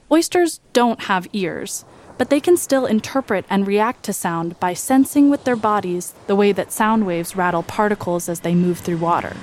Oysters 0.09 0.61
don't 0.73 1.01
have 1.11 1.27
ears, 1.33 1.85
but 2.16 2.31
they 2.31 2.39
can 2.39 2.57
still 2.57 2.87
interpret 2.87 3.45
and 3.51 3.66
react 3.66 4.05
to 4.05 4.12
sound 4.12 4.61
by 4.61 4.73
sensing 4.73 5.29
with 5.29 5.43
their 5.43 5.57
bodies 5.57 6.14
the 6.29 6.37
way 6.37 6.53
that 6.53 6.71
sound 6.71 7.05
waves 7.05 7.35
rattle 7.35 7.64
particles 7.64 8.29
as 8.29 8.39
they 8.39 8.55
move 8.55 8.79
through 8.79 8.99
water. 8.99 9.37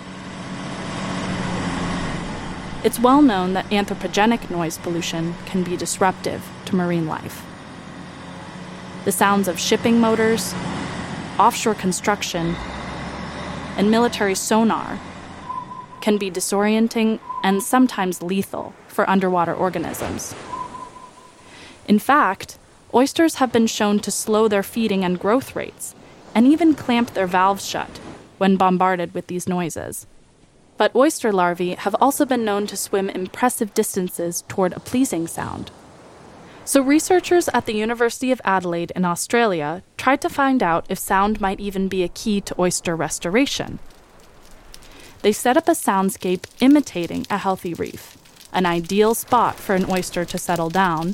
It's 2.86 2.98
well 2.98 3.22
known 3.22 3.52
that 3.56 3.70
anthropogenic 3.72 4.50
noise 4.50 4.78
pollution 4.78 5.36
can 5.46 5.64
be 5.64 5.76
disruptive 5.76 6.48
to 6.64 6.78
marine 6.78 7.08
life. 7.08 7.46
The 9.06 9.12
sounds 9.12 9.48
of 9.48 9.60
shipping 9.60 10.00
motors, 10.00 10.56
offshore 11.38 11.76
construction, 11.76 12.56
and 13.78 13.92
military 13.92 14.34
sonar 14.34 15.00
can 16.02 16.18
be 16.18 16.32
disorienting 16.32 17.20
and 17.44 17.62
sometimes 17.62 18.24
lethal 18.24 18.74
for 18.88 19.08
underwater 19.08 19.54
organisms. 19.54 20.34
In 21.88 22.00
fact, 22.00 22.58
oysters 22.96 23.36
have 23.36 23.52
been 23.52 23.68
shown 23.68 24.00
to 24.00 24.10
slow 24.10 24.48
their 24.48 24.64
feeding 24.64 25.06
and 25.06 25.20
growth 25.20 25.56
rates, 25.56 25.94
and 26.34 26.48
even 26.48 26.74
clamp 26.74 27.14
their 27.14 27.28
valves 27.28 27.64
shut 27.64 28.00
when 28.40 28.58
bombarded 28.58 29.14
with 29.14 29.28
these 29.28 29.48
noises. 29.48 30.08
But 30.78 30.96
oyster 30.96 31.32
larvae 31.32 31.76
have 31.76 31.96
also 32.02 32.26
been 32.26 32.44
known 32.44 32.66
to 32.68 32.76
swim 32.76 33.10
impressive 33.12 33.76
distances 33.76 34.44
toward 34.48 34.74
a 34.74 34.80
pleasing 34.80 35.28
sound. 35.28 35.70
So, 36.68 36.82
researchers 36.82 37.48
at 37.50 37.68
the 37.68 37.76
University 37.76 38.32
of 38.32 38.42
Adelaide 38.44 38.92
in 38.96 39.06
Australia 39.06 39.84
tried 39.98 40.20
to 40.22 40.30
find 40.30 40.64
out 40.64 40.88
if 40.90 40.98
sound 40.98 41.40
might 41.40 41.60
even 41.60 41.88
be 41.88 42.02
a 42.02 42.08
key 42.08 42.42
to 42.42 42.60
oyster 42.60 42.96
restoration. 42.96 43.78
They 45.22 45.32
set 45.32 45.58
up 45.58 45.68
a 45.68 45.74
soundscape 45.74 46.46
imitating 46.60 47.28
a 47.30 47.38
healthy 47.38 47.76
reef, 47.76 48.18
an 48.52 48.66
ideal 48.66 49.14
spot 49.14 49.58
for 49.58 49.76
an 49.76 49.86
oyster 49.92 50.26
to 50.26 50.40
settle 50.40 50.72
down, 50.72 51.14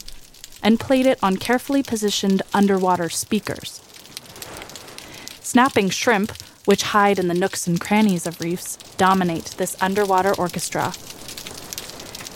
and 0.63 0.79
played 0.79 1.05
it 1.05 1.19
on 1.21 1.35
carefully 1.35 1.83
positioned 1.83 2.43
underwater 2.53 3.09
speakers. 3.09 3.81
Snapping 5.41 5.89
shrimp, 5.89 6.31
which 6.63 6.83
hide 6.83 7.19
in 7.19 7.27
the 7.27 7.33
nooks 7.33 7.67
and 7.67 7.81
crannies 7.81 8.25
of 8.25 8.39
reefs, 8.39 8.77
dominate 8.95 9.55
this 9.57 9.75
underwater 9.81 10.33
orchestra. 10.35 10.93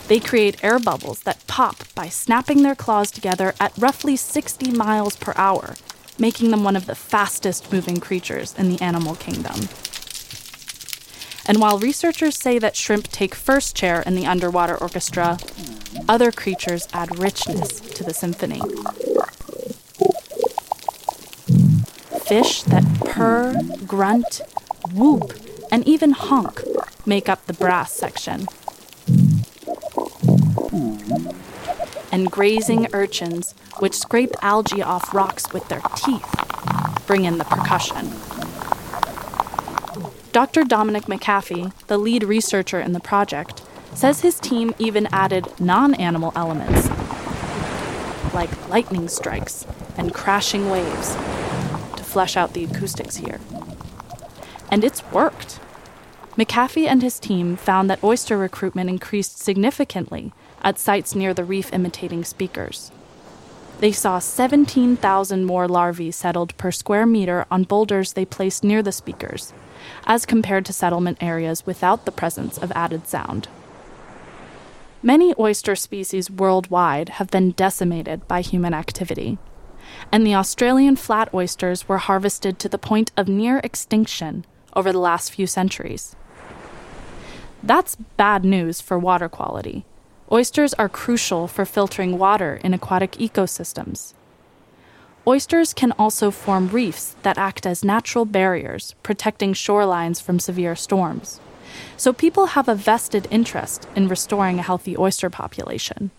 They 0.08 0.20
create 0.20 0.64
air 0.64 0.78
bubbles 0.78 1.22
that 1.22 1.46
pop 1.48 1.78
by 1.96 2.10
snapping 2.10 2.62
their 2.62 2.76
claws 2.76 3.10
together 3.10 3.56
at 3.60 3.76
roughly 3.78 4.16
60 4.16 4.72
miles 4.72 5.16
per 5.16 5.34
hour, 5.36 5.76
making 6.20 6.52
them 6.52 6.64
one 6.64 6.76
of 6.76 6.86
the 6.86 6.94
fastest 6.94 7.72
moving 7.72 7.98
creatures 8.00 8.54
in 8.58 8.70
the 8.70 8.80
animal 8.82 9.16
kingdom. 9.16 9.68
And 11.48 11.60
while 11.60 11.80
researchers 11.80 12.38
say 12.38 12.60
that 12.60 12.76
shrimp 12.76 13.08
take 13.08 13.34
first 13.34 13.76
chair 13.76 14.02
in 14.02 14.16
the 14.16 14.28
underwater 14.28 14.78
orchestra, 14.78 15.40
other 16.08 16.32
creatures 16.32 16.88
add 16.94 17.18
richness 17.18 17.80
to 17.80 18.04
the 18.04 18.14
symphony. 18.14 18.62
Fish 22.26 22.64
that 22.64 22.84
purr, 23.06 23.60
grunt, 23.86 24.42
whoop, 24.92 25.34
and 25.72 25.88
even 25.88 26.12
honk 26.12 26.64
make 27.06 27.28
up 27.30 27.46
the 27.46 27.54
brass 27.54 27.92
section. 27.92 28.48
And 32.12 32.30
grazing 32.32 32.88
urchins, 32.94 33.54
which 33.80 33.98
scrape 33.98 34.32
algae 34.42 34.82
off 34.84 35.14
rocks 35.14 35.52
with 35.54 35.68
their 35.70 35.82
teeth, 35.96 37.04
bring 37.08 37.26
in 37.26 37.38
the 37.38 37.46
percussion. 37.46 38.12
Dr. 40.32 40.66
Dominic 40.66 41.04
McAfee, 41.04 41.72
the 41.88 41.98
lead 41.98 42.24
researcher 42.24 42.80
in 42.80 42.92
the 42.92 43.00
project, 43.00 43.62
says 43.94 44.20
his 44.20 44.40
team 44.40 44.76
even 44.78 45.08
added 45.14 45.48
non 45.60 45.94
animal 45.96 46.34
elements 46.36 46.90
like 48.34 48.70
lightning 48.70 49.08
strikes 49.08 49.66
and 49.98 50.14
crashing 50.14 50.70
waves 50.70 51.16
to 51.96 52.04
flesh 52.04 52.36
out 52.36 52.54
the 52.54 52.66
acoustics 52.66 53.16
here. 53.16 53.40
And 54.70 54.84
it's 54.84 55.10
worked. 55.12 55.60
McAfee 56.38 56.86
and 56.86 57.02
his 57.02 57.18
team 57.18 57.56
found 57.56 57.90
that 57.90 58.04
oyster 58.04 58.38
recruitment 58.38 58.90
increased 58.90 59.40
significantly 59.40 60.34
at 60.66 60.80
sites 60.80 61.16
near 61.16 61.34
the 61.34 61.46
reef 61.46 61.72
imitating 61.72 62.26
speakers. 62.26 62.92
They 63.80 63.92
saw 63.92 64.20
17,000 64.20 65.46
more 65.46 65.68
larvae 65.68 66.12
settled 66.12 66.58
per 66.58 66.72
square 66.72 67.06
meter 67.06 67.46
on 67.52 67.64
boulders 67.64 68.14
they 68.14 68.26
placed 68.26 68.64
near 68.64 68.82
the 68.82 68.92
speakers, 68.92 69.54
as 70.08 70.26
compared 70.26 70.66
to 70.66 70.74
settlement 70.74 71.20
areas 71.22 71.66
without 71.66 72.06
the 72.06 72.12
presence 72.12 72.58
of 72.58 72.72
added 72.72 73.08
sound. 73.08 73.48
Many 75.04 75.36
oyster 75.38 75.76
species 75.76 76.32
worldwide 76.32 77.10
have 77.10 77.30
been 77.30 77.52
decimated 77.52 78.28
by 78.28 78.42
human 78.42 78.74
activity, 78.74 79.38
and 80.12 80.26
the 80.26 80.34
Australian 80.34 80.96
flat 80.96 81.32
oysters 81.32 81.88
were 81.88 82.00
harvested 82.00 82.58
to 82.60 82.70
the 82.70 82.80
point 82.80 83.12
of 83.16 83.28
near 83.28 83.60
extinction 83.60 84.46
over 84.74 84.92
the 84.92 85.00
last 85.00 85.32
few 85.32 85.46
centuries. 85.46 86.16
That's 87.62 87.96
bad 88.18 88.44
news 88.44 88.82
for 88.82 88.98
water 88.98 89.30
quality. 89.30 89.86
Oysters 90.32 90.74
are 90.74 90.90
crucial 90.90 91.48
for 91.48 91.66
filtering 91.66 92.18
water 92.18 92.60
in 92.64 92.74
aquatic 92.74 93.12
ecosystems. 93.14 94.14
oysters 95.28 95.72
can 95.74 95.92
also 95.94 96.32
form 96.32 96.68
reefs 96.70 97.16
that 97.22 97.38
act 97.38 97.66
as 97.66 97.84
natural 97.84 98.26
barriers, 98.26 98.96
protecting 99.04 99.54
shorelines 99.54 100.22
from 100.22 100.40
severe 100.40 100.76
storms. 100.76 101.40
So 101.96 102.12
people 102.12 102.48
have 102.48 102.68
a 102.68 102.76
vested 102.76 103.28
interest 103.30 103.88
in 103.96 104.08
restoring 104.08 104.58
a 104.58 104.64
healthy 104.64 104.98
oyster 104.98 105.30
population. 105.30 106.10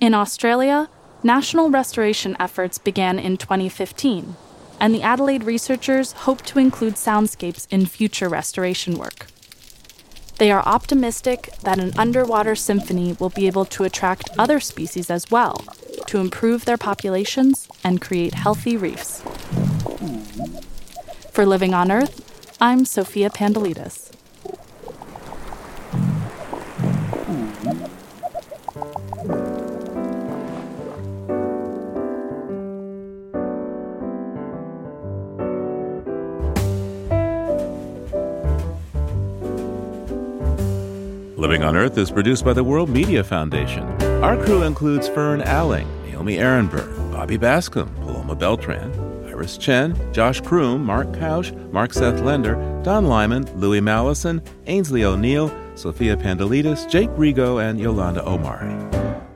In 0.00 0.12
Australia, 0.14 0.88
national 1.22 1.70
restoration 1.70 2.36
efforts 2.40 2.78
began 2.78 3.18
in 3.20 3.36
2015, 3.36 4.36
and 4.80 4.94
the 4.94 5.02
Adelaide 5.02 5.44
researchers 5.44 6.12
hope 6.12 6.42
to 6.42 6.58
include 6.58 6.94
soundscapes 6.94 7.66
in 7.70 7.86
future 7.86 8.28
restoration 8.28 8.98
work. 8.98 9.26
They 10.38 10.50
are 10.50 10.62
optimistic 10.66 11.50
that 11.62 11.78
an 11.78 11.92
underwater 11.96 12.54
symphony 12.54 13.16
will 13.18 13.30
be 13.30 13.46
able 13.46 13.64
to 13.66 13.84
attract 13.84 14.30
other 14.38 14.58
species 14.60 15.10
as 15.10 15.30
well, 15.30 15.64
to 16.06 16.18
improve 16.18 16.64
their 16.64 16.76
populations 16.76 17.68
and 17.84 18.00
create 18.00 18.34
healthy 18.34 18.76
reefs. 18.76 19.22
For 21.30 21.46
Living 21.46 21.72
on 21.72 21.90
Earth, 21.90 22.20
I'm 22.60 22.84
Sophia 22.84 23.30
Pandelidis. 23.30 24.13
On 41.64 41.76
Earth 41.76 41.96
is 41.96 42.10
produced 42.10 42.44
by 42.44 42.52
the 42.52 42.62
World 42.62 42.90
Media 42.90 43.24
Foundation. 43.24 43.84
Our 44.22 44.36
crew 44.44 44.64
includes 44.64 45.08
Fern 45.08 45.40
Alling, 45.40 45.88
Naomi 46.04 46.36
Arenberg, 46.36 47.10
Bobby 47.10 47.38
Bascomb, 47.38 47.94
Paloma 47.96 48.34
Beltran, 48.34 48.92
Iris 49.26 49.56
Chen, 49.56 49.96
Josh 50.12 50.42
Croom, 50.42 50.84
Mark 50.84 51.08
Kausch, 51.12 51.54
Mark 51.72 51.94
Seth 51.94 52.20
Lender, 52.20 52.56
Don 52.84 53.06
Lyman, 53.06 53.44
Louis 53.58 53.80
Mallison, 53.80 54.46
Ainsley 54.66 55.04
O'Neill, 55.04 55.50
Sophia 55.74 56.18
Pandelidis, 56.18 56.88
Jake 56.90 57.10
Rego, 57.10 57.62
and 57.66 57.80
Yolanda 57.80 58.28
Omari. 58.28 58.74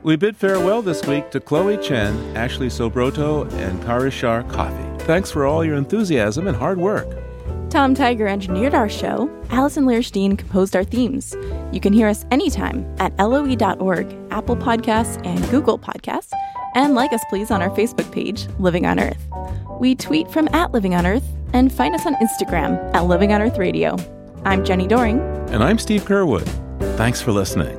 We 0.03 0.15
bid 0.15 0.37
farewell 0.37 0.83
this 0.83 1.03
week 1.07 1.31
to 1.31 1.39
Chloe 1.39 1.77
Chen, 1.77 2.37
Ashley 2.37 2.67
Sobroto, 2.67 3.51
and 3.53 3.81
Karishar 3.81 4.47
Coffee. 4.51 5.03
Thanks 5.05 5.31
for 5.31 5.47
all 5.47 5.65
your 5.65 5.77
enthusiasm 5.77 6.45
and 6.45 6.55
hard 6.55 6.77
work. 6.77 7.07
Tom 7.69 7.93
Tiger 7.93 8.27
engineered 8.27 8.73
our 8.73 8.89
show. 8.89 9.29
Allison 9.51 9.85
Lirish 9.85 10.11
Dean 10.11 10.35
composed 10.35 10.75
our 10.75 10.83
themes. 10.83 11.35
You 11.71 11.79
can 11.79 11.93
hear 11.93 12.07
us 12.07 12.25
anytime 12.31 12.83
at 12.99 13.15
loe.org, 13.17 14.15
Apple 14.31 14.57
Podcasts, 14.57 15.23
and 15.23 15.47
Google 15.51 15.77
Podcasts. 15.77 16.33
And 16.73 16.95
like 16.95 17.13
us, 17.13 17.23
please, 17.29 17.51
on 17.51 17.61
our 17.61 17.69
Facebook 17.69 18.11
page, 18.11 18.47
Living 18.57 18.85
on 18.85 18.99
Earth. 18.99 19.23
We 19.79 19.95
tweet 19.95 20.29
from 20.31 20.47
at 20.53 20.71
Living 20.71 20.95
on 20.95 21.05
Earth 21.05 21.27
and 21.53 21.71
find 21.71 21.93
us 21.93 22.05
on 22.05 22.15
Instagram 22.15 22.93
at 22.95 23.05
Living 23.05 23.33
on 23.33 23.41
Earth 23.41 23.57
Radio. 23.57 23.97
I'm 24.45 24.63
Jenni 24.63 24.87
Doering. 24.87 25.19
And 25.49 25.63
I'm 25.63 25.77
Steve 25.77 26.03
Curwood. 26.03 26.47
Thanks 26.97 27.21
for 27.21 27.31
listening. 27.31 27.78